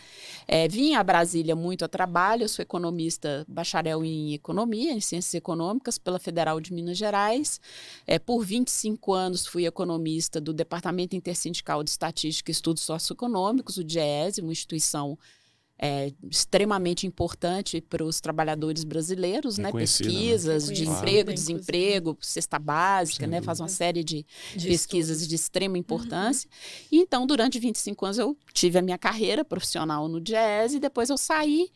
É, 0.47 0.67
vim 0.67 0.95
a 0.95 1.05
Brasília 1.05 1.55
muito 1.55 1.85
a 1.85 1.89
trabalho, 1.89 2.49
sou 2.49 2.63
economista, 2.63 3.45
bacharel 3.47 4.03
em 4.03 4.33
economia, 4.33 4.93
em 4.93 5.01
ciências 5.01 5.35
econômicas, 5.35 5.99
pela 5.99 6.19
Federal 6.19 6.59
de 6.59 6.73
Minas 6.73 6.97
Gerais. 6.97 7.61
É, 8.07 8.19
por 8.19 8.43
25 8.43 9.13
anos 9.13 9.47
fui 9.47 9.67
economista 9.67 10.41
do 10.41 10.55
Departamento 10.55 11.15
Intersindical 11.15 11.85
de 11.85 11.91
Estatística 11.91 12.51
e 12.51 12.53
Estudos 12.53 12.83
Socioeconômicos, 12.83 13.77
o 13.77 13.85
DIESE, 13.85 14.41
uma 14.41 14.53
instituição 14.53 15.19
é, 15.81 16.13
extremamente 16.29 17.07
importante 17.07 17.81
para 17.81 18.03
os 18.05 18.21
trabalhadores 18.21 18.83
brasileiros, 18.83 19.59
né? 19.59 19.71
Pesquisas 19.71 20.69
né? 20.69 20.75
de 20.75 20.89
emprego, 20.89 21.33
desemprego, 21.33 22.19
cesta 22.21 22.59
básica, 22.59 23.29
né? 23.29 23.41
Faz 23.41 23.61
uma 23.61 23.69
série 23.69 24.03
de, 24.03 24.27
de 24.57 24.67
pesquisas 24.67 25.19
estudos. 25.19 25.29
de 25.29 25.35
extrema 25.37 25.79
importância. 25.79 26.51
Uhum. 26.51 26.89
E 26.91 26.99
então, 26.99 27.27
durante 27.27 27.61
25 27.61 28.05
anos, 28.05 28.19
eu 28.19 28.37
tive 28.53 28.79
a 28.79 28.83
minha 28.83 28.99
carreira 28.99 29.45
profissional 29.45 30.09
no 30.09 30.21
jazz 30.21 30.75
e 30.75 30.81
depois 30.81 31.11
eu 31.11 31.17
saí, 31.17 31.71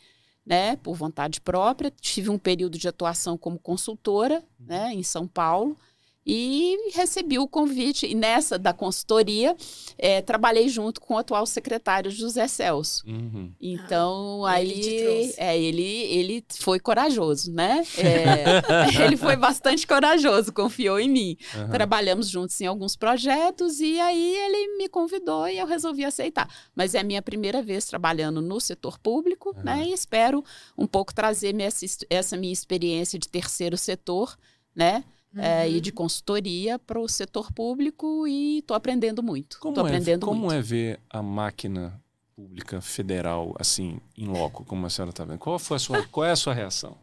né? 0.45 0.75
Por 0.77 0.97
vontade 0.97 1.41
própria. 1.41 1.93
Tive 2.01 2.29
um 2.29 2.39
período 2.39 2.77
de 2.77 2.89
atuação 2.89 3.39
como 3.39 3.57
consultora, 3.57 4.43
uhum. 4.59 4.67
né? 4.67 4.93
Em 4.93 5.05
São 5.05 5.29
Paulo. 5.29 5.77
E 6.25 6.93
recebi 6.95 7.37
o 7.37 7.49
convite, 7.49 8.07
e 8.07 8.15
nessa 8.15 8.57
da 8.57 8.73
consultoria, 8.73 9.57
é, 9.99 10.23
trabalhei 10.23 10.69
junto 10.69 11.01
com 11.01 11.15
o 11.15 11.19
atual 11.19 11.45
secretário 11.47 12.13
José 12.13 12.47
Celso. 12.47 13.03
Uhum. 13.07 13.53
Então, 13.61 14.45
ah, 14.45 14.53
aí 14.53 14.71
ele, 14.71 15.35
é, 15.37 15.59
ele, 15.61 15.83
ele 15.83 16.45
foi 16.61 16.79
corajoso, 16.79 17.53
né? 17.53 17.83
É, 17.99 19.03
ele 19.05 19.17
foi 19.17 19.35
bastante 19.35 19.85
corajoso, 19.85 20.53
confiou 20.53 21.01
em 21.01 21.11
mim. 21.11 21.37
Uhum. 21.57 21.71
Trabalhamos 21.71 22.29
juntos 22.29 22.61
em 22.61 22.67
alguns 22.67 22.95
projetos 22.95 23.81
e 23.81 23.99
aí 23.99 24.37
ele 24.37 24.79
me 24.79 24.89
convidou 24.89 25.49
e 25.49 25.59
eu 25.59 25.67
resolvi 25.67 26.05
aceitar. 26.05 26.49
Mas 26.75 26.95
é 26.95 27.01
a 27.01 27.05
minha 27.05 27.21
primeira 27.21 27.61
vez 27.61 27.85
trabalhando 27.87 28.41
no 28.41 28.61
setor 28.61 28.97
público, 28.97 29.53
uhum. 29.57 29.65
né? 29.65 29.85
E 29.87 29.93
espero 29.93 30.45
um 30.79 30.87
pouco 30.87 31.13
trazer 31.13 31.61
essa, 31.61 31.85
essa 32.09 32.37
minha 32.37 32.53
experiência 32.53 33.19
de 33.19 33.29
terceiro 33.29 33.77
setor, 33.77 34.37
né? 34.75 35.03
Uhum. 35.35 35.43
é, 35.43 35.69
e 35.69 35.81
de 35.81 35.91
uhum. 35.91 35.97
consultoria 35.97 36.79
para 36.79 37.01
o 37.01 37.09
setor 37.09 37.53
público 37.53 38.27
e 38.27 38.59
estou 38.59 38.77
aprendendo 38.77 39.23
muito. 39.23 39.59
Como, 39.59 39.75
tô 39.75 39.81
aprendendo 39.81 40.25
é, 40.25 40.29
como 40.29 40.41
muito. 40.43 40.55
é 40.55 40.61
ver 40.61 41.01
a 41.11 41.23
máquina 41.23 42.01
pública 42.35 42.81
federal 42.81 43.55
assim 43.59 43.99
em 44.17 44.27
loco, 44.27 44.65
como 44.65 44.87
a 44.87 44.91
senhora 44.91 45.11
está 45.11 45.25
vendo? 45.25 45.39
Qual, 45.39 45.59
foi 45.59 45.77
a 45.77 45.81
sua, 45.81 46.03
qual 46.11 46.27
é 46.27 46.31
a 46.31 46.37
sua 46.37 46.55
reação? 46.55 46.97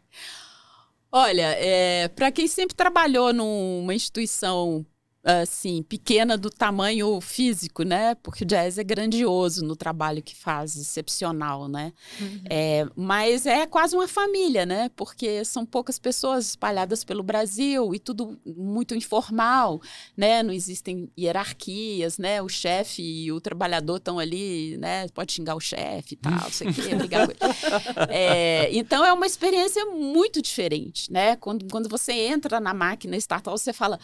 Olha, 1.11 1.55
é, 1.57 2.07
para 2.09 2.31
quem 2.31 2.47
sempre 2.47 2.75
trabalhou 2.75 3.33
numa 3.33 3.93
instituição 3.93 4.85
assim, 5.23 5.83
pequena 5.83 6.37
do 6.37 6.49
tamanho 6.49 7.19
físico, 7.19 7.83
né? 7.83 8.15
Porque 8.15 8.43
o 8.43 8.47
jazz 8.47 8.77
é 8.77 8.83
grandioso 8.83 9.65
no 9.65 9.75
trabalho 9.75 10.23
que 10.23 10.35
faz, 10.35 10.75
excepcional, 10.77 11.67
né? 11.67 11.91
Uhum. 12.21 12.41
É, 12.49 12.87
mas 12.95 13.45
é 13.45 13.65
quase 13.65 13.95
uma 13.95 14.07
família, 14.07 14.65
né? 14.65 14.89
Porque 14.95 15.43
são 15.43 15.65
poucas 15.65 15.99
pessoas 15.99 16.47
espalhadas 16.47 17.03
pelo 17.03 17.21
Brasil 17.21 17.93
e 17.93 17.99
tudo 17.99 18.39
muito 18.45 18.95
informal, 18.95 19.81
né? 20.15 20.41
Não 20.41 20.53
existem 20.53 21.11
hierarquias, 21.19 22.17
né? 22.17 22.41
O 22.41 22.47
chefe 22.47 23.01
e 23.01 23.31
o 23.31 23.41
trabalhador 23.41 23.97
estão 23.97 24.19
ali, 24.19 24.77
né? 24.77 25.07
Pode 25.09 25.33
xingar 25.33 25.55
o 25.55 25.59
chefe 25.59 26.13
e 26.13 26.17
tal, 26.17 26.49
sei 26.49 26.69
o 26.69 26.73
quê, 26.73 26.95
ligar 26.95 27.27
com 27.27 27.33
ele. 27.33 27.39
É, 28.11 28.69
então 28.75 29.05
é 29.05 29.11
uma 29.11 29.25
experiência 29.25 29.85
muito 29.85 30.41
diferente, 30.41 31.11
né? 31.11 31.35
Quando, 31.35 31.65
quando 31.69 31.89
você 31.89 32.13
entra 32.13 32.59
na 32.59 32.73
máquina 32.73 33.17
estatal, 33.17 33.57
você 33.57 33.73
fala 33.73 33.99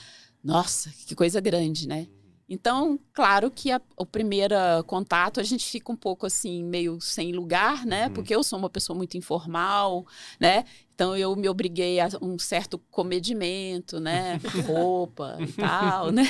nossa, 0.46 0.94
que 1.08 1.16
coisa 1.16 1.42
grande, 1.42 1.88
né? 1.88 2.08
Então, 2.48 3.00
claro 3.12 3.50
que 3.50 3.72
a, 3.72 3.82
o 3.98 4.06
primeiro 4.06 4.54
contato 4.86 5.40
a 5.40 5.44
gente 5.44 5.66
fica 5.66 5.92
um 5.92 5.96
pouco 5.96 6.28
assim, 6.28 6.64
meio 6.64 7.02
sem 7.02 7.32
lugar, 7.32 7.86
né? 7.86 8.06
Uhum. 8.06 8.14
Porque 8.14 8.36
eu 8.36 8.44
sou 8.44 8.60
uma 8.60 8.70
pessoa 8.70 8.96
muito 8.96 9.18
informal, 9.18 10.06
né? 10.40 10.64
Então 10.94 11.18
eu 11.18 11.36
me 11.36 11.50
obriguei 11.50 12.00
a 12.00 12.08
um 12.22 12.38
certo 12.38 12.78
comedimento, 12.92 14.00
né? 14.00 14.40
Roupa 14.68 15.38
e 15.40 15.52
tal, 15.54 16.12
né? 16.12 16.26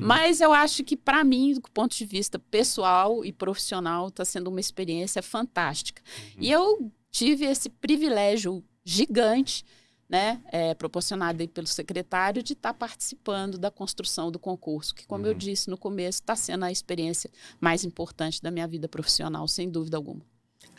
Mas 0.00 0.40
eu 0.40 0.52
acho 0.52 0.84
que 0.84 0.96
para 0.96 1.24
mim, 1.24 1.54
do 1.54 1.70
ponto 1.72 1.96
de 1.96 2.04
vista 2.04 2.38
pessoal 2.38 3.24
e 3.24 3.32
profissional, 3.32 4.06
está 4.06 4.24
sendo 4.24 4.48
uma 4.48 4.60
experiência 4.60 5.20
fantástica. 5.20 6.00
Uhum. 6.36 6.42
E 6.44 6.50
eu 6.52 6.92
tive 7.10 7.44
esse 7.44 7.68
privilégio 7.68 8.62
gigante 8.84 9.64
né, 10.08 10.40
é, 10.52 10.74
proporcionada 10.74 11.46
pelo 11.48 11.66
secretário, 11.66 12.42
de 12.42 12.52
estar 12.52 12.72
tá 12.72 12.78
participando 12.78 13.58
da 13.58 13.70
construção 13.70 14.30
do 14.30 14.38
concurso, 14.38 14.94
que, 14.94 15.06
como 15.06 15.24
uhum. 15.24 15.30
eu 15.30 15.34
disse 15.34 15.68
no 15.68 15.76
começo, 15.76 16.20
está 16.20 16.36
sendo 16.36 16.64
a 16.64 16.72
experiência 16.72 17.30
mais 17.60 17.84
importante 17.84 18.42
da 18.42 18.50
minha 18.50 18.66
vida 18.66 18.88
profissional, 18.88 19.46
sem 19.48 19.68
dúvida 19.68 19.96
alguma. 19.96 20.22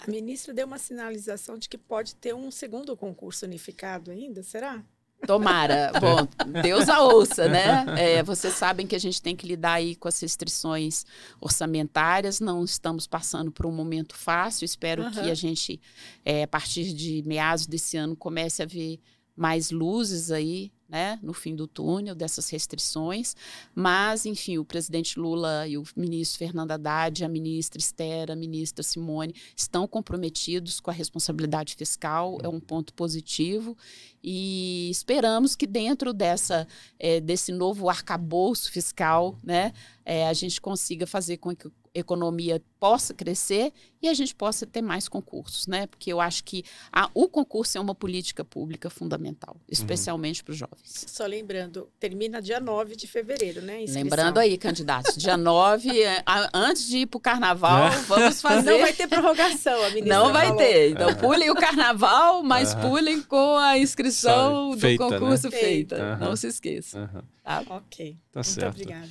A 0.05 0.09
ministra 0.09 0.53
deu 0.53 0.67
uma 0.67 0.77
sinalização 0.77 1.57
de 1.57 1.67
que 1.67 1.77
pode 1.77 2.15
ter 2.15 2.33
um 2.33 2.51
segundo 2.51 2.95
concurso 2.95 3.45
unificado 3.45 4.11
ainda, 4.11 4.43
será? 4.43 4.83
Tomara. 5.25 5.91
Bom, 5.99 6.61
Deus 6.61 6.87
a 6.87 7.01
ouça, 7.01 7.47
né? 7.47 7.85
É, 7.97 8.21
vocês 8.21 8.53
sabem 8.53 8.85
que 8.85 8.95
a 8.95 8.99
gente 8.99 9.21
tem 9.21 9.35
que 9.35 9.47
lidar 9.47 9.73
aí 9.73 9.95
com 9.95 10.07
as 10.07 10.19
restrições 10.19 11.05
orçamentárias, 11.41 12.39
não 12.39 12.63
estamos 12.63 13.07
passando 13.07 13.51
por 13.51 13.65
um 13.65 13.71
momento 13.71 14.15
fácil. 14.15 14.65
Espero 14.65 15.03
uhum. 15.03 15.11
que 15.11 15.19
a 15.19 15.33
gente, 15.33 15.81
é, 16.23 16.43
a 16.43 16.47
partir 16.47 16.93
de 16.93 17.23
meados 17.25 17.65
desse 17.65 17.97
ano, 17.97 18.15
comece 18.15 18.61
a 18.61 18.65
ver 18.65 18.99
mais 19.37 19.69
luzes 19.69 20.31
aí, 20.31 20.71
né, 20.89 21.19
no 21.21 21.33
fim 21.33 21.53
do 21.53 21.67
túnel 21.67 22.15
dessas 22.15 22.49
restrições, 22.49 23.35
mas 23.75 24.25
enfim, 24.25 24.57
o 24.57 24.63
presidente 24.63 25.19
Lula 25.19 25.67
e 25.67 25.77
o 25.77 25.83
ministro 25.95 26.39
Fernando 26.39 26.71
Haddad, 26.71 27.25
a 27.25 27.29
ministra 27.29 27.77
Esther, 27.77 28.31
a 28.31 28.35
ministra 28.35 28.81
Simone 28.81 29.35
estão 29.55 29.85
comprometidos 29.85 30.79
com 30.79 30.89
a 30.89 30.93
responsabilidade 30.93 31.75
fiscal, 31.75 32.37
é 32.41 32.47
um 32.47 32.59
ponto 32.59 32.93
positivo. 32.93 33.77
E 34.23 34.89
esperamos 34.89 35.55
que 35.55 35.67
dentro 35.67 36.13
dessa 36.13 36.67
é, 36.97 37.19
desse 37.19 37.51
novo 37.51 37.89
arcabouço 37.89 38.71
fiscal, 38.71 39.37
né, 39.43 39.73
é, 40.05 40.27
a 40.27 40.33
gente 40.33 40.59
consiga 40.59 41.05
fazer 41.05 41.37
com 41.37 41.55
que 41.55 41.69
economia 41.99 42.61
possa 42.79 43.13
crescer 43.13 43.73
e 44.01 44.07
a 44.07 44.13
gente 44.13 44.35
possa 44.35 44.65
ter 44.65 44.81
mais 44.81 45.07
concursos, 45.07 45.65
né? 45.67 45.87
Porque 45.87 46.11
eu 46.11 46.21
acho 46.21 46.43
que 46.43 46.63
a, 46.91 47.09
o 47.13 47.27
concurso 47.27 47.77
é 47.77 47.81
uma 47.81 47.95
política 47.95 48.45
pública 48.45 48.89
fundamental, 48.89 49.55
uhum. 49.55 49.61
especialmente 49.67 50.41
uhum. 50.41 50.45
para 50.45 50.51
os 50.51 50.57
jovens. 50.57 51.05
Só 51.07 51.25
lembrando, 51.25 51.89
termina 51.99 52.41
dia 52.41 52.59
9 52.59 52.95
de 52.95 53.07
fevereiro, 53.07 53.61
né? 53.61 53.83
Lembrando 53.87 54.37
aí, 54.37 54.57
candidatos, 54.57 55.17
dia 55.17 55.35
9, 55.37 56.01
é, 56.01 56.23
antes 56.53 56.87
de 56.87 56.99
ir 56.99 57.05
para 57.07 57.17
o 57.17 57.21
carnaval, 57.21 57.91
vamos 58.07 58.41
fazer. 58.41 58.71
Não 58.71 58.79
vai 58.79 58.93
ter 58.93 59.07
prorrogação, 59.07 59.83
a 59.83 59.89
ministra 59.89 60.15
Não 60.15 60.31
vai 60.31 60.47
falou. 60.47 60.61
ter. 60.61 60.91
Então, 60.91 61.15
pulem 61.15 61.49
o 61.49 61.55
carnaval, 61.55 62.43
mas 62.43 62.73
uhum. 62.73 62.81
pulem 62.81 63.21
com 63.21 63.57
a 63.57 63.77
inscrição 63.77 64.71
do 64.71 64.79
feita, 64.79 65.03
concurso 65.03 65.49
né? 65.49 65.57
feita. 65.57 66.15
Não 66.17 66.35
se 66.35 66.47
esqueça. 66.47 67.09
Tá? 67.47 67.63
Ok. 67.69 68.17
Tá 68.29 68.41
Muito 68.41 68.47
certo. 68.49 68.73
obrigada. 68.75 69.09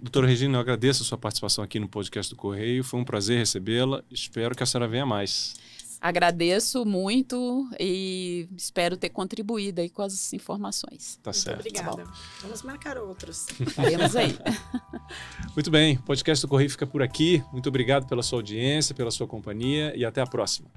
Doutora 0.00 0.28
Regina, 0.28 0.56
eu 0.56 0.60
agradeço 0.60 1.02
a 1.02 1.04
sua 1.04 1.18
participação 1.18 1.64
aqui 1.64 1.80
no 1.80 1.88
podcast 1.88 2.32
do 2.32 2.36
Correio. 2.36 2.84
Foi 2.84 3.00
um 3.00 3.04
prazer 3.04 3.38
recebê-la. 3.38 4.04
Espero 4.08 4.54
que 4.54 4.62
a 4.62 4.66
senhora 4.66 4.86
venha 4.86 5.04
mais. 5.04 5.54
Agradeço 6.00 6.84
muito 6.84 7.68
e 7.80 8.46
espero 8.56 8.96
ter 8.96 9.08
contribuído 9.08 9.80
aí 9.80 9.88
com 9.88 10.02
as 10.02 10.32
informações. 10.32 11.18
Tá 11.24 11.32
certo. 11.32 11.64
Muito 11.64 11.80
obrigada. 11.80 12.04
Tá 12.04 12.18
Vamos 12.42 12.62
marcar 12.62 12.98
outros. 12.98 13.46
Faremos 13.74 14.14
aí. 14.14 14.38
muito 15.56 15.72
bem, 15.72 15.96
o 15.96 16.02
podcast 16.02 16.46
do 16.46 16.48
Correio 16.48 16.70
fica 16.70 16.86
por 16.86 17.02
aqui. 17.02 17.42
Muito 17.50 17.68
obrigado 17.68 18.06
pela 18.06 18.22
sua 18.22 18.38
audiência, 18.38 18.94
pela 18.94 19.10
sua 19.10 19.26
companhia 19.26 19.92
e 19.96 20.04
até 20.04 20.20
a 20.20 20.26
próxima. 20.26 20.70